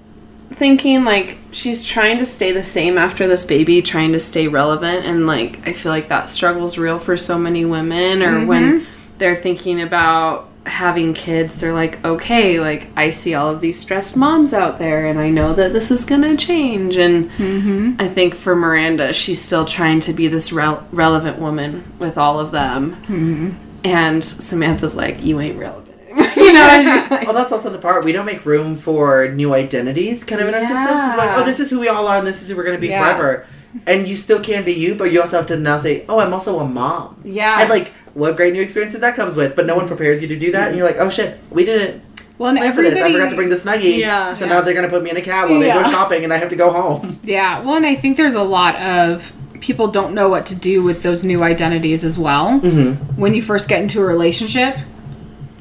thinking 0.49 1.03
like 1.03 1.37
she's 1.51 1.83
trying 1.85 2.17
to 2.17 2.25
stay 2.25 2.51
the 2.51 2.63
same 2.63 2.97
after 2.97 3.27
this 3.27 3.45
baby, 3.45 3.83
trying 3.83 4.13
to 4.13 4.19
stay 4.19 4.47
relevant, 4.47 5.05
and 5.05 5.27
like 5.27 5.59
I 5.67 5.73
feel 5.73 5.91
like 5.91 6.07
that 6.07 6.27
struggle's 6.27 6.79
real 6.79 6.97
for 6.97 7.15
so 7.15 7.37
many 7.37 7.65
women. 7.65 8.23
Or 8.23 8.47
when 8.47 8.79
mm-hmm. 8.79 9.17
they're 9.19 9.35
thinking 9.35 9.79
about 9.79 10.49
having 10.65 11.13
kids, 11.13 11.57
they're 11.57 11.71
like, 11.71 12.03
okay, 12.03 12.59
like 12.59 12.89
I 12.95 13.11
see 13.11 13.35
all 13.35 13.51
of 13.51 13.61
these 13.61 13.79
stressed 13.79 14.17
moms 14.17 14.55
out 14.55 14.79
there, 14.79 15.05
and 15.05 15.19
I 15.19 15.29
know 15.29 15.53
that 15.53 15.71
this 15.71 15.91
is 15.91 16.03
gonna 16.03 16.35
change. 16.35 16.97
And 16.97 17.29
mm-hmm. 17.29 17.97
I 17.99 18.07
think 18.07 18.33
for 18.33 18.55
Miranda, 18.55 19.13
she's 19.13 19.39
still 19.39 19.65
trying 19.65 19.99
to 19.99 20.13
be 20.13 20.27
this 20.29 20.51
rel- 20.51 20.87
relevant 20.91 21.37
woman 21.37 21.93
with 21.99 22.17
all 22.17 22.39
of 22.39 22.49
them. 22.49 22.95
Mm-hmm. 23.03 23.66
And 23.87 24.23
Samantha's 24.23 24.95
like, 24.95 25.23
you 25.23 25.39
ain't 25.39 25.57
relevant 25.57 25.99
anymore. 26.09 26.31
you 26.35 26.53
know, 26.53 26.81
she's 26.81 27.11
like, 27.11 27.25
Well, 27.25 27.33
that's 27.33 27.51
also 27.51 27.69
the 27.69 27.79
part 27.79 28.03
we 28.03 28.11
don't 28.11 28.25
make 28.25 28.45
room 28.45 28.75
for 28.75 29.29
new 29.29 29.53
identities, 29.53 30.23
kind 30.23 30.41
of 30.41 30.47
in 30.47 30.53
our 30.53 30.61
systems. 30.61 31.01
It's 31.01 31.17
like, 31.17 31.37
oh, 31.37 31.43
this 31.45 31.59
is 31.59 31.69
who 31.69 31.79
we 31.79 31.87
all 31.87 32.07
are, 32.07 32.17
and 32.17 32.27
this 32.27 32.41
is 32.41 32.49
who 32.49 32.55
we're 32.57 32.63
gonna 32.65 32.77
be 32.77 32.87
Yeah. 32.87 33.03
forever. 33.03 33.45
And 33.85 34.07
you 34.07 34.15
still 34.15 34.39
can 34.39 34.63
be 34.63 34.73
you, 34.73 34.95
but 34.95 35.11
you 35.11 35.21
also 35.21 35.37
have 35.37 35.47
to 35.47 35.57
now 35.57 35.77
say, 35.77 36.05
oh, 36.09 36.19
I'm 36.19 36.33
also 36.33 36.59
a 36.59 36.65
mom. 36.67 37.21
yeah. 37.23 37.61
And 37.61 37.69
like, 37.69 37.93
what 38.13 38.35
great 38.35 38.53
new 38.53 38.61
experiences 38.61 39.01
that 39.01 39.15
comes 39.15 39.35
with, 39.35 39.55
but 39.55 39.65
no 39.67 39.75
one 39.75 39.87
prepares 39.87 40.21
you 40.21 40.27
to 40.29 40.35
do 40.35 40.51
that, 40.53 40.69
and 40.69 40.77
you're 40.77 40.87
like, 40.87 40.97
oh 40.97 41.09
shit, 41.09 41.37
we 41.51 41.63
didn't 41.63 42.01
well, 42.39 42.49
and 42.49 42.57
plan 42.59 42.73
for 42.73 42.81
this. 42.81 42.99
I 43.01 43.11
forgot 43.11 43.29
to 43.29 43.35
bring 43.35 43.49
the 43.49 43.55
snuggie. 43.55 43.97
Yeah. 43.99 44.33
So 44.33 44.45
Yeah. 44.45 44.53
now 44.53 44.61
they're 44.61 44.73
gonna 44.73 44.89
put 44.89 45.03
me 45.03 45.11
in 45.11 45.17
a 45.17 45.21
cab 45.21 45.49
while 45.49 45.59
they 45.59 45.67
Yeah. 45.67 45.83
go 45.83 45.89
shopping, 45.91 46.23
and 46.23 46.33
I 46.33 46.37
have 46.37 46.49
to 46.49 46.55
go 46.55 46.71
home. 46.71 47.19
Yeah, 47.23 47.61
well, 47.61 47.75
and 47.75 47.85
I 47.85 47.93
think 47.95 48.17
there's 48.17 48.35
a 48.35 48.43
lot 48.43 48.75
of 48.77 49.31
people 49.61 49.87
don't 49.87 50.13
know 50.13 50.29
what 50.29 50.45
to 50.47 50.55
do 50.55 50.83
with 50.83 51.03
those 51.03 51.23
new 51.23 51.43
identities 51.43 52.03
as 52.03 52.17
well. 52.17 52.59
Mm-hmm. 52.59 53.19
When 53.19 53.33
you 53.33 53.41
first 53.41 53.67
get 53.69 53.81
into 53.81 54.01
a 54.01 54.05
relationship, 54.05 54.77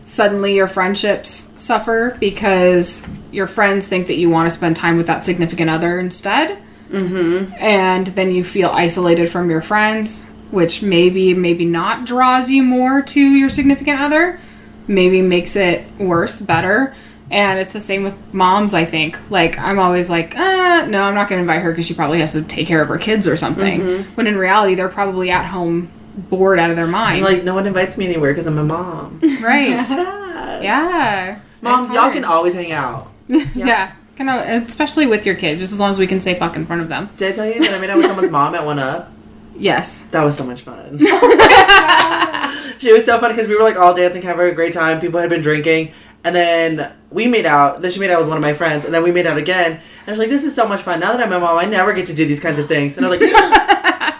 suddenly 0.02 0.54
your 0.54 0.68
friendships 0.68 1.52
suffer 1.56 2.16
because 2.20 3.08
your 3.32 3.46
friends 3.46 3.86
think 3.86 4.06
that 4.06 4.16
you 4.16 4.30
want 4.30 4.50
to 4.50 4.56
spend 4.56 4.76
time 4.76 4.96
with 4.96 5.06
that 5.08 5.22
significant 5.22 5.70
other 5.70 5.98
instead. 5.98 6.58
Mm-hmm. 6.90 7.52
And 7.58 8.06
then 8.08 8.30
you 8.30 8.44
feel 8.44 8.70
isolated 8.70 9.28
from 9.28 9.50
your 9.50 9.62
friends, 9.62 10.30
which 10.50 10.82
maybe, 10.82 11.34
maybe 11.34 11.64
not 11.64 12.06
draws 12.06 12.50
you 12.50 12.62
more 12.62 13.02
to 13.02 13.20
your 13.20 13.50
significant 13.50 14.00
other, 14.00 14.38
maybe 14.86 15.20
makes 15.20 15.56
it 15.56 15.84
worse, 15.98 16.40
better. 16.40 16.94
And 17.30 17.58
it's 17.58 17.72
the 17.72 17.80
same 17.80 18.04
with 18.04 18.16
moms, 18.32 18.72
I 18.72 18.84
think. 18.84 19.18
Like, 19.30 19.58
I'm 19.58 19.78
always 19.78 20.08
like, 20.08 20.36
uh, 20.38 20.86
no, 20.86 21.02
I'm 21.02 21.14
not 21.14 21.28
going 21.28 21.38
to 21.38 21.40
invite 21.40 21.62
her 21.62 21.72
because 21.72 21.86
she 21.86 21.94
probably 21.94 22.20
has 22.20 22.32
to 22.34 22.42
take 22.42 22.68
care 22.68 22.80
of 22.80 22.88
her 22.88 22.98
kids 22.98 23.26
or 23.26 23.36
something. 23.36 24.04
When 24.14 24.26
in 24.26 24.36
reality, 24.36 24.76
they're 24.76 24.88
probably 24.88 25.30
at 25.30 25.44
home 25.44 25.90
bored 26.16 26.58
out 26.58 26.70
of 26.70 26.76
their 26.76 26.86
mind. 26.86 27.24
Like, 27.24 27.42
no 27.42 27.54
one 27.54 27.66
invites 27.66 27.98
me 27.98 28.06
anywhere 28.06 28.32
because 28.32 28.46
I'm 28.46 28.58
a 28.58 28.64
mom. 28.64 29.18
right. 29.42 29.70
yeah. 29.70 30.60
yeah. 30.60 31.40
Moms, 31.62 31.92
y'all 31.92 32.12
can 32.12 32.24
always 32.24 32.54
hang 32.54 32.72
out. 32.72 33.10
yeah. 33.28 33.92
Kind 34.16 34.30
of, 34.30 34.64
especially 34.66 35.06
with 35.06 35.26
your 35.26 35.34
kids, 35.34 35.60
just 35.60 35.72
as 35.72 35.80
long 35.80 35.90
as 35.90 35.98
we 35.98 36.06
can 36.06 36.20
say 36.20 36.38
fuck 36.38 36.56
in 36.56 36.64
front 36.64 36.80
of 36.80 36.88
them. 36.88 37.10
Did 37.16 37.32
I 37.32 37.36
tell 37.36 37.46
you 37.46 37.60
that 37.60 37.74
I 37.74 37.80
made 37.80 37.90
out 37.90 37.98
with 37.98 38.06
someone's 38.06 38.30
mom 38.30 38.54
at 38.54 38.64
One 38.64 38.78
Up? 38.78 39.12
Yes. 39.58 40.02
That 40.02 40.22
was 40.22 40.36
so 40.36 40.44
much 40.44 40.62
fun. 40.62 40.98
she 42.78 42.92
was 42.92 43.04
so 43.04 43.18
fun 43.18 43.32
because 43.32 43.48
we 43.48 43.56
were 43.56 43.62
like 43.62 43.76
all 43.76 43.94
dancing, 43.94 44.22
having 44.22 44.48
a 44.48 44.52
great 44.52 44.72
time. 44.72 45.00
People 45.00 45.20
had 45.20 45.30
been 45.30 45.42
drinking, 45.42 45.92
and 46.24 46.34
then 46.34 46.92
we 47.10 47.26
made 47.26 47.46
out. 47.46 47.80
Then 47.82 47.90
she 47.90 48.00
made 48.00 48.10
out 48.10 48.20
with 48.20 48.28
one 48.28 48.36
of 48.36 48.42
my 48.42 48.52
friends, 48.54 48.84
and 48.84 48.92
then 48.94 49.02
we 49.02 49.12
made 49.12 49.26
out 49.26 49.36
again. 49.36 49.72
And 49.72 49.80
I 50.08 50.10
was 50.10 50.18
like, 50.18 50.30
"This 50.30 50.44
is 50.44 50.54
so 50.54 50.66
much 50.66 50.82
fun." 50.82 51.00
Now 51.00 51.12
that 51.12 51.20
I'm 51.22 51.32
a 51.32 51.40
mom, 51.40 51.58
I 51.58 51.64
never 51.64 51.92
get 51.92 52.06
to 52.06 52.14
do 52.14 52.26
these 52.26 52.40
kinds 52.40 52.58
of 52.58 52.66
things. 52.66 52.96
And 52.96 53.06
I 53.06 53.08
was 53.08 53.20
like, 53.20 54.16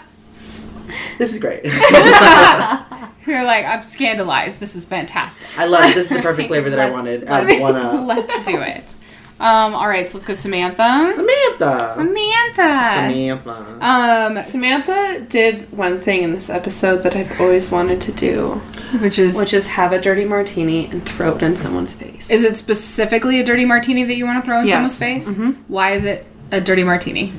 "This 1.17 1.33
is 1.33 1.39
great. 1.39 1.63
You're 3.25 3.43
like, 3.43 3.65
I'm 3.65 3.83
scandalized. 3.83 4.59
This 4.61 4.75
is 4.75 4.85
fantastic. 4.85 5.59
I 5.59 5.65
love 5.65 5.83
it. 5.83 5.95
This 5.95 6.09
is 6.09 6.17
the 6.17 6.21
perfect 6.21 6.47
flavor 6.47 6.69
that 6.69 6.79
I 6.79 6.89
wanted 6.91 7.27
One 7.27 7.75
Up." 7.75 8.07
Let's 8.07 8.43
do 8.47 8.61
it. 8.61 8.95
Um, 9.39 9.75
all 9.75 9.87
right, 9.87 10.09
so 10.09 10.15
let's 10.17 10.25
go 10.25 10.33
to 10.33 10.39
Samantha. 10.39 11.11
Samantha. 11.13 11.93
Samantha. 11.93 13.11
Samantha. 13.45 13.77
Um, 13.81 14.41
Samantha 14.41 15.19
did 15.29 15.71
one 15.71 15.99
thing 15.99 16.23
in 16.23 16.31
this 16.31 16.49
episode 16.49 17.03
that 17.03 17.15
I've 17.15 17.39
always 17.39 17.69
wanted 17.69 18.01
to 18.01 18.11
do, 18.11 18.53
which 18.99 19.19
is 19.19 19.37
which 19.37 19.53
is 19.53 19.67
have 19.67 19.91
a 19.93 19.99
dirty 20.01 20.25
martini 20.25 20.87
and 20.87 21.03
throw 21.07 21.35
it 21.35 21.43
in 21.43 21.55
someone's 21.55 21.93
face. 21.93 22.29
is 22.31 22.43
it 22.43 22.55
specifically 22.55 23.39
a 23.39 23.43
dirty 23.43 23.65
martini 23.65 24.03
that 24.05 24.15
you 24.15 24.25
want 24.25 24.43
to 24.43 24.45
throw 24.49 24.61
in 24.61 24.67
Yes. 24.67 24.95
someone's 24.97 25.27
face? 25.27 25.39
Why 25.67 25.91
is 25.91 26.05
it 26.05 26.25
a 26.51 26.59
dirty 26.59 26.83
martini? 26.83 27.33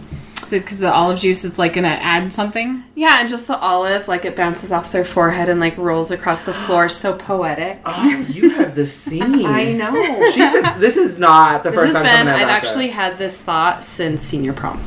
Is 0.49 0.55
it 0.55 0.61
because 0.63 0.79
the 0.79 0.91
olive 0.93 1.19
juice 1.19 1.45
it's 1.45 1.59
like 1.59 1.75
gonna 1.75 1.89
add 1.89 2.33
something? 2.33 2.83
yeah, 2.95 3.21
and 3.21 3.29
just 3.29 3.47
the 3.47 3.59
olive, 3.59 4.09
like 4.09 4.25
it 4.25 4.35
bounces 4.35 4.73
off 4.73 4.91
their 4.93 5.05
forehead 5.05 5.49
and 5.51 5.61
like 5.61 5.77
rolls 5.77 6.11
across 6.11 6.45
the 6.47 6.55
floor. 6.55 6.89
So 6.99 7.15
poetic. 7.15 7.81
Oh, 7.85 8.27
you 8.31 8.51
have 8.51 8.75
the 8.75 8.87
scene. 8.87 9.23
I 9.47 9.73
know. 9.73 9.93
She's 10.31 10.51
been, 10.51 10.81
this 10.81 10.97
is 10.97 11.19
not 11.19 11.63
the 11.65 11.71
This 11.71 11.81
first 11.81 11.97
has 11.97 11.97
time 11.97 12.05
been. 12.05 12.11
someone 12.13 12.27
has 12.39 12.43
I've 12.43 12.49
asked 12.49 12.63
her. 12.63 12.69
actually 12.69 12.89
had 12.89 13.19
this 13.19 13.41
thought 13.41 13.85
since 13.85 14.23
senior 14.23 14.53
prom. 14.55 14.83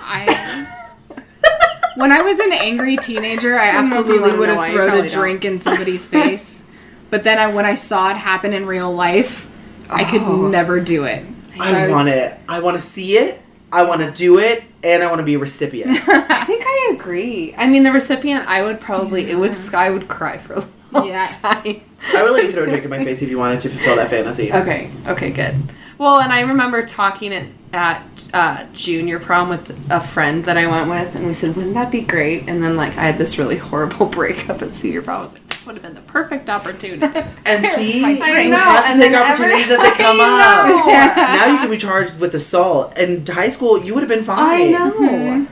I. 0.00 0.66
when 1.96 2.12
I 2.12 2.22
was 2.22 2.38
an 2.40 2.52
angry 2.52 2.96
teenager, 2.96 3.58
I 3.58 3.72
know 3.72 4.00
if 4.00 4.06
you 4.06 4.14
absolutely 4.14 4.38
would 4.38 4.48
have 4.48 4.68
thrown 4.70 4.88
a 4.88 4.90
probably 4.92 5.08
don't. 5.08 5.18
drink 5.20 5.44
in 5.44 5.58
somebody's 5.58 6.08
face. 6.16 6.64
But 7.10 7.22
then 7.24 7.38
I, 7.38 7.52
when 7.52 7.66
I 7.66 7.74
saw 7.74 8.10
it 8.10 8.16
happen 8.16 8.52
in 8.52 8.66
real 8.66 8.92
life, 8.94 9.50
I 9.90 10.04
could 10.04 10.22
Oh. 10.22 10.48
never 10.48 10.80
do 10.80 11.04
it. 11.04 11.24
So 11.58 11.64
I 11.64 11.82
was- 11.84 11.92
want 11.92 12.08
it. 12.08 12.38
I 12.48 12.60
want 12.60 12.76
to 12.76 12.82
see 12.82 13.16
it. 13.18 13.40
I 13.74 13.82
want 13.82 14.00
to 14.02 14.10
do 14.10 14.38
it, 14.38 14.62
and 14.82 15.02
I 15.02 15.08
want 15.08 15.18
to 15.18 15.24
be 15.24 15.34
a 15.34 15.38
recipient. 15.38 15.90
I 16.08 16.44
think 16.44 16.62
I 16.64 16.90
agree. 16.94 17.54
I 17.56 17.66
mean, 17.66 17.82
the 17.82 17.90
recipient, 17.92 18.46
I 18.46 18.62
would 18.64 18.80
probably 18.80 19.30
it 19.30 19.36
would 19.38 19.56
I 19.74 19.90
would 19.90 20.06
cry 20.08 20.38
for 20.38 20.52
a 20.54 20.64
long 20.92 21.06
Yes. 21.06 21.42
time. 21.42 21.80
I 22.14 22.22
would 22.22 22.32
let 22.32 22.44
you 22.44 22.52
throw 22.52 22.62
a 22.62 22.66
drink 22.66 22.84
in 22.84 22.90
my 22.90 23.02
face 23.04 23.20
if 23.22 23.28
you 23.28 23.38
wanted 23.38 23.60
to 23.60 23.68
fulfill 23.68 23.96
that 23.96 24.08
fantasy. 24.10 24.52
Okay. 24.52 24.90
Okay. 25.08 25.30
Good. 25.30 25.54
Well, 25.98 26.20
and 26.20 26.32
I 26.32 26.40
remember 26.40 26.82
talking 26.84 27.32
at 27.32 27.50
at 27.72 28.02
uh, 28.32 28.66
junior 28.72 29.18
prom 29.18 29.48
with 29.48 29.70
a 29.90 30.00
friend 30.00 30.44
that 30.44 30.56
I 30.56 30.66
went 30.68 30.88
with, 30.88 31.14
and 31.16 31.26
we 31.26 31.34
said, 31.34 31.56
"Wouldn't 31.56 31.74
that 31.74 31.90
be 31.90 32.00
great?" 32.02 32.48
And 32.48 32.62
then 32.62 32.76
like 32.76 32.96
I 32.96 33.02
had 33.02 33.18
this 33.18 33.38
really 33.38 33.56
horrible 33.56 34.06
breakup 34.18 34.62
at 34.62 34.72
senior 34.74 35.02
prom. 35.02 35.20
I 35.20 35.24
was 35.24 35.32
like, 35.34 35.43
"This 35.64 35.74
this 35.74 35.74
would 35.74 35.82
have 35.82 35.94
been 35.94 35.94
the 35.94 36.12
perfect 36.12 36.48
opportunity. 36.50 37.20
And 37.46 37.66
see, 37.74 38.00
my 38.02 38.10
you. 38.10 38.22
I 38.22 38.48
know, 38.48 38.56
have 38.56 38.84
to 38.84 38.90
and 38.92 39.00
take 39.00 39.14
opportunities 39.14 39.64
every- 39.70 39.76
as 39.86 39.96
they 39.96 40.02
come 40.02 40.20
up. 40.20 40.66
know. 40.68 40.86
Now 41.36 41.46
you 41.46 41.58
can 41.58 41.70
be 41.70 41.76
charged 41.88 42.18
with 42.18 42.34
assault. 42.34 42.96
In 42.98 43.26
high 43.26 43.48
school, 43.50 43.82
you 43.84 43.94
would 43.94 44.02
have 44.02 44.08
been 44.08 44.24
fine. 44.24 44.74
I 44.74 44.78
fine. 44.90 45.44
know. 45.44 45.46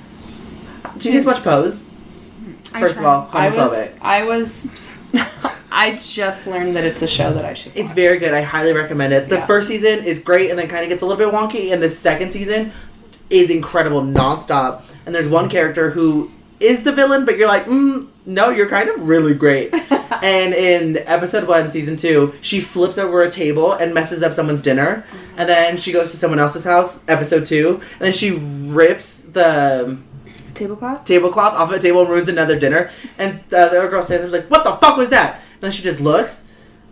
Do 0.99 1.09
you 1.11 1.15
guys 1.15 1.27
watch 1.27 1.43
Pose? 1.43 1.87
First 2.79 2.99
of 2.99 3.05
all, 3.05 3.29
I 3.33 3.51
was. 3.51 3.99
I 4.01 4.25
was. 4.25 4.99
I 5.75 5.97
just 6.03 6.47
learned 6.47 6.77
that 6.77 6.85
it's 6.85 7.01
a 7.03 7.07
show 7.09 7.33
that 7.33 7.45
I 7.45 7.55
should. 7.55 7.73
It's 7.75 7.93
very 7.93 8.19
good. 8.19 8.35
I 8.35 8.43
highly 8.43 8.73
recommend 8.75 9.13
it. 9.15 9.29
The 9.31 9.37
Yeah. 9.37 9.47
first 9.47 9.69
season 9.69 10.05
is 10.05 10.19
great 10.19 10.51
and 10.51 10.59
then 10.59 10.69
kind 10.69 10.83
of 10.83 10.89
gets 10.91 11.03
a 11.03 11.07
little 11.07 11.23
bit 11.25 11.33
wonky, 11.35 11.73
and 11.73 11.83
the 11.83 11.89
second 11.91 12.31
season 12.33 12.73
is 13.31 13.49
incredible 13.51 14.03
nonstop. 14.03 14.83
And 15.07 15.15
there's 15.15 15.29
one 15.29 15.49
character 15.49 15.91
who 15.91 16.31
is 16.61 16.83
the 16.85 16.93
villain, 16.93 17.25
but 17.25 17.37
you're 17.39 17.49
like, 17.49 17.65
mm, 17.65 18.07
no, 18.25 18.51
you're 18.51 18.69
kind 18.69 18.89
of 18.89 19.03
really 19.03 19.35
great. 19.35 19.75
and 20.23 20.55
in 20.55 20.99
episode 21.07 21.49
one, 21.49 21.71
season 21.71 21.97
two, 21.97 22.35
she 22.41 22.61
flips 22.61 22.99
over 22.99 23.23
a 23.23 23.31
table 23.31 23.73
and 23.73 23.93
messes 23.93 24.23
up 24.23 24.33
someone's 24.33 24.63
dinner. 24.63 25.05
And 25.37 25.49
then 25.49 25.77
she 25.77 25.93
goes 25.93 26.11
to 26.13 26.17
someone 26.17 26.39
else's 26.39 26.65
house, 26.65 27.03
episode 27.09 27.45
two, 27.45 27.81
and 27.93 28.01
then 28.01 28.13
she 28.13 28.31
rips 28.31 29.23
the 29.23 29.99
tablecloth. 30.55 31.05
tablecloth 31.05 31.55
off 31.55 31.71
of 31.71 31.77
a 31.77 31.79
table 31.81 32.03
and 32.03 32.11
ruins 32.11 32.29
another 32.29 32.59
dinner. 32.59 32.91
And 33.19 33.39
the 33.49 33.59
other 33.59 33.89
girl 33.89 34.03
stands 34.03 34.31
there 34.31 34.41
and 34.41 34.51
like, 34.51 34.51
What 34.51 34.65
the 34.65 34.77
fuck 34.85 34.97
was 34.97 35.11
that? 35.11 35.37
And 35.55 35.61
then 35.63 35.73
she 35.73 35.83
just 35.83 36.01
looks 36.01 36.49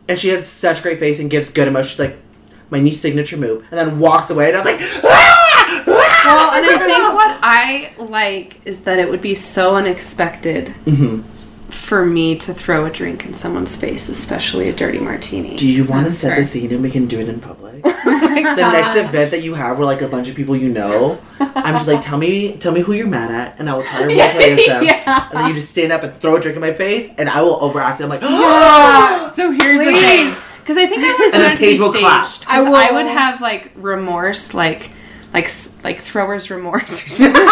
and 0.09 0.19
she 0.19 0.29
has 0.29 0.49
such 0.49 0.83
great 0.83 0.99
face 0.99 1.21
and 1.21 1.31
gives 1.31 1.51
good 1.51 1.69
emotion. 1.69 1.89
She's 1.89 1.99
like, 1.99 2.19
My 2.71 2.81
new 2.81 2.93
signature 2.93 3.37
move. 3.37 3.65
And 3.71 3.79
then 3.79 3.99
walks 4.01 4.31
away. 4.31 4.49
And 4.49 4.57
I 4.57 4.61
was 4.61 4.67
like, 4.67 5.05
ah! 5.05 5.30
Well, 6.31 6.51
and 6.53 6.67
I 6.67 6.79
think 6.79 7.15
what 7.15 7.39
I 7.43 7.93
like 7.99 8.61
is 8.65 8.81
that 8.81 8.99
it 8.99 9.11
would 9.11 9.21
be 9.21 9.35
so 9.35 9.77
unexpected 9.77 10.75
Mhm. 10.87 11.23
for 11.71 12.05
me 12.05 12.37
to 12.37 12.53
throw 12.55 12.85
a 12.85 12.91
drink 12.91 13.25
in 13.25 13.35
someone's 13.35 13.77
face, 13.77 14.09
especially 14.09 14.69
a 14.69 14.73
dirty 14.73 14.99
martini. 14.99 15.57
Do 15.57 15.67
you 15.69 15.85
want 15.85 16.07
to 16.07 16.13
set 16.13 16.37
the 16.39 16.45
scene 16.45 16.73
and 16.73 16.83
we 16.83 16.91
can 16.91 17.07
do 17.07 17.19
it 17.21 17.29
in 17.29 17.41
public? 17.41 17.83
the 18.05 18.57
next 18.73 18.97
event 18.97 19.31
that 19.31 19.43
you 19.43 19.55
have 19.55 19.79
where 19.79 19.87
like 19.87 20.03
a 20.03 20.09
bunch 20.09 20.29
of 20.29 20.35
people 20.35 20.57
you 20.57 20.69
know, 20.69 21.19
I'm 21.41 21.75
just 21.75 21.89
like, 21.89 22.01
tell 22.03 22.19
me, 22.19 22.57
tell 22.57 22.73
me 22.73 22.81
who 22.81 22.93
you're 22.93 23.07
mad 23.07 23.31
at, 23.31 23.59
and 23.59 23.69
I 23.71 23.75
will 23.75 23.83
try 23.83 24.01
to 24.03 24.09
roleplay 24.09 24.59
as 24.59 24.67
them. 24.67 24.85
Yeah. 24.85 25.29
And 25.31 25.39
then 25.41 25.49
you 25.49 25.55
just 25.55 25.71
stand 25.71 25.93
up 25.93 26.03
and 26.03 26.13
throw 26.21 26.37
a 26.37 26.41
drink 26.41 26.57
in 26.57 26.61
my 26.61 26.73
face, 26.73 27.09
and 27.19 27.29
I 27.29 27.41
will 27.43 27.63
overact 27.63 28.01
it. 28.01 28.05
I'm 28.05 28.11
like, 28.11 28.23
So 29.31 29.51
here's 29.51 29.79
the 29.81 29.93
thing. 29.93 30.35
Because 30.61 30.77
I 30.77 30.87
think 30.87 31.03
I 31.03 31.13
was 31.19 31.33
And 31.33 31.43
then 31.43 31.49
meant 31.51 31.59
to 31.59 31.65
be 31.65 31.71
Paige 31.73 31.81
will 31.81 31.93
clap. 31.93 32.27
staged. 32.27 32.47
I 32.51 32.57
'Cause 32.59 32.67
will- 32.69 32.77
I 32.77 32.91
would 32.93 33.07
have 33.07 33.41
like 33.41 33.71
remorse, 33.77 34.55
like 34.55 34.91
like 35.33 35.49
like 35.85 36.01
thrower's 36.01 36.51
remorse 36.51 37.05
or 37.05 37.09
something. 37.09 37.43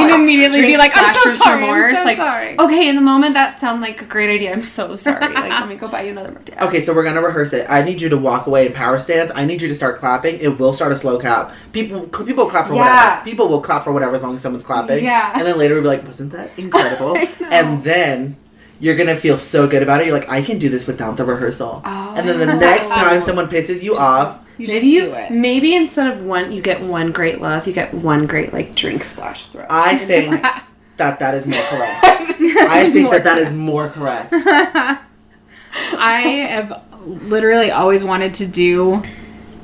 You'd 0.00 0.14
immediately 0.14 0.62
be 0.62 0.76
like, 0.76 0.92
I'm 0.94 1.12
so 1.14 1.20
splasher's 1.30 1.38
sorry. 1.38 1.64
I'm 1.64 1.94
so 1.94 2.04
like, 2.04 2.16
sorry. 2.16 2.58
okay, 2.58 2.88
in 2.88 2.94
the 2.96 3.02
moment 3.02 3.34
that 3.34 3.58
sounded 3.58 3.82
like 3.82 4.00
a 4.00 4.04
great 4.04 4.30
idea. 4.32 4.52
I'm 4.52 4.62
so 4.62 4.94
sorry. 4.96 5.20
Like, 5.34 5.50
let 5.50 5.68
me 5.68 5.74
go 5.76 5.88
buy 5.88 6.02
you 6.02 6.12
another 6.12 6.32
martini. 6.34 6.58
Okay, 6.60 6.80
so 6.80 6.94
we're 6.94 7.04
gonna 7.04 7.22
rehearse 7.22 7.52
it. 7.52 7.66
I 7.68 7.82
need 7.82 8.00
you 8.00 8.08
to 8.10 8.16
walk 8.18 8.46
away 8.46 8.66
in 8.66 8.72
power 8.72 8.98
stance. 8.98 9.30
I 9.34 9.44
need 9.44 9.60
you 9.60 9.68
to 9.68 9.74
start 9.74 9.96
clapping. 9.98 10.38
It 10.40 10.58
will 10.58 10.72
start 10.72 10.92
a 10.92 10.96
slow 10.96 11.18
clap. 11.18 11.52
People, 11.72 12.06
people 12.24 12.46
clap 12.46 12.66
for 12.68 12.74
Yeah. 12.74 12.84
whatever. 13.14 13.24
People 13.24 13.48
will 13.48 13.60
clap 13.60 13.82
for 13.84 13.92
whatever 13.92 14.14
as 14.14 14.22
long 14.22 14.34
as 14.36 14.40
someone's 14.42 14.64
clapping. 14.64 15.04
Yeah. 15.04 15.32
And 15.34 15.46
then 15.46 15.58
later 15.58 15.74
we'll 15.74 15.82
be 15.82 15.88
like, 15.88 16.06
"Wasn't 16.06 16.32
that 16.32 16.50
incredible?" 16.58 17.16
And 17.50 17.82
then 17.82 18.36
you're 18.80 18.94
gonna 18.96 19.16
feel 19.16 19.38
so 19.40 19.66
good 19.66 19.82
about 19.82 20.00
it. 20.00 20.06
You're 20.06 20.16
like, 20.16 20.30
"I 20.30 20.42
can 20.42 20.58
do 20.60 20.68
this 20.68 20.86
without 20.86 21.16
the 21.16 21.24
rehearsal." 21.24 21.82
Oh. 21.84 22.14
and 22.16 22.28
then 22.28 22.38
the 22.38 22.46
next 22.56 22.90
time 22.90 23.20
someone 23.20 23.48
pisses 23.48 23.82
you 23.82 23.96
off, 23.96 24.38
You 24.58 24.66
Maybe 24.66 24.72
just 24.78 24.86
you, 24.86 25.00
do 25.02 25.14
it. 25.14 25.30
maybe 25.30 25.74
instead 25.74 26.12
of 26.12 26.22
one, 26.24 26.50
you 26.52 26.60
get 26.60 26.80
one 26.80 27.12
great 27.12 27.40
love. 27.40 27.66
You 27.66 27.72
get 27.72 27.94
one 27.94 28.26
great 28.26 28.52
like 28.52 28.74
drink 28.74 29.04
splash 29.04 29.46
throw. 29.46 29.64
I 29.70 29.96
think 30.06 30.42
that 30.96 31.18
that 31.20 31.34
is 31.34 31.46
more 31.46 31.64
correct. 31.68 32.04
I 32.04 32.90
think 32.90 33.10
that 33.12 33.24
that 33.24 33.38
is 33.38 33.54
more 33.54 33.88
correct. 33.88 34.32
I 34.32 36.20
have 36.50 36.82
literally 37.04 37.70
always 37.70 38.02
wanted 38.04 38.34
to 38.34 38.46
do 38.46 39.02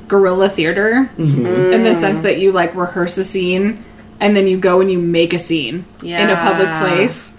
guerrilla 0.07 0.49
theater 0.49 1.09
Mm-hmm. 1.17 1.73
in 1.73 1.83
the 1.83 1.93
sense 1.95 2.21
that 2.21 2.39
you 2.39 2.51
like 2.51 2.73
rehearse 2.75 3.17
a 3.17 3.23
scene 3.23 3.83
and 4.19 4.35
then 4.35 4.47
you 4.47 4.57
go 4.57 4.79
and 4.81 4.89
you 4.91 4.99
make 4.99 5.33
a 5.33 5.37
scene 5.39 5.83
in 6.03 6.29
a 6.29 6.35
public 6.35 6.69
place 6.79 7.37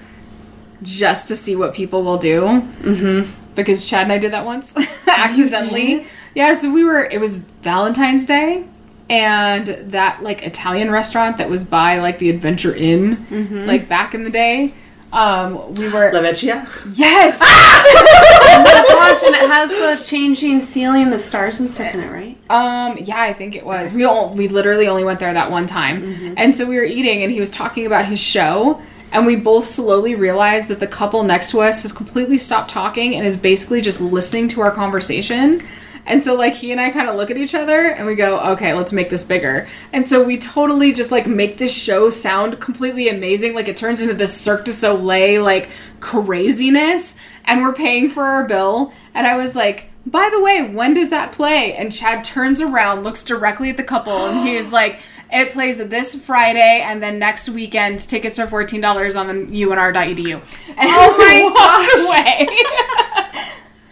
just 0.82 1.28
to 1.28 1.36
see 1.36 1.56
what 1.56 1.72
people 1.74 2.02
will 2.04 2.18
do. 2.18 2.40
Mm-hmm. 2.42 3.30
Because 3.56 3.88
Chad 3.88 4.04
and 4.04 4.12
I 4.12 4.18
did 4.18 4.32
that 4.32 4.44
once 4.44 4.76
accidentally. 5.08 6.06
Yeah, 6.34 6.52
so 6.54 6.72
we 6.72 6.84
were. 6.84 7.04
It 7.04 7.18
was 7.20 7.38
Valentine's 7.62 8.26
Day, 8.26 8.64
and 9.10 9.66
that 9.66 10.22
like 10.22 10.42
Italian 10.44 10.90
restaurant 10.90 11.38
that 11.38 11.50
was 11.50 11.64
by 11.64 11.98
like 11.98 12.18
the 12.20 12.30
Adventure 12.30 12.74
Inn, 12.76 13.16
Mm-hmm. 13.16 13.64
like 13.66 13.88
back 13.88 14.14
in 14.14 14.22
the 14.24 14.30
day. 14.30 14.74
Um, 15.12 15.74
we 15.76 15.88
were 15.88 16.12
La 16.12 16.20
Vecchia. 16.20 16.66
yes. 16.94 17.38
oh 17.42 18.62
my 18.64 18.84
gosh, 18.88 19.22
and 19.24 19.34
it 19.34 19.50
has 19.50 19.70
the 19.70 20.04
changing 20.04 20.60
ceiling, 20.60 21.08
the 21.10 21.18
stars 21.18 21.60
and 21.60 21.70
stuff 21.70 21.94
in 21.94 22.00
it, 22.00 22.10
right? 22.10 22.36
Um, 22.50 22.98
yeah, 22.98 23.20
I 23.22 23.32
think 23.32 23.54
it 23.54 23.64
was. 23.64 23.92
We 23.92 24.04
all, 24.04 24.34
we 24.34 24.48
literally 24.48 24.88
only 24.88 25.04
went 25.04 25.20
there 25.20 25.32
that 25.32 25.50
one 25.50 25.66
time. 25.66 26.34
And 26.36 26.54
so 26.54 26.66
we 26.68 26.76
were 26.76 26.84
eating 26.84 27.22
and 27.22 27.32
he 27.32 27.40
was 27.40 27.50
talking 27.50 27.86
about 27.86 28.04
his 28.06 28.20
show 28.20 28.82
and 29.12 29.26
we 29.26 29.36
both 29.36 29.66
slowly 29.66 30.14
realize 30.14 30.66
that 30.68 30.80
the 30.80 30.86
couple 30.86 31.22
next 31.22 31.50
to 31.52 31.60
us 31.60 31.82
has 31.82 31.92
completely 31.92 32.38
stopped 32.38 32.70
talking 32.70 33.14
and 33.14 33.26
is 33.26 33.36
basically 33.36 33.80
just 33.80 34.00
listening 34.00 34.48
to 34.48 34.60
our 34.60 34.70
conversation. 34.70 35.62
And 36.06 36.22
so 36.22 36.34
like 36.34 36.54
he 36.54 36.70
and 36.70 36.80
I 36.80 36.90
kind 36.90 37.08
of 37.08 37.16
look 37.16 37.30
at 37.30 37.36
each 37.36 37.54
other 37.54 37.86
and 37.86 38.06
we 38.06 38.14
go, 38.14 38.38
"Okay, 38.52 38.72
let's 38.72 38.92
make 38.92 39.10
this 39.10 39.24
bigger." 39.24 39.66
And 39.92 40.06
so 40.06 40.22
we 40.22 40.38
totally 40.38 40.92
just 40.92 41.10
like 41.10 41.26
make 41.26 41.56
this 41.58 41.76
show 41.76 42.10
sound 42.10 42.60
completely 42.60 43.08
amazing. 43.08 43.54
Like 43.54 43.68
it 43.68 43.76
turns 43.76 44.00
into 44.00 44.14
this 44.14 44.38
Cirque 44.38 44.64
du 44.64 44.72
Soleil 44.72 45.42
like 45.42 45.68
craziness 45.98 47.16
and 47.44 47.62
we're 47.62 47.72
paying 47.72 48.08
for 48.08 48.24
our 48.24 48.46
bill 48.46 48.92
and 49.14 49.26
I 49.26 49.36
was 49.36 49.56
like, 49.56 49.90
by 50.06 50.30
the 50.32 50.40
way, 50.40 50.62
when 50.62 50.94
does 50.94 51.10
that 51.10 51.32
play? 51.32 51.74
And 51.74 51.92
Chad 51.92 52.22
turns 52.22 52.60
around, 52.60 53.02
looks 53.02 53.24
directly 53.24 53.70
at 53.70 53.76
the 53.76 53.82
couple, 53.82 54.26
and 54.26 54.46
he 54.46 54.54
was 54.56 54.70
like, 54.80 55.00
it 55.32 55.50
plays 55.52 55.78
this 55.78 56.14
Friday, 56.14 56.80
and 56.84 57.02
then 57.02 57.18
next 57.18 57.48
weekend, 57.48 58.00
tickets 58.00 58.38
are 58.38 58.46
$14 58.46 59.18
on 59.18 59.26
the 59.26 59.34
unr.edu. 59.64 60.34
And 60.68 60.78
oh 60.78 61.16
my 61.18 62.46
away. 62.46 63.42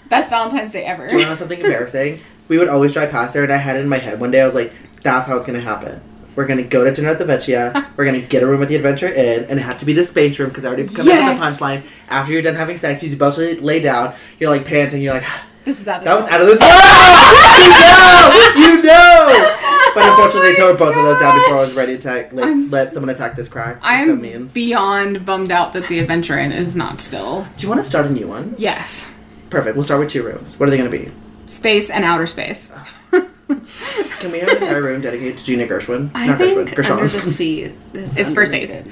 Best 0.08 0.30
Valentine's 0.30 0.72
Day 0.72 0.84
ever. 0.84 1.06
Do 1.08 1.14
you 1.14 1.18
want 1.20 1.30
know 1.30 1.34
something 1.34 1.60
embarrassing? 1.60 2.20
We 2.48 2.58
would 2.58 2.68
always 2.68 2.92
drive 2.92 3.10
past 3.10 3.34
there, 3.34 3.42
and 3.42 3.52
I 3.52 3.56
had 3.56 3.76
it 3.76 3.80
in 3.80 3.88
my 3.88 3.98
head 3.98 4.20
one 4.20 4.30
day. 4.30 4.40
I 4.42 4.44
was 4.44 4.54
like, 4.54 4.72
"That's 5.02 5.26
how 5.26 5.36
it's 5.36 5.46
gonna 5.46 5.60
happen. 5.60 6.00
We're 6.36 6.46
gonna 6.46 6.62
go 6.62 6.84
to 6.84 6.92
dinner 6.92 7.08
at 7.08 7.18
the 7.18 7.24
Vecchia. 7.24 7.86
We're 7.96 8.04
gonna 8.04 8.20
get 8.20 8.42
a 8.42 8.46
room 8.46 8.62
at 8.62 8.68
the 8.68 8.76
Adventure 8.76 9.08
Inn, 9.08 9.44
and 9.48 9.58
it 9.58 9.62
had 9.62 9.78
to 9.78 9.86
be 9.86 9.92
the 9.94 10.04
space 10.04 10.38
room 10.38 10.50
because 10.50 10.64
I 10.64 10.68
already 10.68 10.86
come 10.86 11.06
Yes! 11.06 11.40
up 11.40 11.48
with 11.48 11.58
the 11.58 11.64
punchline. 11.64 11.86
After 12.08 12.32
you're 12.32 12.42
done 12.42 12.54
having 12.54 12.76
sex, 12.76 13.02
you 13.02 13.16
both 13.16 13.38
lay 13.38 13.80
down. 13.80 14.14
You're 14.38 14.50
like 14.50 14.64
panting. 14.66 15.00
You're 15.02 15.14
like, 15.14 15.24
This 15.64 15.80
is 15.80 15.88
out 15.88 16.04
"That 16.04 16.14
was 16.16 16.28
out 16.28 16.40
of 16.42 16.46
this 16.46 16.60
world. 16.60 16.72
you 18.60 18.76
know, 18.76 18.76
you 18.76 18.82
know." 18.82 19.63
But 19.94 20.08
unfortunately, 20.08 20.52
they 20.52 20.56
tore 20.56 20.74
both 20.74 20.96
of 20.96 21.04
those 21.04 21.20
down 21.20 21.36
oh 21.36 21.40
before 21.40 21.56
I 21.56 21.60
was 21.60 21.76
ready 21.76 21.92
to 21.92 21.98
attack, 21.98 22.32
like, 22.32 22.44
I'm 22.46 22.68
let 22.68 22.88
someone 22.88 23.10
attack 23.10 23.36
this 23.36 23.48
crack. 23.48 23.78
I'm 23.82 24.06
so 24.08 24.16
mean. 24.16 24.48
beyond 24.48 25.24
bummed 25.24 25.50
out 25.50 25.72
that 25.74 25.86
the 25.88 25.98
Adventure 26.00 26.38
Inn 26.38 26.52
is 26.52 26.74
not 26.76 27.00
still. 27.00 27.46
Do 27.56 27.62
you 27.62 27.68
want 27.68 27.80
to 27.80 27.84
start 27.88 28.06
a 28.06 28.10
new 28.10 28.26
one? 28.26 28.54
Yes. 28.58 29.12
Perfect. 29.50 29.76
We'll 29.76 29.84
start 29.84 30.00
with 30.00 30.10
two 30.10 30.24
rooms. 30.24 30.58
What 30.58 30.66
are 30.68 30.70
they 30.70 30.76
gonna 30.78 30.90
be? 30.90 31.12
Space 31.46 31.90
and 31.90 32.04
outer 32.04 32.26
space. 32.26 32.72
Can 33.10 34.32
we 34.32 34.38
have 34.40 34.48
an 34.48 34.56
entire 34.56 34.82
room 34.82 35.02
dedicated 35.02 35.36
to 35.38 35.44
Gina 35.44 35.66
Gershwin? 35.66 36.10
I 36.14 36.26
Not 36.28 36.38
think 36.38 36.58
Gershwin. 36.70 36.76
Gershon. 36.76 36.92
Under 36.98 37.08
the 37.08 37.20
Sea 37.20 37.72
is 37.92 38.18
It's 38.18 38.32
for 38.32 38.46
Stace. 38.46 38.72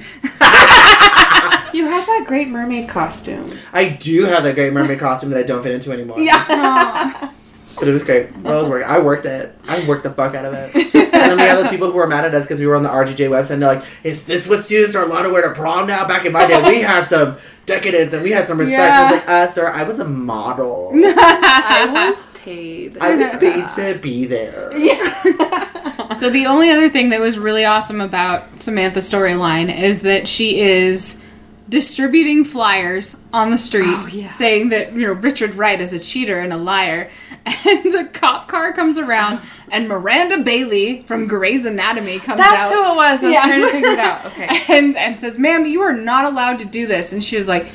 You 1.73 1.85
have 1.85 2.05
that 2.05 2.25
great 2.27 2.49
mermaid 2.49 2.87
costume. 2.87 3.47
I 3.73 3.89
do 3.89 4.25
have 4.25 4.43
that 4.43 4.53
great 4.53 4.71
mermaid 4.73 4.99
costume 4.99 5.31
that 5.31 5.39
I 5.39 5.43
don't 5.43 5.63
fit 5.63 5.71
into 5.73 5.91
anymore. 5.91 6.19
Yeah. 6.19 7.31
But 7.79 7.87
it 7.87 7.91
was 7.91 8.03
great. 8.03 8.35
Well, 8.37 8.57
I 8.57 8.59
was 8.61 8.69
working. 8.69 8.87
I 8.87 8.99
worked 8.99 9.25
it. 9.25 9.57
I 9.67 9.87
worked 9.87 10.03
the 10.03 10.11
fuck 10.11 10.35
out 10.35 10.45
of 10.45 10.53
it. 10.53 10.75
And 10.75 11.11
then 11.11 11.37
we 11.37 11.43
had 11.43 11.57
those 11.57 11.69
people 11.69 11.89
who 11.91 11.97
were 11.97 12.07
mad 12.07 12.25
at 12.25 12.33
us 12.35 12.43
because 12.45 12.59
we 12.59 12.67
were 12.67 12.75
on 12.75 12.83
the 12.83 12.89
RGJ 12.89 13.29
website 13.29 13.51
and 13.51 13.61
they're 13.61 13.75
like, 13.75 13.85
is 14.03 14.25
this 14.25 14.47
what 14.47 14.63
students 14.65 14.95
are 14.95 15.03
allowed 15.03 15.23
to 15.23 15.29
wear 15.29 15.47
to 15.47 15.53
prom 15.55 15.87
now? 15.87 16.07
Back 16.07 16.25
in 16.25 16.31
my 16.33 16.45
day, 16.47 16.61
we 16.69 16.81
had 16.81 17.05
some 17.05 17.37
decadence 17.65 18.13
and 18.13 18.23
we 18.23 18.31
had 18.31 18.47
some 18.47 18.57
respect. 18.59 18.81
I 18.81 19.03
was 19.03 19.11
like, 19.19 19.29
uh, 19.29 19.47
sir, 19.47 19.67
I 19.69 19.83
was 19.83 19.99
a 19.99 20.05
model. 20.07 20.91
I 20.95 21.89
was 22.09 22.25
paid. 22.35 22.97
I 22.99 23.15
was 23.15 23.35
paid 23.37 23.67
to 23.93 23.99
be 23.99 24.25
there. 24.25 24.69
Yeah. 24.77 26.13
So 26.13 26.29
the 26.29 26.45
only 26.45 26.69
other 26.69 26.89
thing 26.89 27.09
that 27.09 27.19
was 27.19 27.39
really 27.39 27.65
awesome 27.65 28.01
about 28.01 28.59
Samantha's 28.59 29.11
storyline 29.11 29.75
is 29.75 30.01
that 30.01 30.27
she 30.27 30.59
is 30.61 31.21
distributing 31.69 32.43
flyers 32.45 33.23
on 33.31 33.49
the 33.49 33.57
street 33.57 33.85
Oh, 33.87 34.07
yeah. 34.11 34.27
saying 34.27 34.69
that 34.69 34.93
you 34.93 35.07
know 35.07 35.13
Richard 35.13 35.55
Wright 35.55 35.79
is 35.79 35.93
a 35.93 35.99
cheater 35.99 36.39
and 36.39 36.53
a 36.53 36.57
liar. 36.57 37.09
And 37.65 37.91
the 37.93 38.09
cop 38.13 38.47
car 38.47 38.71
comes 38.73 38.97
around 38.97 39.39
and 39.71 39.87
Miranda 39.87 40.37
Bailey 40.43 41.03
from 41.03 41.27
Grey's 41.27 41.65
Anatomy 41.65 42.19
comes 42.19 42.37
That's 42.37 42.51
out. 42.53 42.69
That's 42.69 42.71
who 42.71 42.91
it 42.91 42.95
was. 42.95 43.23
I 43.23 43.27
was 43.27 43.33
Yes. 43.33 43.45
trying 43.45 43.61
to 43.61 43.69
figure 43.71 43.89
it 43.91 43.99
out. 43.99 44.25
Okay. 44.27 44.77
And 44.77 44.95
and 44.97 45.19
says, 45.19 45.37
"Ma'am, 45.39 45.65
you 45.65 45.81
are 45.81 45.93
not 45.93 46.25
allowed 46.25 46.59
to 46.59 46.65
do 46.65 46.85
this." 46.87 47.11
And 47.13 47.23
she 47.23 47.35
was 47.37 47.47
like, 47.47 47.67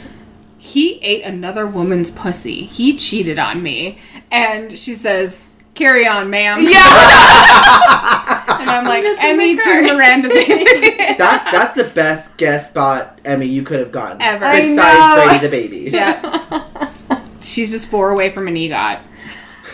"He 0.58 0.98
ate 1.00 1.22
another 1.22 1.66
woman's 1.66 2.10
pussy. 2.10 2.64
He 2.64 2.96
cheated 2.96 3.38
on 3.38 3.62
me." 3.62 3.98
And 4.30 4.78
she 4.78 4.92
says, 4.94 5.46
"Carry 5.74 6.06
on, 6.06 6.28
ma'am." 6.30 6.62
Yeah. 6.62 6.68
and 8.60 8.70
I'm 8.70 8.84
like, 8.84 9.02
That's 9.02 9.22
Emmy 9.22 9.54
the 9.54 9.62
to 9.62 9.68
car." 9.70 9.82
Miranda 9.82 10.28
Bailey. 10.28 11.14
That's 11.16 11.44
that's 11.50 11.74
the 11.74 11.84
best 11.94 12.36
guest 12.36 12.70
spot 12.70 13.18
Emmy 13.24 13.46
you 13.46 13.62
could 13.62 13.80
have 13.80 13.92
gotten 13.92 14.20
Ever. 14.22 14.44
I 14.44 14.60
Besides 14.60 14.98
know. 14.98 15.24
Brady 15.26 15.46
the 15.46 15.50
baby. 15.50 15.90
yeah. 15.92 17.22
she's 17.40 17.70
just 17.70 17.88
four 17.90 18.10
away 18.10 18.30
from 18.30 18.48
an 18.48 18.54
EGOT. 18.54 19.00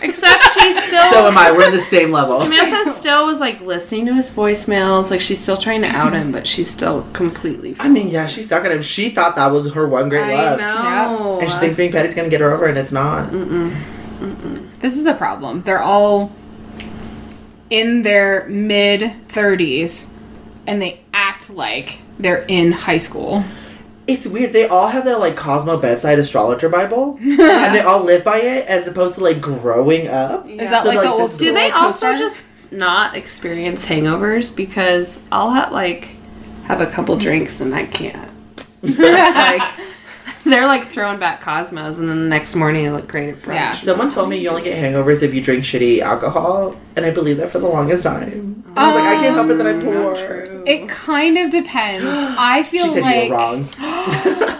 Except 0.01 0.43
she's 0.59 0.83
still. 0.83 1.11
So 1.11 1.27
am 1.27 1.37
I. 1.37 1.51
We're 1.51 1.67
in 1.67 1.71
the 1.71 1.79
same 1.79 2.11
level. 2.11 2.39
Samantha 2.39 2.91
still 2.93 3.25
was 3.25 3.39
like 3.39 3.61
listening 3.61 4.05
to 4.07 4.13
his 4.13 4.29
voicemails. 4.31 5.11
Like 5.11 5.21
she's 5.21 5.39
still 5.41 5.57
trying 5.57 5.81
to 5.81 5.87
out 5.87 6.13
him, 6.13 6.31
but 6.31 6.45
she's 6.47 6.69
still 6.69 7.07
completely. 7.13 7.75
I 7.79 7.89
mean, 7.89 8.09
yeah, 8.09 8.27
she's 8.27 8.45
stuck 8.47 8.65
at 8.65 8.71
him. 8.71 8.81
She 8.81 9.09
thought 9.09 9.35
that 9.35 9.51
was 9.51 9.73
her 9.73 9.87
one 9.87 10.09
great 10.09 10.23
I 10.23 10.55
love. 10.55 10.59
know. 10.59 11.39
And 11.39 11.49
she 11.49 11.57
thinks 11.57 11.75
being 11.75 11.91
petty's 11.91 12.15
gonna 12.15 12.29
get 12.29 12.41
her 12.41 12.53
over, 12.53 12.65
and 12.65 12.77
it's 12.77 12.91
not. 12.91 13.31
This 14.79 14.97
is 14.97 15.03
the 15.03 15.13
problem. 15.13 15.63
They're 15.63 15.81
all 15.81 16.31
in 17.69 18.03
their 18.03 18.45
mid 18.47 19.01
30s 19.27 20.13
and 20.67 20.81
they 20.81 21.01
act 21.13 21.49
like 21.49 21.99
they're 22.19 22.45
in 22.47 22.71
high 22.71 22.97
school. 22.97 23.43
It's 24.07 24.27
weird. 24.27 24.53
They 24.53 24.67
all 24.67 24.87
have 24.89 25.03
their 25.03 25.17
like 25.17 25.35
Cosmo 25.35 25.77
bedside 25.77 26.19
astrologer 26.19 26.69
Bible, 26.69 27.17
and 27.21 27.73
they 27.75 27.81
all 27.81 28.03
live 28.03 28.23
by 28.23 28.37
it, 28.37 28.67
as 28.67 28.87
opposed 28.87 29.15
to 29.15 29.23
like 29.23 29.41
growing 29.41 30.07
up. 30.07 30.47
Is 30.47 30.69
that 30.69 30.83
So, 30.83 30.89
like, 30.89 30.97
like, 30.97 31.05
the 31.05 31.11
old 31.11 31.37
Do 31.37 31.53
they 31.53 31.71
also 31.71 32.07
co-star? 32.07 32.13
just 32.15 32.45
not 32.71 33.15
experience 33.15 33.85
hangovers? 33.87 34.55
Because 34.55 35.23
I'll 35.31 35.51
have 35.51 35.71
like 35.71 36.15
have 36.65 36.81
a 36.81 36.87
couple 36.87 37.17
drinks 37.17 37.61
and 37.61 37.73
I 37.73 37.85
can't. 37.85 38.31
like 38.83 39.61
they're 40.49 40.67
like 40.67 40.85
throwing 40.85 41.19
back 41.19 41.41
Cosmos, 41.41 41.97
and 41.99 42.07
then 42.07 42.19
the 42.19 42.29
next 42.29 42.55
morning 42.55 42.83
they 42.83 42.91
look 42.91 43.07
great 43.07 43.29
at 43.29 43.41
brunch. 43.41 43.55
Yeah. 43.55 43.71
Someone 43.73 44.11
told 44.11 44.29
me 44.29 44.37
you 44.37 44.49
only 44.49 44.61
get 44.61 44.77
hangovers 44.77 45.23
if 45.23 45.33
you 45.33 45.41
drink 45.41 45.63
shitty 45.63 45.99
alcohol, 45.99 46.79
and 46.95 47.05
I 47.05 47.11
believed 47.11 47.39
that 47.39 47.49
for 47.49 47.59
the 47.59 47.67
longest 47.67 48.03
time. 48.03 48.63
I 48.77 48.87
was 48.87 48.95
like, 48.95 49.05
I 49.05 49.15
can't 49.15 49.35
help 49.35 49.49
it 49.49 49.55
that 49.55 49.67
I'm 49.67 49.79
um, 49.79 49.85
poor. 49.85 50.15
True. 50.15 50.63
It 50.67 50.87
kind 50.87 51.37
of 51.37 51.49
depends. 51.49 52.05
I 52.07 52.63
feel 52.63 52.85
She 52.85 52.91
said 52.91 53.03
like 53.03 53.31
wrong. 53.31 53.63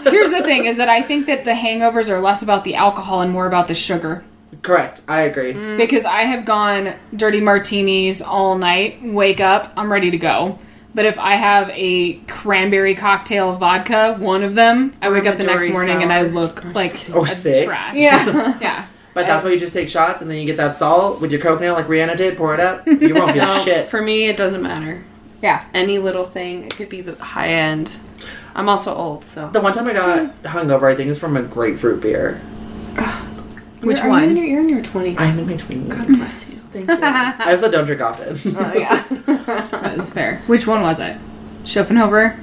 here's 0.04 0.30
the 0.30 0.42
thing 0.42 0.64
is 0.66 0.76
that 0.78 0.88
I 0.88 1.02
think 1.02 1.26
that 1.26 1.44
the 1.44 1.52
hangovers 1.52 2.10
are 2.10 2.20
less 2.20 2.42
about 2.42 2.64
the 2.64 2.74
alcohol 2.74 3.20
and 3.20 3.30
more 3.30 3.46
about 3.46 3.68
the 3.68 3.74
sugar. 3.74 4.24
Correct. 4.62 5.02
I 5.06 5.22
agree. 5.22 5.76
Because 5.76 6.04
I 6.04 6.22
have 6.22 6.44
gone 6.44 6.94
dirty 7.14 7.40
martinis 7.40 8.22
all 8.22 8.56
night, 8.58 9.02
wake 9.02 9.40
up, 9.40 9.72
I'm 9.76 9.92
ready 9.92 10.10
to 10.10 10.18
go. 10.18 10.58
But 10.96 11.04
if 11.04 11.18
I 11.18 11.34
have 11.36 11.70
a 11.74 12.14
cranberry 12.26 12.94
cocktail 12.94 13.54
vodka, 13.56 14.16
one 14.18 14.42
of 14.42 14.54
them, 14.54 14.94
I 15.02 15.10
wake 15.10 15.26
up 15.26 15.36
the 15.36 15.44
next 15.44 15.64
Midori 15.66 15.72
morning 15.74 16.02
and 16.02 16.10
I 16.12 16.22
sour. 16.22 16.30
look 16.30 16.64
like 16.74 17.10
Or 17.14 17.24
a 17.24 17.28
six. 17.28 17.66
trash. 17.66 17.94
Yeah. 17.94 18.58
Yeah. 18.60 18.86
But 19.12 19.26
that's 19.26 19.44
why 19.44 19.50
you 19.52 19.60
just 19.60 19.72
take 19.74 19.88
shots, 19.88 20.20
and 20.22 20.30
then 20.30 20.38
you 20.38 20.44
get 20.46 20.56
that 20.58 20.76
salt 20.76 21.20
with 21.22 21.32
your 21.32 21.40
coke 21.40 21.60
nail, 21.60 21.72
like 21.74 21.86
Rihanna 21.86 22.16
did. 22.18 22.36
Pour 22.36 22.52
it 22.54 22.60
up. 22.60 22.86
You 22.86 23.14
won't 23.14 23.32
feel 23.32 23.44
No, 23.44 23.62
shit. 23.64 23.88
For 23.88 24.00
me, 24.02 24.26
it 24.28 24.36
doesn't 24.36 24.62
matter. 24.62 25.04
Yeah. 25.42 25.64
Any 25.74 25.98
little 25.98 26.24
thing, 26.24 26.64
it 26.64 26.74
could 26.76 26.88
be 26.88 27.00
the 27.02 27.14
high 27.22 27.48
end. 27.48 27.98
I'm 28.54 28.68
also 28.68 28.94
old, 28.94 29.24
so. 29.24 29.48
The 29.50 29.60
one 29.60 29.72
time 29.74 29.86
I 29.86 29.92
got 29.92 30.42
hungover, 30.44 30.90
I 30.90 30.94
think 30.94 31.10
is 31.10 31.18
from 31.18 31.36
a 31.36 31.42
grapefruit 31.42 32.00
beer. 32.02 32.40
Which 33.80 34.00
Are 34.00 34.08
You 34.08 34.14
in 34.14 34.26
one? 34.28 34.36
your, 34.36 34.46
you're 34.46 34.60
in 34.60 34.68
your 34.68 34.82
20s. 34.82 35.16
I'm 35.18 35.38
in 35.38 35.46
between. 35.46 35.84
God 35.84 35.98
mm-hmm. 35.98 36.14
bless 36.14 36.48
you. 36.48 36.56
Thank 36.72 36.88
you. 36.88 36.98
I 37.00 37.50
also 37.50 37.70
don't 37.70 37.84
drink 37.84 38.00
often. 38.00 38.36
Oh, 38.56 38.72
yeah. 38.74 39.04
That's 39.80 40.12
fair. 40.12 40.38
Which 40.46 40.66
one 40.66 40.82
was 40.82 40.98
it? 41.00 41.18
Schöfferhofer? 41.64 42.38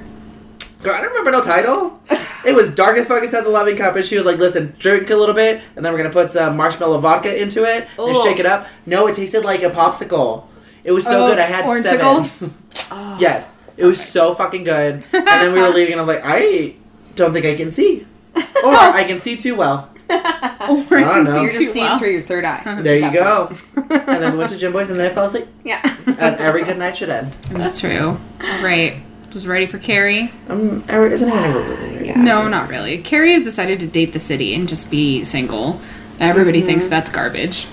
Girl, 0.82 0.94
I 0.94 1.00
don't 1.00 1.10
remember 1.10 1.30
no 1.30 1.42
title. 1.42 2.00
It 2.46 2.54
was 2.54 2.70
dark 2.74 2.98
as 2.98 3.06
fuck 3.08 3.24
inside 3.24 3.40
the 3.44 3.48
loving 3.48 3.74
cup, 3.74 3.96
and 3.96 4.04
she 4.04 4.16
was 4.16 4.26
like, 4.26 4.36
"Listen, 4.36 4.74
drink 4.78 5.08
a 5.08 5.16
little 5.16 5.34
bit, 5.34 5.62
and 5.76 5.82
then 5.82 5.94
we're 5.94 5.96
gonna 5.96 6.10
put 6.10 6.30
some 6.30 6.58
marshmallow 6.58 6.98
vodka 7.00 7.40
into 7.40 7.64
it 7.64 7.88
and 7.98 8.14
Ugh. 8.14 8.22
shake 8.22 8.38
it 8.38 8.44
up." 8.44 8.66
No, 8.84 9.06
it 9.06 9.14
tasted 9.14 9.46
like 9.46 9.62
a 9.62 9.70
popsicle. 9.70 10.44
It 10.84 10.92
was 10.92 11.04
so 11.04 11.24
Oh, 11.24 11.28
good. 11.30 11.38
I 11.38 11.44
had 11.46 11.64
orange-icle? 11.64 12.26
seven. 12.26 13.18
yes, 13.18 13.56
it 13.78 13.86
was 13.86 13.98
so 13.98 14.34
fucking 14.34 14.64
good. 14.64 15.02
And 15.14 15.26
then 15.26 15.54
we 15.54 15.60
were 15.62 15.70
leaving, 15.70 15.92
and 15.92 16.02
I'm 16.02 16.06
like, 16.06 16.20
I 16.22 16.74
don't 17.14 17.32
think 17.32 17.46
I 17.46 17.54
can 17.54 17.70
see, 17.70 18.06
or 18.36 18.74
I 18.74 19.04
can 19.04 19.20
see 19.20 19.38
too 19.38 19.54
well. 19.56 19.88
I 20.10 20.66
don't 20.88 21.24
know. 21.24 21.42
You're 21.42 21.52
just 21.52 21.72
seeing 21.72 21.98
through 21.98 22.10
your 22.10 22.22
third 22.22 22.44
eye. 22.44 22.80
There 22.82 22.98
you 22.98 23.12
go. 23.12 23.54
and 23.76 23.88
then 23.90 24.32
we 24.32 24.38
went 24.38 24.50
to 24.50 24.58
Jimboy's, 24.58 24.90
and 24.90 24.98
then 24.98 25.10
I 25.10 25.14
fell 25.14 25.24
asleep. 25.24 25.46
Yeah. 25.64 25.80
As 26.18 26.40
every 26.40 26.64
good 26.64 26.78
night 26.78 26.96
should 26.96 27.10
end. 27.10 27.32
That's 27.50 27.80
true. 27.80 28.18
Right. 28.62 29.02
Was 29.32 29.48
ready 29.48 29.66
for 29.66 29.78
Carrie? 29.78 30.30
Um, 30.48 30.84
isn't 30.88 31.28
anyone 31.28 31.44
ever 31.44 31.74
really? 31.74 32.06
Yeah. 32.06 32.22
No, 32.22 32.46
not 32.46 32.68
really. 32.68 32.98
Carrie 32.98 33.32
has 33.32 33.42
decided 33.42 33.80
to 33.80 33.86
date 33.88 34.12
the 34.12 34.20
city 34.20 34.54
and 34.54 34.68
just 34.68 34.92
be 34.92 35.24
single. 35.24 35.80
Everybody 36.20 36.60
thinks 36.60 36.86
that's 36.86 37.10
garbage. 37.10 37.66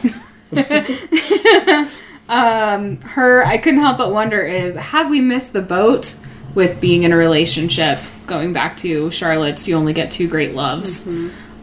um, 2.28 3.00
her, 3.02 3.46
I 3.46 3.60
couldn't 3.60 3.80
help 3.80 4.00
but 4.00 4.12
wonder 4.12 4.42
is 4.42 4.76
have 4.76 5.12
we 5.12 5.22
missed 5.22 5.54
the 5.54 5.62
boat 5.62 6.16
with 6.56 6.82
being 6.82 7.04
in 7.04 7.12
a 7.12 7.16
relationship? 7.18 8.00
Going 8.26 8.54
back 8.54 8.76
to 8.78 9.12
Charlotte's, 9.12 9.68
you 9.68 9.76
only 9.76 9.94
get 9.94 10.10
two 10.10 10.28
great 10.28 10.56
loves. 10.56 11.08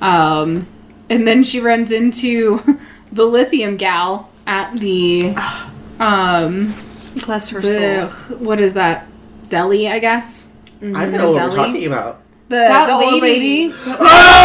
Um, 0.01 0.67
and 1.11 1.27
then 1.27 1.43
she 1.43 1.61
runs 1.61 1.93
into 1.93 2.79
the 3.13 3.25
lithium 3.25 3.77
gal 3.77 4.31
at 4.47 4.79
the 4.79 5.35
um 5.99 6.75
Bless 7.25 7.51
her 7.51 7.61
the, 7.61 8.37
what 8.39 8.61
is 8.61 8.75
that 8.75 9.07
deli 9.49 9.89
i 9.89 9.99
guess 9.99 10.49
I 10.81 10.85
don't 11.07 11.13
know 11.13 11.31
what 11.31 11.37
we're 11.37 11.51
Deli? 11.51 11.57
talking 11.57 11.87
about. 11.87 12.21
The, 12.49 12.57
That 12.57 12.87
the 12.87 12.95
old 12.95 13.23
lady. 13.23 13.69
lady 13.69 13.75
Oh! 13.87 14.39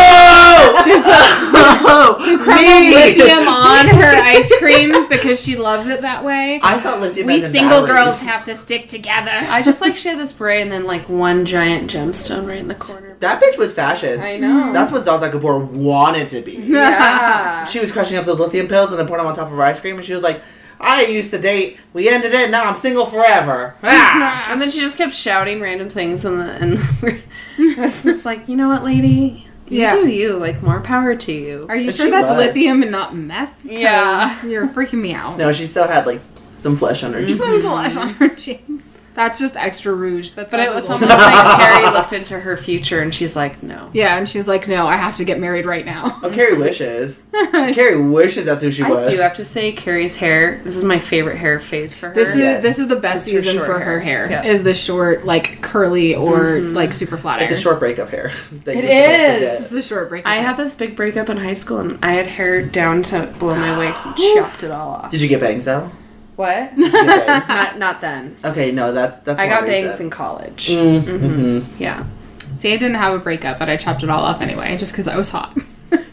Me! 2.48 2.94
lithium 2.94 3.48
on 3.48 3.88
her 3.88 4.16
ice 4.22 4.52
cream 4.58 5.08
because 5.08 5.42
she 5.42 5.56
loves 5.56 5.88
it 5.88 6.02
that 6.02 6.24
way. 6.24 6.60
I 6.62 6.80
thought 6.80 7.00
lithium 7.00 7.28
we 7.28 7.40
single 7.40 7.86
girls 7.86 8.22
have 8.22 8.44
to 8.46 8.56
stick 8.56 8.90
together. 8.90 9.32
I 9.32 9.62
just 9.62 9.80
like 9.80 9.96
she 9.96 10.10
had 10.10 10.20
this 10.20 10.34
beret 10.34 10.64
and 10.64 10.72
then 10.72 10.86
like 10.86 11.08
one 11.08 11.46
giant 11.46 11.90
gemstone 11.92 12.46
right 12.48 12.58
in 12.60 12.68
the 12.68 12.76
corner. 12.76 13.16
That 13.22 13.42
bitch 13.42 13.58
was 13.58 13.74
fashion. 13.74 14.20
I 14.20 14.36
know. 14.38 14.66
Mm. 14.66 14.74
That's 14.74 14.92
what 14.92 15.04
Zsa 15.04 15.20
Zsa 15.20 15.32
Gabor 15.32 15.60
wanted 15.60 16.28
to 16.30 16.42
be. 16.42 16.54
yeah. 16.64 17.64
She 17.64 17.80
was 17.80 17.92
crushing 17.92 18.18
up 18.18 18.26
those 18.26 18.40
lithium 18.42 18.68
pills 18.68 18.92
and 18.92 19.00
then 19.00 19.06
putting 19.08 19.20
them 19.20 19.28
on 19.28 19.36
top 19.36 19.48
of 19.48 19.54
her 19.54 19.64
ice 19.64 19.80
cream, 19.80 19.96
and 19.96 20.04
she 20.06 20.14
was 20.14 20.24
like, 20.24 20.42
"I 20.84 21.06
used 21.06 21.32
to 21.32 21.40
date. 21.40 21.78
We 21.94 22.10
ended 22.10 22.34
it. 22.34 22.50
Now 22.52 22.66
I'm 22.66 22.76
single 22.76 23.06
forever." 23.06 23.76
Ah! 23.84 24.48
And 24.52 24.62
then 24.62 24.70
she 24.70 24.80
just 24.80 24.98
kept 24.98 25.14
shouting 25.14 25.62
random 25.62 25.90
things, 25.90 26.26
and 26.26 26.40
the, 26.40 26.46
and 26.52 26.80
I 27.78 27.82
was 27.82 28.04
just 28.04 28.26
like, 28.26 28.48
you 28.48 28.56
know 28.56 28.68
what, 28.68 28.84
lady, 28.84 29.48
you 29.68 29.80
Yeah. 29.82 29.96
do 29.96 30.08
you. 30.08 30.38
Like 30.38 30.62
more 30.62 30.82
power 30.82 31.16
to 31.16 31.32
you. 31.32 31.66
Are 31.70 31.76
you 31.76 31.88
But 31.88 31.96
sure 31.96 32.12
that's 32.12 32.30
was. 32.30 32.38
lithium 32.38 32.84
and 32.84 32.92
not 32.92 33.16
meth? 33.16 33.64
Yeah. 33.66 34.46
You're 34.46 34.68
freaking 34.68 35.02
me 35.02 35.14
out. 35.14 35.38
no, 35.38 35.52
she 35.54 35.66
still 35.66 35.88
had 35.88 36.06
like 36.06 36.22
some 36.56 36.76
flesh 36.76 37.04
on 37.04 37.14
her. 37.14 37.20
Mm-hmm. 37.20 37.28
cheeks. 37.28 37.40
Some 37.40 37.62
blush 37.62 37.98
on 37.98 38.10
her 38.16 38.30
cheeks. 38.30 39.00
That's 39.16 39.38
just 39.38 39.56
extra 39.56 39.94
rouge. 39.94 40.34
That's 40.34 40.50
But 40.50 40.60
it 40.62 40.74
was 40.74 40.90
old- 40.90 41.04
almost 41.04 41.12
like 41.12 41.60
Carrie 41.60 41.94
looked 41.94 42.14
into 42.14 42.40
her 42.40 42.58
future, 42.58 43.00
and 43.00 43.14
she's 43.14 43.36
like, 43.36 43.62
no. 43.62 43.92
Yeah, 43.94 44.18
and 44.18 44.28
she's 44.28 44.48
like, 44.48 44.68
no, 44.68 44.88
I 44.88 44.96
have 44.96 45.18
to 45.18 45.24
get 45.24 45.40
married 45.40 45.68
right 45.68 45.86
now. 45.86 46.20
Oh, 46.24 46.32
Carrie 46.32 46.58
wishes. 46.58 47.20
Carrie 47.32 48.02
wishes 48.02 48.46
that's 48.46 48.64
who 48.64 48.72
she 48.72 48.82
I 48.82 48.90
was. 48.90 49.10
do 49.12 49.18
have 49.18 49.36
to 49.36 49.44
say, 49.46 49.72
Carrie's 49.72 50.18
hair. 50.18 50.62
This 50.64 50.76
is 50.76 50.84
my 50.84 50.98
favorite 50.98 51.38
hair 51.38 51.60
phase 51.60 51.96
for 51.96 52.10
her. 52.10 52.16
This 52.16 52.30
is 52.30 52.38
Yes. 52.38 52.64
this 52.64 52.80
is 52.80 52.88
the 52.88 52.96
best 52.96 53.28
It's 53.30 53.46
season 53.46 53.64
for 53.64 53.78
hair. 53.78 53.86
her 53.86 54.00
hair. 54.00 54.32
Yeah. 54.32 54.46
Is 54.46 54.64
the 54.64 54.74
short, 54.74 55.26
like 55.26 55.62
curly 55.62 56.16
or 56.16 56.58
mm-hmm. 56.58 56.74
like 56.74 56.92
super 56.92 57.18
flat 57.18 57.44
It's 57.44 57.52
a 57.52 57.58
short 57.62 57.78
breakup 57.78 58.10
hair. 58.10 58.32
that 58.64 58.76
It 58.76 58.84
you're 58.84 58.90
supposed 58.90 59.20
to 59.42 59.54
is. 59.54 59.62
It's 59.62 59.70
the 59.70 59.82
short 59.84 60.10
breakup. 60.10 60.32
I 60.32 60.38
had 60.38 60.58
this 60.58 60.74
big 60.74 60.96
breakup 60.96 61.30
in 61.30 61.38
high 61.38 61.54
school, 61.54 61.78
and 61.80 62.00
I 62.04 62.14
had 62.14 62.26
hair 62.26 62.66
down 62.66 63.04
to 63.04 63.28
below 63.38 63.54
my 63.54 63.78
waist 63.78 64.08
and 64.08 64.16
chopped 64.18 64.64
it 64.64 64.72
all 64.72 64.94
off. 64.96 65.12
Did 65.12 65.22
you 65.22 65.28
get 65.30 65.40
bangs 65.40 65.66
though? 65.66 65.92
What? 66.36 66.76
Did 66.76 66.86
you 66.86 66.92
get 66.92 67.28
bangs? 67.28 67.48
not 67.50 67.78
not 67.78 68.02
then. 68.02 68.36
okay, 68.44 68.72
no, 68.72 68.92
that's 68.92 69.20
that's. 69.20 69.40
I 69.40 69.48
got 69.48 69.66
bangs 69.66 70.00
in 70.00 70.10
college. 70.10 70.68
Mm-hmm. 70.68 71.82
Yeah. 71.82 72.06
See, 72.38 72.74
I 72.74 72.78
didn't 72.78 72.96
have 72.96 73.14
a 73.14 73.20
breakup, 73.20 73.60
but 73.60 73.70
I 73.70 73.78
chopped 73.78 74.04
it 74.04 74.10
all 74.10 74.24
off 74.24 74.42
anyway, 74.42 74.78
just 74.78 74.94
because 74.94 75.08
I 75.08 75.18
was 75.18 75.30
hot. 75.30 75.58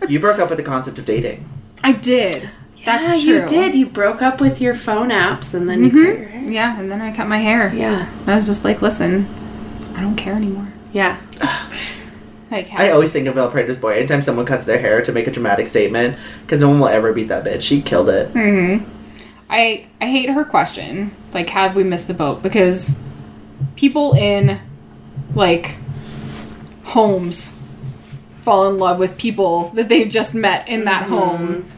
You 0.09 0.19
broke 0.19 0.39
up 0.41 0.49
with 0.49 0.59
the 0.59 0.65
concept 0.65 0.99
of 0.99 1.07
dating. 1.07 1.49
I 1.85 1.93
did. 1.93 2.51
That's 2.85 3.25
yeah, 3.25 3.33
true. 3.33 3.41
you 3.43 3.47
did. 3.47 3.75
You 3.77 3.87
broke 3.87 4.23
up 4.23 4.41
with 4.41 4.61
your 4.61 4.75
phone 4.75 5.11
apps, 5.11 5.55
and 5.55 5.69
then 5.69 5.85
you 5.85 5.91
cut 5.91 5.99
your 6.19 6.29
hair. 6.29 6.51
Yeah, 6.51 6.81
and 6.81 6.91
then 6.91 7.01
I 7.01 7.15
cut 7.15 7.29
my 7.29 7.39
hair. 7.39 7.73
Yeah. 7.73 8.11
I 8.27 8.35
was 8.35 8.47
just 8.47 8.65
like, 8.65 8.83
listen, 8.83 9.29
I 9.95 10.01
don't 10.01 10.17
care 10.17 10.35
anymore. 10.35 10.73
Yeah. 10.93 11.21
Like, 12.51 12.73
I 12.73 12.91
always 12.91 13.13
think 13.13 13.29
of 13.29 13.39
El 13.39 13.49
Prater's 13.49 13.79
boy 13.79 13.95
anytime 13.97 14.23
someone 14.23 14.45
cuts 14.45 14.65
their 14.65 14.81
hair 14.81 15.01
to 15.03 15.13
make 15.13 15.29
a 15.29 15.31
dramatic 15.31 15.69
statement 15.69 16.19
because 16.43 16.59
no 16.59 16.69
one 16.69 16.81
will 16.81 16.89
ever 16.89 17.13
beat 17.13 17.29
that 17.29 17.45
bitch. 17.45 17.63
She 17.63 17.81
killed 17.81 18.09
it. 18.09 18.31
hmm 18.31 18.79
I 19.51 19.89
I 20.01 20.07
hate 20.07 20.31
her 20.31 20.45
question. 20.45 21.11
Like, 21.35 21.51
have 21.51 21.75
we 21.75 21.83
missed 21.85 22.09
the 22.09 22.15
boat? 22.15 22.43
Because 22.43 23.03
people 23.77 24.15
in 24.15 24.61
like 25.35 25.77
homes 26.85 27.57
fall 28.41 28.69
in 28.71 28.79
love 28.79 28.99
with 28.99 29.19
people 29.19 29.71
that 29.75 29.89
they've 29.89 30.09
just 30.09 30.35
met 30.35 30.69
in 30.69 30.85
that 30.85 31.05
home 31.05 31.69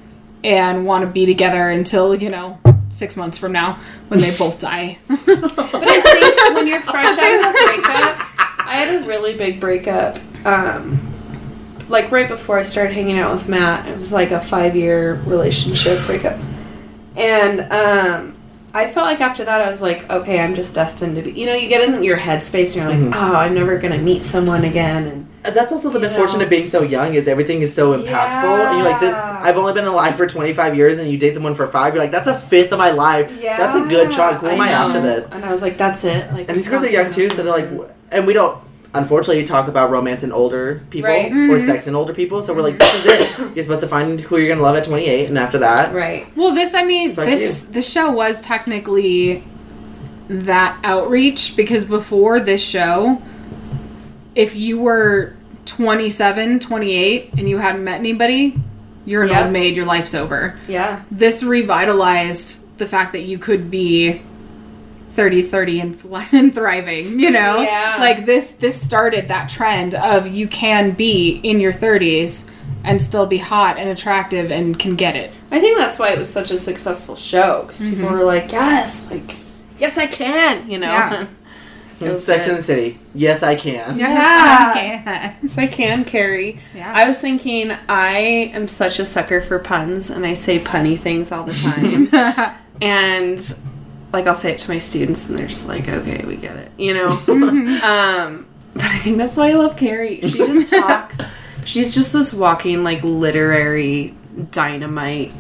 and 0.45 0.87
want 0.87 1.05
to 1.05 1.11
be 1.11 1.27
together 1.27 1.68
until 1.70 2.14
you 2.14 2.31
know 2.31 2.59
six 2.91 3.16
months 3.16 3.39
from 3.39 3.53
now 3.53 3.81
when 4.09 4.20
they 4.20 4.37
both 4.37 4.61
die. 4.61 4.99
But 5.09 5.89
I 5.89 6.01
think 6.01 6.55
when 6.55 6.66
you're 6.66 6.81
fresh 6.81 7.18
out 7.18 7.41
of 7.41 7.55
a 7.55 7.66
breakup, 7.66 8.18
I 8.39 8.75
had 8.75 9.03
a 9.03 9.07
really 9.07 9.35
big 9.35 9.59
breakup. 9.59 10.18
Um, 10.45 11.01
like 11.89 12.11
right 12.12 12.29
before 12.29 12.59
I 12.59 12.62
started 12.62 12.93
hanging 12.93 13.18
out 13.18 13.33
with 13.33 13.49
Matt, 13.49 13.89
it 13.89 13.97
was 13.97 14.12
like 14.12 14.31
a 14.31 14.41
five 14.41 14.77
year 14.77 15.14
relationship 15.25 16.05
breakup. 16.07 16.39
And 17.16 17.60
um, 17.72 18.34
I 18.74 18.86
felt 18.88 19.06
like 19.06 19.20
after 19.20 19.44
that 19.44 19.60
I 19.60 19.68
was 19.68 19.82
like, 19.82 20.08
okay, 20.10 20.40
I'm 20.40 20.54
just 20.54 20.74
destined 20.74 21.16
to 21.16 21.22
be. 21.22 21.32
You 21.32 21.46
know, 21.46 21.54
you 21.54 21.68
get 21.68 21.86
in 21.86 22.02
your 22.02 22.16
headspace 22.16 22.76
and 22.76 22.90
you're 23.02 23.10
like, 23.10 23.16
oh, 23.16 23.34
I'm 23.34 23.54
never 23.54 23.76
gonna 23.78 23.98
meet 23.98 24.24
someone 24.24 24.64
again, 24.64 25.26
and 25.44 25.54
That's 25.54 25.72
also 25.72 25.90
the 25.90 25.98
misfortune 26.00 26.38
know. 26.38 26.44
of 26.44 26.50
being 26.50 26.66
so 26.66 26.82
young 26.82 27.14
is 27.14 27.28
everything 27.28 27.60
is 27.62 27.74
so 27.74 27.92
impactful, 27.98 28.66
and 28.66 28.78
you're 28.78 28.88
like, 28.88 29.00
"This." 29.00 29.14
I've 29.14 29.56
only 29.56 29.72
been 29.72 29.86
alive 29.86 30.14
for 30.16 30.26
25 30.26 30.76
years, 30.76 30.98
and 30.98 31.10
you 31.10 31.18
date 31.18 31.34
someone 31.34 31.54
for 31.56 31.66
five. 31.66 31.94
You're 31.94 32.02
like, 32.02 32.12
"That's 32.12 32.28
a 32.28 32.38
fifth 32.38 32.72
of 32.72 32.78
my 32.78 32.92
life. 32.92 33.36
yeah. 33.42 33.56
That's 33.56 33.76
a 33.76 33.80
good 33.80 34.12
chunk. 34.12 34.38
Who 34.40 34.46
am 34.48 34.60
I, 34.60 34.68
know. 34.68 34.72
after 34.74 35.00
this?" 35.00 35.30
And 35.32 35.44
I 35.44 35.50
was 35.50 35.60
like, 35.60 35.76
that's 35.76 36.04
it. 36.04 36.32
Like, 36.32 36.48
And 36.48 36.56
these 36.56 36.68
girls 36.68 36.84
are 36.84 36.88
young 36.90 37.10
too, 37.10 37.28
so 37.28 37.42
they're 37.42 37.52
like, 37.52 37.68
and 38.10 38.26
we 38.26 38.32
don't. 38.32 38.56
Unfortunately, 38.95 39.40
you 39.40 39.47
talk 39.47 39.68
about 39.68 39.90
romance 39.90 40.22
in 40.22 40.32
older 40.32 40.82
people 40.90 41.09
Right. 41.09 41.30
or 41.32 41.34
mm-hmm. 41.34 41.66
sex 41.66 41.86
in 41.86 41.95
older 41.95 42.12
people. 42.12 42.43
So 42.43 42.53
we're 42.53 42.62
like, 42.62 42.78
this 42.78 42.95
is 42.95 43.07
it. 43.07 43.38
You're 43.55 43.62
supposed 43.62 43.80
to 43.80 43.88
find 43.88 44.20
who 44.20 44.36
you're 44.36 44.49
gonna 44.49 44.61
love 44.62 44.76
at 44.76 44.84
28, 44.84 45.28
and 45.28 45.38
after 45.38 45.59
that, 45.61 45.95
right. 45.95 46.26
Well, 46.36 46.55
this 46.55 46.74
I 46.74 46.84
mean, 46.84 47.14
Fuck 47.14 47.26
this 47.26 47.64
this 47.66 47.90
show 47.90 48.11
was 48.12 48.43
technically 48.43 49.43
that 50.28 50.78
outreach 50.84 51.57
because 51.57 51.84
before 51.84 52.38
this 52.40 52.62
show, 52.62 53.20
if 54.34 54.55
you 54.55 54.78
were 54.80 55.34
27, 55.66 56.61
28 56.61 57.30
and 57.38 57.49
you 57.49 57.59
hadn't 57.59 57.84
met 57.84 57.99
anybody, 57.99 58.59
you're 59.05 59.22
an 59.22 59.30
Yep. 59.30 59.45
old 59.45 59.53
maid, 59.53 59.76
your 59.76 59.84
life's 59.86 60.14
over. 60.14 60.55
Yeah. 60.68 61.01
This 61.11 61.43
revitalized 61.43 62.78
the 62.78 62.86
fact 62.86 63.12
that 63.12 63.20
you 63.22 63.38
could 63.38 63.70
be 63.70 64.20
30 65.12 65.42
30 65.42 65.80
and, 65.80 66.00
fly- 66.00 66.28
and 66.32 66.54
thriving, 66.54 67.20
you 67.20 67.30
know? 67.30 67.60
Yeah. 67.60 67.96
Like 68.00 68.24
this 68.24 68.52
this 68.54 68.80
started 68.80 69.28
that 69.28 69.48
trend 69.48 69.94
of 69.94 70.28
you 70.28 70.48
can 70.48 70.92
be 70.92 71.40
in 71.42 71.60
your 71.60 71.72
30s 71.72 72.50
and 72.84 73.00
still 73.00 73.26
be 73.26 73.38
hot 73.38 73.78
and 73.78 73.88
attractive 73.88 74.50
and 74.50 74.78
can 74.78 74.96
get 74.96 75.14
it. 75.16 75.32
I 75.50 75.60
think 75.60 75.78
that's 75.78 75.98
why 75.98 76.10
it 76.10 76.18
was 76.18 76.30
such 76.30 76.50
a 76.50 76.56
successful 76.56 77.14
show 77.14 77.62
because 77.62 77.80
people 77.80 78.06
mm-hmm. 78.06 78.14
were 78.14 78.24
like, 78.24 78.50
yes, 78.52 79.08
like, 79.10 79.36
yes, 79.78 79.98
I 79.98 80.06
can. 80.06 80.68
You 80.68 80.78
know. 80.78 80.88
Yeah. 80.88 81.26
Sex 82.16 82.46
good. 82.46 82.50
in 82.50 82.56
the 82.56 82.62
City. 82.62 82.98
Yes, 83.14 83.44
I 83.44 83.54
can. 83.54 83.96
Yeah. 83.96 84.74
Yeah. 84.74 85.34
Yes, 85.40 85.56
I 85.56 85.68
can, 85.68 86.04
Carrie. 86.04 86.58
Yeah. 86.74 86.92
I 86.92 87.06
was 87.06 87.20
thinking, 87.20 87.70
I 87.88 88.50
am 88.52 88.66
such 88.66 88.98
a 88.98 89.04
sucker 89.04 89.40
for 89.40 89.60
puns, 89.60 90.10
and 90.10 90.26
I 90.26 90.34
say 90.34 90.58
punny 90.58 90.98
things 90.98 91.30
all 91.30 91.44
the 91.44 91.52
time. 91.52 92.08
and 92.82 93.40
like 94.12 94.26
I'll 94.26 94.34
say 94.34 94.52
it 94.52 94.58
to 94.58 94.70
my 94.70 94.78
students, 94.78 95.28
and 95.28 95.38
they're 95.38 95.46
just 95.46 95.68
like, 95.68 95.88
"Okay, 95.88 96.24
we 96.26 96.36
get 96.36 96.56
it," 96.56 96.70
you 96.78 96.94
know. 96.94 97.08
um, 97.82 98.46
but 98.74 98.84
I 98.84 98.98
think 98.98 99.18
that's 99.18 99.36
why 99.36 99.50
I 99.50 99.52
love 99.54 99.76
Carrie. 99.76 100.20
She 100.22 100.38
just 100.38 100.70
talks. 100.72 101.20
She's 101.64 101.94
just 101.94 102.12
this 102.12 102.32
walking 102.34 102.82
like 102.84 103.02
literary 103.04 104.14
dynamite 104.50 105.32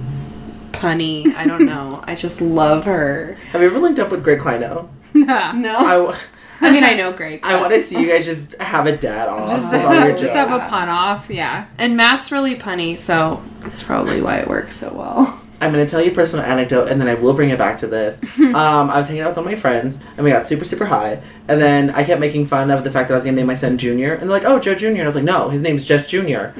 punny. 0.72 1.34
I 1.34 1.46
don't 1.46 1.66
know. 1.66 2.02
I 2.06 2.14
just 2.14 2.40
love 2.40 2.84
her. 2.84 3.36
Have 3.50 3.60
you 3.60 3.68
ever 3.68 3.78
linked 3.78 3.98
up 4.00 4.10
with 4.10 4.22
Greg 4.22 4.40
Kleino? 4.40 4.88
No, 5.14 5.76
I, 5.78 5.94
w- 5.96 6.16
I 6.62 6.70
mean 6.70 6.84
I 6.84 6.94
know 6.94 7.12
Greg. 7.12 7.40
I 7.42 7.60
want 7.60 7.74
to 7.74 7.82
see 7.82 8.00
you 8.00 8.08
guys 8.08 8.24
just 8.24 8.58
have 8.60 8.86
a 8.86 8.96
dad 8.96 9.28
off. 9.28 9.50
just 9.50 9.72
with 9.72 10.18
just 10.18 10.32
have 10.32 10.50
a 10.50 10.66
pun 10.70 10.88
off, 10.88 11.28
yeah. 11.28 11.66
And 11.76 11.96
Matt's 11.96 12.32
really 12.32 12.56
punny, 12.56 12.96
so 12.96 13.44
that's 13.60 13.82
probably 13.82 14.22
why 14.22 14.38
it 14.38 14.48
works 14.48 14.76
so 14.76 14.92
well. 14.92 15.41
I'm 15.62 15.70
gonna 15.70 15.86
tell 15.86 16.00
you 16.02 16.10
a 16.10 16.14
personal 16.14 16.44
anecdote, 16.44 16.88
and 16.88 17.00
then 17.00 17.08
I 17.08 17.14
will 17.14 17.34
bring 17.34 17.50
it 17.50 17.58
back 17.58 17.78
to 17.78 17.86
this. 17.86 18.20
um, 18.38 18.54
I 18.90 18.98
was 18.98 19.08
hanging 19.08 19.22
out 19.22 19.28
with 19.30 19.38
all 19.38 19.44
my 19.44 19.54
friends, 19.54 20.00
and 20.16 20.24
we 20.24 20.30
got 20.30 20.46
super, 20.46 20.64
super 20.64 20.86
high. 20.86 21.22
And 21.48 21.60
then 21.60 21.90
I 21.90 22.04
kept 22.04 22.20
making 22.20 22.46
fun 22.46 22.70
of 22.70 22.82
the 22.84 22.90
fact 22.90 23.08
that 23.08 23.14
I 23.14 23.16
was 23.16 23.24
gonna 23.24 23.36
name 23.36 23.46
my 23.46 23.54
son 23.54 23.78
Junior, 23.78 24.12
and 24.14 24.22
they're 24.22 24.28
like, 24.38 24.44
"Oh, 24.44 24.58
Joe 24.58 24.74
Junior." 24.74 25.00
And 25.00 25.02
I 25.02 25.06
was 25.06 25.14
like, 25.14 25.24
"No, 25.24 25.48
his 25.50 25.62
name's 25.62 25.84
just 25.86 26.08
Junior." 26.08 26.52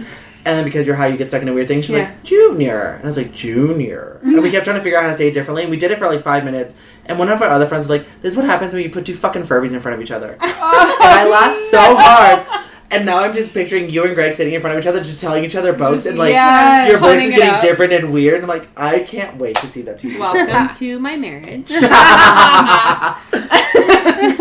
And 0.45 0.59
then 0.59 0.65
because 0.65 0.87
you're 0.89 0.97
high, 0.97 1.07
you 1.07 1.17
get 1.17 1.29
stuck 1.29 1.43
in 1.43 1.49
a 1.49 1.53
weird 1.53 1.69
thing. 1.69 1.83
She's 1.83 1.91
Yeah. 1.91 1.99
like, 2.05 2.23
"Junior," 2.25 2.95
and 2.97 3.05
I 3.05 3.07
was 3.07 3.17
like, 3.17 3.33
"Junior." 3.35 4.19
and 4.23 4.41
we 4.43 4.51
kept 4.51 4.65
trying 4.65 4.77
to 4.77 4.83
figure 4.83 4.99
out 4.99 5.05
how 5.05 5.11
to 5.11 5.17
say 5.17 5.29
it 5.29 5.35
differently. 5.35 5.63
And 5.63 5.71
we 5.71 5.77
did 5.77 5.91
it 5.91 5.99
for 5.99 6.07
like 6.07 6.23
five 6.23 6.45
minutes. 6.45 6.75
And 7.07 7.19
one 7.19 7.29
of 7.29 7.43
our 7.43 7.49
other 7.49 7.67
friends 7.67 7.85
was 7.85 7.91
like, 7.91 8.07
"This 8.23 8.33
is 8.33 8.37
what 8.37 8.47
happens 8.47 8.73
when 8.73 8.83
you 8.83 8.91
put 8.91 9.05
two 9.05 9.15
fucking 9.15 9.43
Furbies 9.43 9.73
in 9.73 9.81
front 9.81 9.97
of 9.97 10.03
each 10.03 10.11
other." 10.13 10.33
and 10.41 10.51
I 10.51 11.27
laughed 11.29 11.61
so 11.61 11.97
hard. 11.97 12.47
And 12.93 13.07
now 13.07 13.19
I'm 13.21 13.33
just 13.33 13.55
picturing 13.55 13.89
you 13.91 14.05
and 14.05 14.15
Greg 14.15 14.35
sitting 14.35 14.53
in 14.53 14.61
front 14.61 14.77
of 14.77 14.83
each 14.83 14.87
other, 14.87 14.99
just 15.01 15.21
telling 15.21 15.45
each 15.45 15.57
other 15.57 15.73
both, 15.73 16.05
and 16.07 16.19
like 16.19 16.33
yeah, 16.35 16.89
your 16.89 16.99
voice 16.99 17.23
is 17.23 17.33
getting 17.33 17.61
different 17.61 17.93
and 17.95 18.13
weird. 18.13 18.35
And 18.43 18.45
I'm 18.45 18.49
like, 18.51 18.69
I 18.77 18.99
can't 19.01 19.39
wait 19.39 19.57
to 19.57 19.67
see 19.67 19.81
that 19.83 19.99
TV 19.99 20.13
show. 20.13 20.21
Welcome 20.21 20.69
to 20.79 20.99
my 20.99 21.17
marriage. 21.17 21.71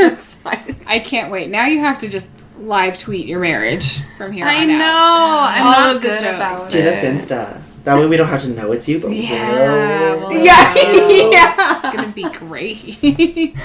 It's 0.04 0.36
fine. 0.44 0.76
I 0.88 1.00
can't 1.00 1.32
wait. 1.32 1.50
Now 1.50 1.66
you 1.66 1.80
have 1.80 1.98
to 2.00 2.10
just 2.10 2.30
live 2.60 2.98
tweet 2.98 3.26
your 3.28 3.40
marriage 3.40 4.00
from 4.18 4.32
here 4.32 4.46
I 4.46 4.62
on 4.62 4.68
know. 4.68 4.76
out. 4.76 5.50
I'm 5.52 5.66
All 5.66 5.72
not 5.72 5.96
of 5.96 6.02
the 6.02 6.08
good 6.10 6.20
jokes. 6.20 6.36
about 6.36 6.72
Get 6.72 6.86
it. 6.88 7.04
a 7.04 7.08
Finsta. 7.08 7.62
That 7.84 7.98
way 7.98 8.06
we 8.08 8.16
don't 8.18 8.28
have 8.28 8.42
to 8.44 8.50
know 8.50 8.72
it's 8.72 8.88
you, 8.88 9.00
but 9.00 9.10
Yeah, 9.12 10.14
we'll. 10.16 10.30
well, 10.30 10.32
Yeah, 10.46 11.78
It's 11.78 11.96
gonna 11.96 12.12
be 12.12 12.24
great. 12.24 13.04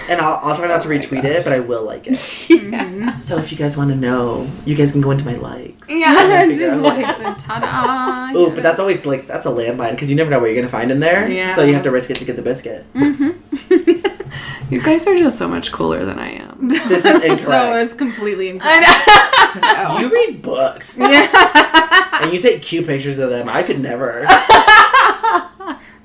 And 0.08 0.20
I'll, 0.20 0.40
I'll 0.42 0.56
try 0.56 0.66
not 0.68 0.80
to 0.82 0.88
Oh 0.88 0.90
my 0.90 0.98
retweet 0.98 1.24
it, 1.24 1.44
but 1.44 1.52
I 1.52 1.60
will 1.60 1.82
like 1.84 2.06
it. 2.06 2.14
yeah. 2.50 2.56
Mm-hmm. 2.84 3.18
So 3.18 3.36
if 3.38 3.52
you 3.52 3.58
guys 3.58 3.76
want 3.76 3.90
to 3.90 3.96
know, 3.96 4.48
you 4.64 4.74
guys 4.74 4.92
can 4.92 5.00
go 5.02 5.10
into 5.10 5.24
my 5.26 5.34
likes. 5.36 5.90
Yeah. 5.90 6.46
Figure 6.46 6.70
out 6.70 6.80
what- 6.82 6.96
Listen, 6.98 7.34
ta-da. 7.36 8.38
Ooh, 8.38 8.50
but 8.54 8.62
that's 8.62 8.80
always 8.80 9.04
like 9.04 9.26
that's 9.26 9.44
a 9.46 9.50
landmine 9.50 9.90
because 9.92 10.08
you 10.08 10.16
never 10.16 10.30
know 10.30 10.38
what 10.40 10.46
you're 10.46 10.56
gonna 10.56 10.68
find 10.68 10.90
in 10.90 11.00
there. 11.00 11.30
Yeah. 11.30 11.54
So 11.54 11.62
you 11.64 11.74
have 11.74 11.82
to 11.84 11.90
risk 11.90 12.10
it 12.10 12.16
to 12.16 12.24
get 12.24 12.36
the 12.36 12.42
biscuit. 12.42 12.86
Mm-hmm. 12.94 14.12
You 14.70 14.82
guys 14.82 15.06
are 15.06 15.16
just 15.16 15.38
so 15.38 15.46
much 15.48 15.70
cooler 15.70 16.04
than 16.04 16.18
I 16.18 16.30
am. 16.30 16.68
This 16.68 17.04
is 17.04 17.14
incorrect. 17.14 17.40
so 17.40 17.76
it's 17.76 17.94
completely 17.94 18.48
incorrect. 18.48 18.84
I 18.88 19.84
know. 19.88 19.98
you 20.00 20.10
read 20.12 20.42
books 20.42 20.98
yeah. 21.00 22.18
and 22.22 22.32
you 22.32 22.40
take 22.40 22.62
cute 22.62 22.86
pictures 22.86 23.18
of 23.18 23.30
them. 23.30 23.48
I 23.48 23.62
could 23.62 23.78
never. 23.80 24.24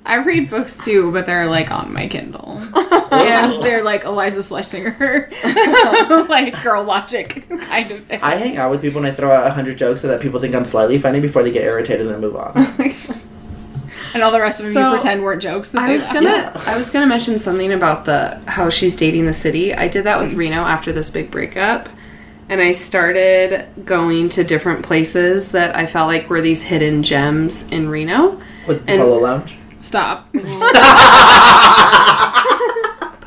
I 0.03 0.17
read 0.25 0.49
books 0.49 0.83
too, 0.83 1.11
but 1.11 1.25
they're 1.25 1.47
like 1.47 1.71
on 1.71 1.91
my 1.93 2.07
Kindle. 2.07 2.57
and 3.11 3.53
they're 3.63 3.83
like 3.83 4.03
Iliza 4.03 4.41
Shlesinger, 4.41 5.29
like 6.29 6.61
girl 6.63 6.83
logic 6.83 7.47
kind 7.61 7.91
of 7.91 8.03
thing. 8.05 8.19
I 8.21 8.35
hang 8.35 8.57
out 8.57 8.69
with 8.71 8.81
people 8.81 8.99
and 8.99 9.07
I 9.07 9.11
throw 9.11 9.31
out 9.31 9.47
a 9.47 9.51
hundred 9.51 9.77
jokes 9.77 10.01
so 10.01 10.07
that 10.09 10.21
people 10.21 10.39
think 10.39 10.53
I'm 10.53 10.65
slightly 10.65 10.99
funny 10.99 11.19
before 11.19 11.43
they 11.43 11.51
get 11.51 11.63
irritated 11.63 12.07
and 12.07 12.15
then 12.15 12.21
move 12.21 12.35
on. 12.35 12.53
and 14.13 14.23
all 14.23 14.31
the 14.31 14.39
rest 14.41 14.59
of 14.59 14.65
them 14.65 14.73
So, 14.73 14.85
you 14.85 14.89
pretend 14.95 15.23
weren't 15.23 15.41
jokes. 15.41 15.71
That 15.71 15.83
I 15.83 15.91
was 15.93 16.07
gonna 16.07 16.29
at. 16.29 16.55
I 16.67 16.77
was 16.77 16.89
gonna 16.89 17.07
mention 17.07 17.39
something 17.39 17.71
about 17.73 18.05
the 18.05 18.41
how 18.47 18.69
she's 18.69 18.95
dating 18.95 19.25
the 19.25 19.33
city. 19.33 19.73
I 19.73 19.87
did 19.87 20.03
that 20.05 20.19
with 20.19 20.33
Reno 20.33 20.61
after 20.63 20.91
this 20.91 21.09
big 21.09 21.31
breakup. 21.31 21.89
And 22.49 22.59
I 22.59 22.71
started 22.71 23.67
going 23.85 24.27
to 24.29 24.43
different 24.43 24.83
places 24.83 25.51
that 25.53 25.73
I 25.73 25.85
felt 25.85 26.07
like 26.07 26.29
were 26.29 26.41
these 26.41 26.63
hidden 26.63 27.01
gems 27.01 27.69
in 27.71 27.89
Reno. 27.89 28.41
With 28.67 28.85
the 28.85 28.91
And- 28.93 29.01
Polo 29.01 29.19
Lounge. 29.19 29.57
Stop. 29.77 30.27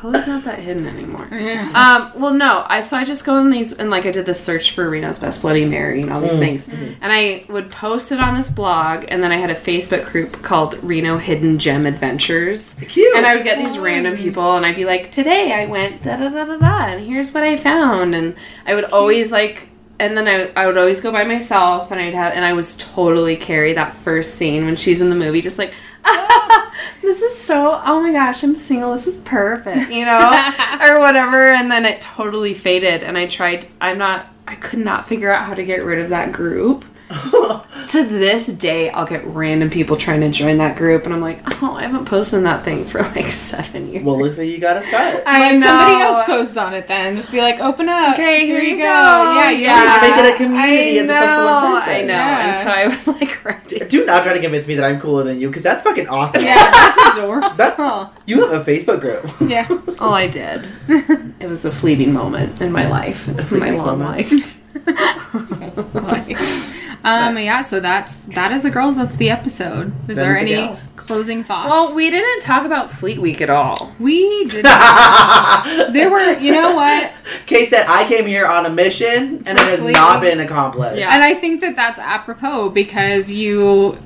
Polo's 0.05 0.27
not 0.27 0.45
that 0.45 0.59
hidden 0.59 0.87
anymore. 0.87 1.27
Yeah. 1.35 1.71
Um, 1.75 2.21
well, 2.21 2.33
no. 2.33 2.65
I 2.69 2.81
so 2.81 2.97
I 2.97 3.05
just 3.05 3.25
go 3.25 3.35
on 3.35 3.51
these 3.51 3.73
and 3.73 3.91
like 3.91 4.07
I 4.07 4.11
did 4.11 4.25
the 4.27 4.35
search 4.35 4.73
for 4.73 4.89
Reno's 4.89 5.19
Best 5.19 5.43
Bloody 5.43 5.65
Mary 5.65 6.01
and 6.01 6.11
all 6.11 6.21
these 6.21 6.39
things, 6.39 6.69
and 6.69 7.13
I 7.13 7.45
would 7.49 7.71
post 7.71 8.13
it 8.13 8.21
on 8.21 8.35
this 8.35 8.49
blog, 8.49 9.05
and 9.09 9.23
then 9.23 9.33
I 9.33 9.37
had 9.37 9.51
a 9.51 9.55
Facebook 9.55 10.11
group 10.11 10.43
called 10.43 10.83
Reno 10.83 11.19
Hidden 11.19 11.59
Gem 11.59 11.87
Adventures, 11.87 12.75
Cute. 12.75 13.17
and 13.17 13.27
I 13.27 13.35
would 13.35 13.45
get 13.45 13.59
these 13.59 13.79
random 13.79 14.17
people, 14.17 14.57
and 14.57 14.65
I'd 14.65 14.77
be 14.77 14.85
like, 14.85 15.11
"Today 15.11 15.53
I 15.53 15.67
went 15.67 16.03
da 16.03 16.17
da 16.17 16.29
da 16.29 16.45
da 16.45 16.57
da, 16.57 16.87
and 16.87 17.07
here's 17.07 17.33
what 17.33 17.43
I 17.43 17.57
found," 17.57 18.15
and 18.15 18.37
I 18.67 18.75
would 18.75 18.85
always 18.87 19.33
like. 19.33 19.69
And 19.97 20.17
then 20.17 20.27
I, 20.27 20.51
I 20.61 20.67
would 20.67 20.77
always 20.77 21.01
go 21.01 21.13
by 21.13 21.23
myself, 21.23 21.93
and 21.93 22.01
I'd 22.01 22.15
have, 22.15 22.33
and 22.33 22.45
I 22.45 22.53
was 22.53 22.75
totally 22.75 23.37
Carrie 23.37 23.75
that 23.75 23.95
first 23.95 24.35
scene 24.35 24.65
when 24.65 24.75
she's 24.75 25.01
in 25.01 25.09
the 25.09 25.15
movie, 25.15 25.41
just 25.41 25.57
like, 25.57 25.73
this 27.03 27.23
is 27.23 27.39
so, 27.39 27.81
oh 27.85 28.03
my 28.03 28.13
gosh, 28.13 28.43
I'm 28.43 28.57
single, 28.57 28.93
this 28.93 29.07
is 29.07 29.19
perfect, 29.19 29.91
you 29.91 30.05
know, 30.05 30.19
or 30.89 31.01
whatever. 31.01 31.53
And 31.53 31.71
then 31.71 31.85
it 31.85 32.01
totally 32.01 32.55
faded, 32.55 33.03
and 33.03 33.17
I 33.17 33.27
tried, 33.27 33.67
I'm 33.81 33.99
not, 33.99 34.27
I 34.47 34.55
could 34.55 34.81
not 34.81 35.07
figure 35.07 35.33
out 35.33 35.45
how 35.47 35.55
to 35.55 35.65
get 35.65 35.85
rid 35.85 35.99
of 35.99 36.11
that 36.11 36.33
group. 36.33 36.85
to 37.89 38.05
this 38.05 38.47
day, 38.47 38.91
I'll 38.91 39.07
get 39.07 39.25
random 39.27 39.71
people 39.71 39.97
trying 39.97 40.21
to 40.21 40.31
join 40.31 40.59
that 40.59 40.77
group, 40.77 41.05
and 41.05 41.15
I'm 41.15 41.21
like, 41.21 41.41
oh, 41.63 41.75
I 41.75 41.83
haven't 41.83 42.07
posted 42.07 42.39
on 42.39 42.45
that 42.45 42.63
thing 42.63 42.85
for 42.85 43.03
like 43.03 43.27
seven 43.27 43.89
years. 43.91 44.05
well, 44.05 44.21
looks 44.21 44.39
you 44.39 44.59
gotta 44.59 44.85
start. 44.85 45.23
I 45.27 45.53
Let 45.53 45.63
somebody 45.63 46.03
else 46.03 46.25
post 46.25 46.59
on 46.59 46.75
it 46.75 46.87
then. 46.87 47.17
Just 47.17 47.31
be 47.31 47.41
like, 47.41 47.61
open 47.61 47.89
up. 47.89 48.15
Okay, 48.15 48.47
here, 48.47 48.61
you 48.61 48.77
go. 48.77 48.83
Yeah, 48.85 49.51
you 49.51 49.63
yeah. 49.63 49.99
Make 50.03 50.25
it 50.25 50.35
a 50.35 50.37
community 50.37 50.99
I 50.99 51.03
as 51.03 51.11
opposed 51.11 51.35
to 51.35 51.45
one 51.45 51.63
know, 51.63 51.79
person. 51.79 51.95
I 51.95 52.01
know. 52.01 52.07
Yeah. 52.15 52.51
And 52.51 52.65
so 52.65 52.71
I 52.71 52.87
would 53.13 53.21
like 53.21 53.45
write 53.45 53.73
it. 53.73 53.89
Do 53.89 54.05
not 54.05 54.23
try 54.23 54.33
to 54.33 54.41
convince 54.41 54.67
me 54.67 54.75
that 54.75 54.85
I'm 54.85 55.01
cooler 55.01 55.23
than 55.25 55.41
you, 55.41 55.49
because 55.49 55.63
that's 55.63 55.83
fucking 55.83 56.09
awesome. 56.09 56.43
Yeah, 56.43 56.71
that's 56.71 57.17
adorable. 57.17 57.51
That's 57.57 57.79
you 58.27 58.41
have 58.41 58.53
a 58.53 58.65
Facebook 58.65 59.01
group. 59.01 59.31
yeah. 59.41 59.69
All 60.01 60.15
I 60.15 60.27
did. 60.27 60.67
It 61.41 61.49
was 61.49 61.65
a 61.67 61.71
fleeting 61.71 62.13
moment 62.13 62.63
in 62.63 62.73
my 62.73 62.89
life, 62.89 63.29
in 63.29 63.59
my 63.59 63.71
long 63.71 63.99
moment. 63.99 64.31
life. 64.33 64.54
Um. 67.05 67.39
Yeah. 67.39 67.63
So 67.63 67.81
that's 67.81 68.25
that 68.27 68.53
is 68.53 68.63
the 68.63 68.71
girls. 68.71 68.97
That's 68.97 69.17
the 69.17 69.31
episode. 69.31 69.93
Is 70.09 70.17
That 70.17 70.23
there 70.23 70.37
is 70.37 70.43
any 70.43 70.51
gals. 70.53 70.93
closing 70.97 71.43
thoughts? 71.45 71.71
Well, 71.71 71.95
we 71.95 72.11
didn't 72.11 72.41
talk 72.41 72.65
about 72.65 72.91
Fleet 72.91 73.21
Week 73.21 73.41
at 73.41 73.51
all. 73.51 73.95
we 73.99 74.45
did. 74.47 74.65
not. 74.65 75.65
there 75.93 76.11
were. 76.11 76.39
You 76.39 76.53
know 76.53 76.75
what? 76.75 77.13
Kate 77.47 77.69
said, 77.71 77.87
"I 77.87 78.07
came 78.09 78.27
here 78.27 78.47
on 78.47 78.67
a 78.67 78.71
mission, 78.71 79.43
and 79.47 79.59
it 79.59 79.61
has 79.61 79.81
Fleet 79.81 79.93
not 79.93 80.21
Week. 80.21 80.31
been 80.33 80.41
accomplished." 80.41 80.99
Yeah. 80.99 81.13
And 81.15 81.23
I 81.23 81.35
think 81.35 81.61
that 81.61 81.77
that's 81.77 81.99
apropos 81.99 82.71
because 82.71 83.31
you 83.31 83.99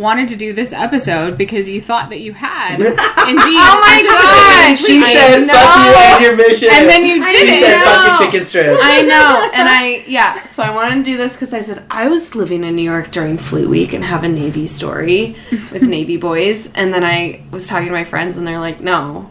wanted 0.00 0.28
to 0.28 0.36
do 0.36 0.52
this 0.52 0.72
episode 0.72 1.36
because 1.36 1.68
you 1.68 1.80
thought 1.80 2.08
that 2.10 2.20
you 2.20 2.32
had 2.32 2.76
indeed 2.80 2.96
Oh 2.96 3.80
my 3.80 4.00
participated 4.00 4.60
didn't. 4.70 4.78
She 4.78 5.00
Please. 5.00 5.18
said, 5.18 5.46
know. 5.46 5.52
"Fuck 5.52 5.76
you 5.76 5.92
and 5.94 6.24
your 6.24 6.36
mission." 6.36 6.68
And 6.72 6.88
then 6.88 7.06
you 7.06 7.22
I 7.22 7.32
did 7.32 7.54
She 7.54 7.60
said, 7.62 7.84
"Fuck 7.84 8.06
your 8.20 8.30
chicken 8.30 8.46
strips." 8.46 8.80
I 8.82 9.02
know, 9.02 9.50
and 9.54 9.68
I 9.68 10.04
yeah. 10.06 10.44
So 10.44 10.62
I 10.62 10.70
wanted 10.74 10.96
to 10.96 11.10
do 11.10 11.16
this 11.16 11.34
because 11.34 11.52
I 11.54 11.60
said 11.60 11.84
I 11.90 12.08
was 12.08 12.34
living 12.34 12.64
in 12.64 12.76
New 12.76 12.82
York 12.82 13.10
during 13.10 13.36
Fleet 13.38 13.66
Week 13.66 13.92
and 13.92 14.04
have 14.04 14.24
a 14.24 14.28
Navy 14.28 14.66
story 14.66 15.36
with 15.50 15.82
Navy 15.82 16.16
boys, 16.16 16.72
and 16.74 16.92
then 16.92 17.04
I 17.04 17.42
was 17.50 17.68
talking 17.68 17.88
to 17.88 17.92
my 17.92 18.04
friends, 18.04 18.36
and 18.36 18.46
they're 18.46 18.58
like, 18.60 18.80
"No, 18.80 19.30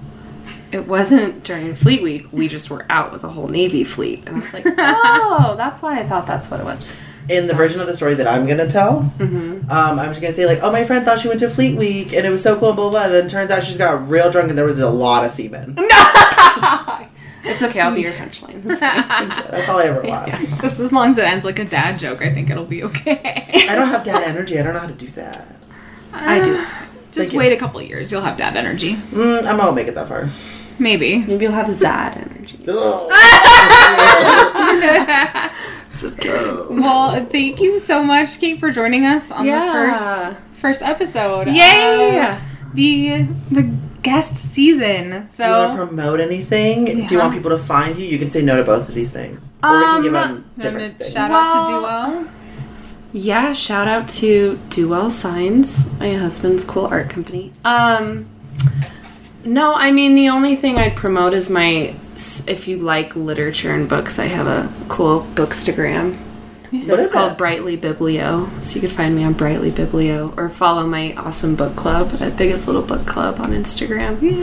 it 0.72 0.88
wasn't 0.88 1.44
during 1.44 1.74
Fleet 1.76 2.02
Week. 2.02 2.28
We 2.32 2.48
just 2.48 2.70
were 2.70 2.86
out 2.90 3.12
with 3.12 3.24
a 3.24 3.30
whole 3.30 3.48
Navy 3.48 3.84
fleet." 3.84 4.24
And 4.26 4.38
I 4.38 4.40
was 4.40 4.54
like, 4.54 4.66
"Oh, 4.68 5.56
that's 5.58 5.82
why 5.82 6.00
I 6.00 6.04
thought 6.06 6.28
that's 6.28 6.50
what 6.52 6.60
it 6.60 6.66
was." 6.66 6.86
In 7.30 7.48
the 7.48 7.54
version 7.54 7.80
of 7.80 7.88
the 7.88 7.96
story 7.96 8.16
that 8.16 8.28
I'm 8.28 8.48
gonna 8.48 8.68
tell, 8.68 9.12
Mm-hmm. 9.20 9.70
um, 9.72 10.00
I'm 10.00 10.10
just 10.10 10.22
gonna 10.22 10.34
say 10.34 10.46
like, 10.46 10.60
oh, 10.64 10.72
my 10.72 10.84
friend 10.84 11.06
thought 11.06 11.20
she 11.20 11.28
went 11.28 11.40
to 11.42 11.50
Fleet 11.50 11.78
Week 11.78 12.14
and 12.14 12.26
it 12.26 12.30
was 12.30 12.42
so 12.44 12.54
cool, 12.60 12.74
blah 12.74 12.90
blah. 12.90 12.92
blah. 12.92 13.04
And 13.06 13.14
then 13.14 13.28
turns 13.28 13.52
out 13.52 13.64
she's 13.64 13.78
got 13.78 14.08
real 14.10 14.32
drunk 14.32 14.50
and 14.50 14.58
there 14.58 14.66
was 14.66 14.80
a 14.80 14.90
lot 14.90 15.24
of 15.26 15.32
semen. 15.32 15.76
No, 15.76 15.86
It's 17.42 17.64
okay. 17.64 17.80
I'll 17.80 17.96
be 17.96 18.02
your 18.02 18.12
punchline. 18.12 18.62
That's 18.64 18.82
fine. 18.82 19.30
That's 19.52 19.70
all 19.70 19.80
I 19.80 19.86
ever 19.86 20.02
want. 20.02 20.30
Just 20.62 20.80
as 20.80 20.92
long 20.92 21.12
as 21.12 21.18
it 21.18 21.24
ends 21.24 21.46
like 21.46 21.58
a 21.60 21.66
dad 21.66 21.98
joke, 21.98 22.22
I 22.22 22.34
think 22.34 22.50
it'll 22.50 22.66
be 22.66 22.84
okay. 22.84 23.66
I 23.70 23.76
don't 23.76 23.88
have 23.88 24.04
dad 24.04 24.24
energy. 24.24 24.60
I 24.60 24.64
don't 24.64 24.74
know 24.74 24.82
how 24.82 24.88
to 24.88 24.94
do 24.94 25.08
that. 25.12 25.48
I 26.14 26.42
do. 26.42 26.58
Just 26.58 26.72
Thank 27.14 27.34
you. 27.34 27.40
wait 27.40 27.54
a 27.54 27.58
couple 27.58 27.82
years, 27.82 28.12
you'll 28.12 28.22
have 28.22 28.36
dad 28.38 28.58
energy. 28.58 28.96
Mm, 29.12 29.46
I 29.46 29.56
won't 29.56 29.74
make 29.76 29.88
it 29.88 29.96
that 29.96 30.10
far. 30.10 30.30
Maybe. 30.80 31.20
Maybe 31.20 31.46
you'll 31.46 31.54
have 31.54 31.70
Zad 31.72 32.18
energy. 32.18 32.58
just 36.00 36.20
kidding. 36.20 36.82
Well, 36.82 37.24
thank 37.26 37.60
you 37.60 37.80
so 37.80 38.04
much, 38.04 38.40
Kate, 38.40 38.60
for 38.60 38.72
joining 38.72 39.06
us 39.06 39.32
on 39.32 39.46
Yeah. 39.46 39.66
the 39.66 39.72
first 39.72 40.38
first 40.54 40.82
episode. 40.84 41.48
Yay! 41.48 42.20
of 42.28 42.40
the 42.74 43.26
the 43.52 43.64
guest 44.02 44.36
season. 44.38 45.28
So 45.30 45.44
Do 45.44 45.50
you 45.50 45.56
want 45.56 45.72
to 45.80 45.86
promote 45.88 46.20
anything? 46.20 46.86
Do 46.86 47.14
you 47.14 47.20
want 47.20 47.34
people 47.34 47.52
to 47.52 47.60
find 47.60 47.98
you? 47.98 48.06
You 48.06 48.18
can 48.18 48.30
say 48.30 48.42
no 48.42 48.58
to 48.58 48.64
both 48.64 48.88
of 48.88 48.96
these 48.96 49.12
things, 49.12 49.52
or 49.64 49.78
we 49.78 49.84
can 49.84 50.02
give 50.04 50.16
Um, 50.16 50.22
them 50.28 50.46
different 50.58 50.78
gonna 50.78 50.94
things. 51.00 51.14
shout 51.14 51.32
out 51.32 51.50
to 51.52 51.82
Well- 51.84 52.12
Duo. 52.22 52.30
Yeah, 53.12 53.54
shout 53.54 53.88
out 53.88 54.08
to 54.20 54.60
Duell 54.70 55.10
Signs, 55.12 55.90
my 56.00 56.14
husband's 56.14 56.64
cool 56.64 56.86
art 56.92 57.10
company. 57.10 57.52
Um, 57.66 58.28
no, 59.46 59.74
I 59.74 59.92
mean 59.92 60.16
the 60.16 60.30
only 60.30 60.56
thing 60.56 60.78
I'd 60.78 60.96
promote 60.96 61.34
is 61.34 61.50
my. 61.50 61.96
If 62.48 62.68
you 62.68 62.78
like 62.78 63.16
literature 63.16 63.74
and 63.74 63.88
books, 63.88 64.20
I 64.20 64.26
have 64.26 64.48
a 64.48 64.72
cool 64.90 65.22
bookstagram. 65.36 66.18
What 66.72 66.88
That's 66.88 67.06
is 67.08 67.12
called 67.14 67.32
it? 67.34 67.38
Brightly 67.38 67.78
Biblio. 67.78 68.62
So 68.62 68.76
you 68.76 68.82
could 68.82 68.92
find 68.92 69.16
me 69.16 69.24
on 69.24 69.34
Brightly 69.34 69.72
Biblio 69.72 70.38
or 70.38 70.50
follow 70.50 70.86
my 70.86 71.14
awesome 71.14 71.56
book 71.56 71.76
club 71.76 72.12
at 72.22 72.38
Biggest 72.38 72.68
Little 72.68 72.82
Book 72.84 73.06
Club 73.08 73.40
on 73.40 73.52
Instagram. 73.52 74.20
Cute. 74.20 74.34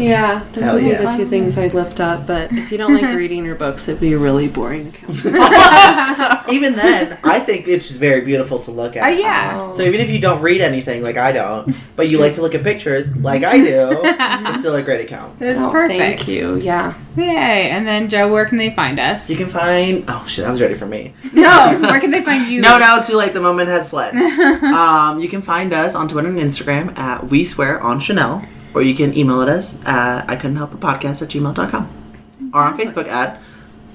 Yeah, 0.00 0.44
those 0.52 0.64
Hell 0.64 0.74
would 0.74 0.84
be 0.84 0.92
the 0.94 1.08
two 1.16 1.24
things 1.26 1.58
I'd 1.58 1.74
lift 1.74 2.00
up. 2.00 2.26
But 2.26 2.52
if 2.52 2.72
you 2.72 2.78
don't 2.78 2.94
like 2.94 3.14
reading 3.16 3.46
or 3.46 3.54
books, 3.54 3.86
it'd 3.88 4.00
be 4.00 4.12
a 4.14 4.18
really 4.18 4.48
boring 4.48 4.88
account. 4.88 5.14
So- 5.16 6.28
Even 6.52 6.74
then, 6.76 7.18
I 7.24 7.40
think 7.40 7.66
it's 7.68 7.88
just 7.88 8.00
very 8.00 8.20
beautiful 8.22 8.58
to 8.60 8.70
look 8.70 8.96
at. 8.96 9.04
Uh, 9.04 9.16
yeah. 9.16 9.70
So 9.70 9.82
even 9.82 10.00
if 10.00 10.10
you 10.10 10.18
don't 10.20 10.42
read 10.42 10.60
anything 10.60 11.02
like 11.02 11.16
I 11.16 11.32
don't, 11.32 11.74
but 11.96 12.08
you 12.08 12.18
like 12.18 12.34
to 12.34 12.42
look 12.42 12.54
at 12.54 12.62
pictures 12.62 13.14
like 13.16 13.42
I 13.44 13.58
do, 13.58 13.90
it's 14.02 14.60
still 14.60 14.74
a 14.74 14.82
great 14.82 15.00
account. 15.02 15.40
It's 15.40 15.64
Oh, 15.64 15.70
perfect. 15.70 15.98
Thank 15.98 16.28
you. 16.28 16.56
Yeah. 16.56 16.94
Yay. 17.16 17.70
And 17.70 17.86
then 17.86 18.08
Joe, 18.08 18.30
where 18.32 18.44
can 18.44 18.58
they 18.58 18.74
find 18.74 18.98
us? 19.00 19.30
You 19.30 19.36
can 19.36 19.48
find. 19.48 20.04
Oh 20.08 20.24
shit! 20.26 20.44
I 20.46 20.50
was 20.50 20.60
ready 20.60 20.74
for 20.74 20.86
me. 20.86 21.14
No, 21.42 21.78
where 21.90 22.00
can 22.00 22.10
they 22.10 22.22
find 22.22 22.50
you? 22.50 22.60
No, 22.60 22.78
now 22.78 22.96
it's 22.98 23.06
too 23.06 23.16
late. 23.16 23.34
The 23.34 23.40
moment 23.40 23.68
has 23.68 23.90
fled. 23.90 24.14
um, 24.62 25.18
you 25.18 25.28
can 25.28 25.42
find 25.42 25.72
us 25.72 25.94
on 25.94 26.08
Twitter 26.08 26.28
and 26.28 26.38
Instagram 26.38 26.96
at 26.98 27.28
We 27.28 27.44
Swear 27.44 27.80
on 27.80 28.00
Chanel, 28.00 28.44
or 28.74 28.82
you 28.82 28.94
can 28.94 29.16
email 29.16 29.42
at 29.42 29.48
us 29.48 29.78
at 29.84 30.30
I 30.30 30.36
couldn't 30.36 30.56
help 30.56 30.72
a 30.72 30.76
podcast 30.76 31.22
at 31.22 31.28
gmail.com. 31.28 32.50
Or 32.54 32.60
on 32.62 32.76
Facebook 32.76 33.08
at 33.08 33.40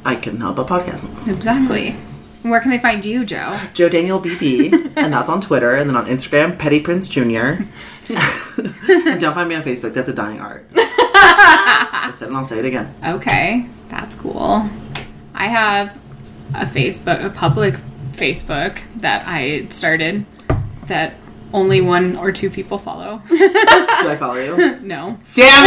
I 0.05 0.15
couldn't 0.15 0.41
help 0.41 0.57
a 0.57 0.65
podcast. 0.65 1.27
Exactly. 1.27 1.95
Where 2.43 2.61
can 2.61 2.71
they 2.71 2.79
find 2.79 3.03
you, 3.03 3.25
Joe? 3.25 3.59
Joe 3.73 3.89
Daniel 3.89 4.21
BB, 4.21 4.93
and 4.95 5.11
that's 5.11 5.29
on 5.29 5.41
Twitter, 5.41 5.75
and 5.75 5.89
then 5.89 5.97
on 5.97 6.05
Instagram, 6.05 6.57
Petty 6.57 6.79
Prince 6.79 7.07
Jr. 7.09 7.59
and 8.09 9.19
don't 9.19 9.33
find 9.33 9.49
me 9.49 9.55
on 9.55 9.63
Facebook. 9.63 9.93
That's 9.93 10.07
a 10.07 10.13
dying 10.13 10.39
art. 10.39 10.65
I 10.73 12.11
said, 12.13 12.29
and 12.29 12.37
I'll 12.37 12.45
say 12.45 12.59
it 12.59 12.65
again. 12.65 12.93
Okay, 13.05 13.67
that's 13.89 14.15
cool. 14.15 14.69
I 15.33 15.47
have 15.47 15.99
a 16.53 16.65
Facebook, 16.65 17.23
a 17.23 17.29
public 17.29 17.75
Facebook 18.13 18.79
that 18.97 19.23
I 19.27 19.67
started 19.69 20.25
that 20.87 21.13
only 21.53 21.81
one 21.81 22.15
or 22.17 22.31
two 22.31 22.49
people 22.49 22.77
follow. 22.77 23.21
Do 23.29 23.35
I 23.37 24.15
follow 24.19 24.35
you? 24.35 24.75
no, 24.81 25.17
Damn 25.33 25.63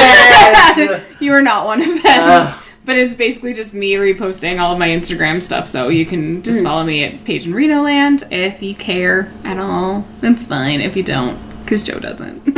it! 0.79 1.03
you 1.21 1.33
are 1.33 1.43
not 1.43 1.67
one 1.67 1.81
of 1.81 2.03
them. 2.03 2.55
But 2.85 2.97
it's 2.97 3.15
basically 3.15 3.53
just 3.53 3.75
me 3.75 3.93
reposting 3.95 4.59
all 4.59 4.73
of 4.73 4.79
my 4.79 4.89
Instagram 4.89 5.43
stuff, 5.43 5.69
so 5.69 5.89
you 5.89 6.07
can 6.07 6.43
just 6.43 6.65
follow 6.65 6.83
me 6.83 7.05
at 7.05 7.25
Paige 7.25 7.45
and 7.45 7.55
Reno 7.55 7.83
Land 7.83 8.25
if 8.31 8.63
you 8.63 8.75
care 8.75 9.31
at 9.45 9.59
all. 9.59 10.05
That's 10.21 10.45
fine 10.45 10.81
if 10.81 10.97
you 10.97 11.03
don't, 11.03 11.39
because 11.63 11.85
Joe 11.85 12.01
doesn't. 12.01 12.47
um, 12.49 12.55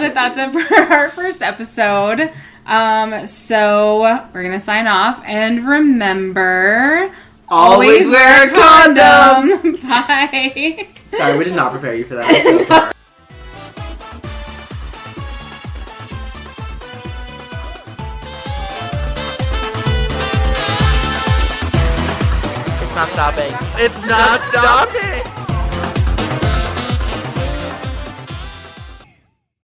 but 0.00 0.14
that's 0.14 0.38
it 0.38 0.50
for 0.52 0.74
our 0.92 1.10
first 1.10 1.42
episode. 1.42 2.32
Um, 2.66 3.26
so 3.26 4.02
we're 4.34 4.42
gonna 4.42 4.60
sign 4.60 4.86
off, 4.86 5.22
and 5.24 5.66
remember, 5.66 7.12
Always 7.48 8.10
wear 8.10 8.48
a 8.48 8.50
condom. 8.50 9.76
Bye. 9.82 10.88
Sorry, 11.10 11.38
we 11.38 11.44
did 11.44 11.54
not 11.54 11.70
prepare 11.70 11.94
you 11.94 12.04
for 12.04 12.16
that. 12.16 12.26
I'm 12.26 12.58
so 12.58 12.64
sorry. 12.64 12.92
It's 22.78 22.94
not 22.96 23.08
stopping. 23.10 23.52
It's 23.76 24.06
not 24.06 24.40
stopping. 24.50 25.35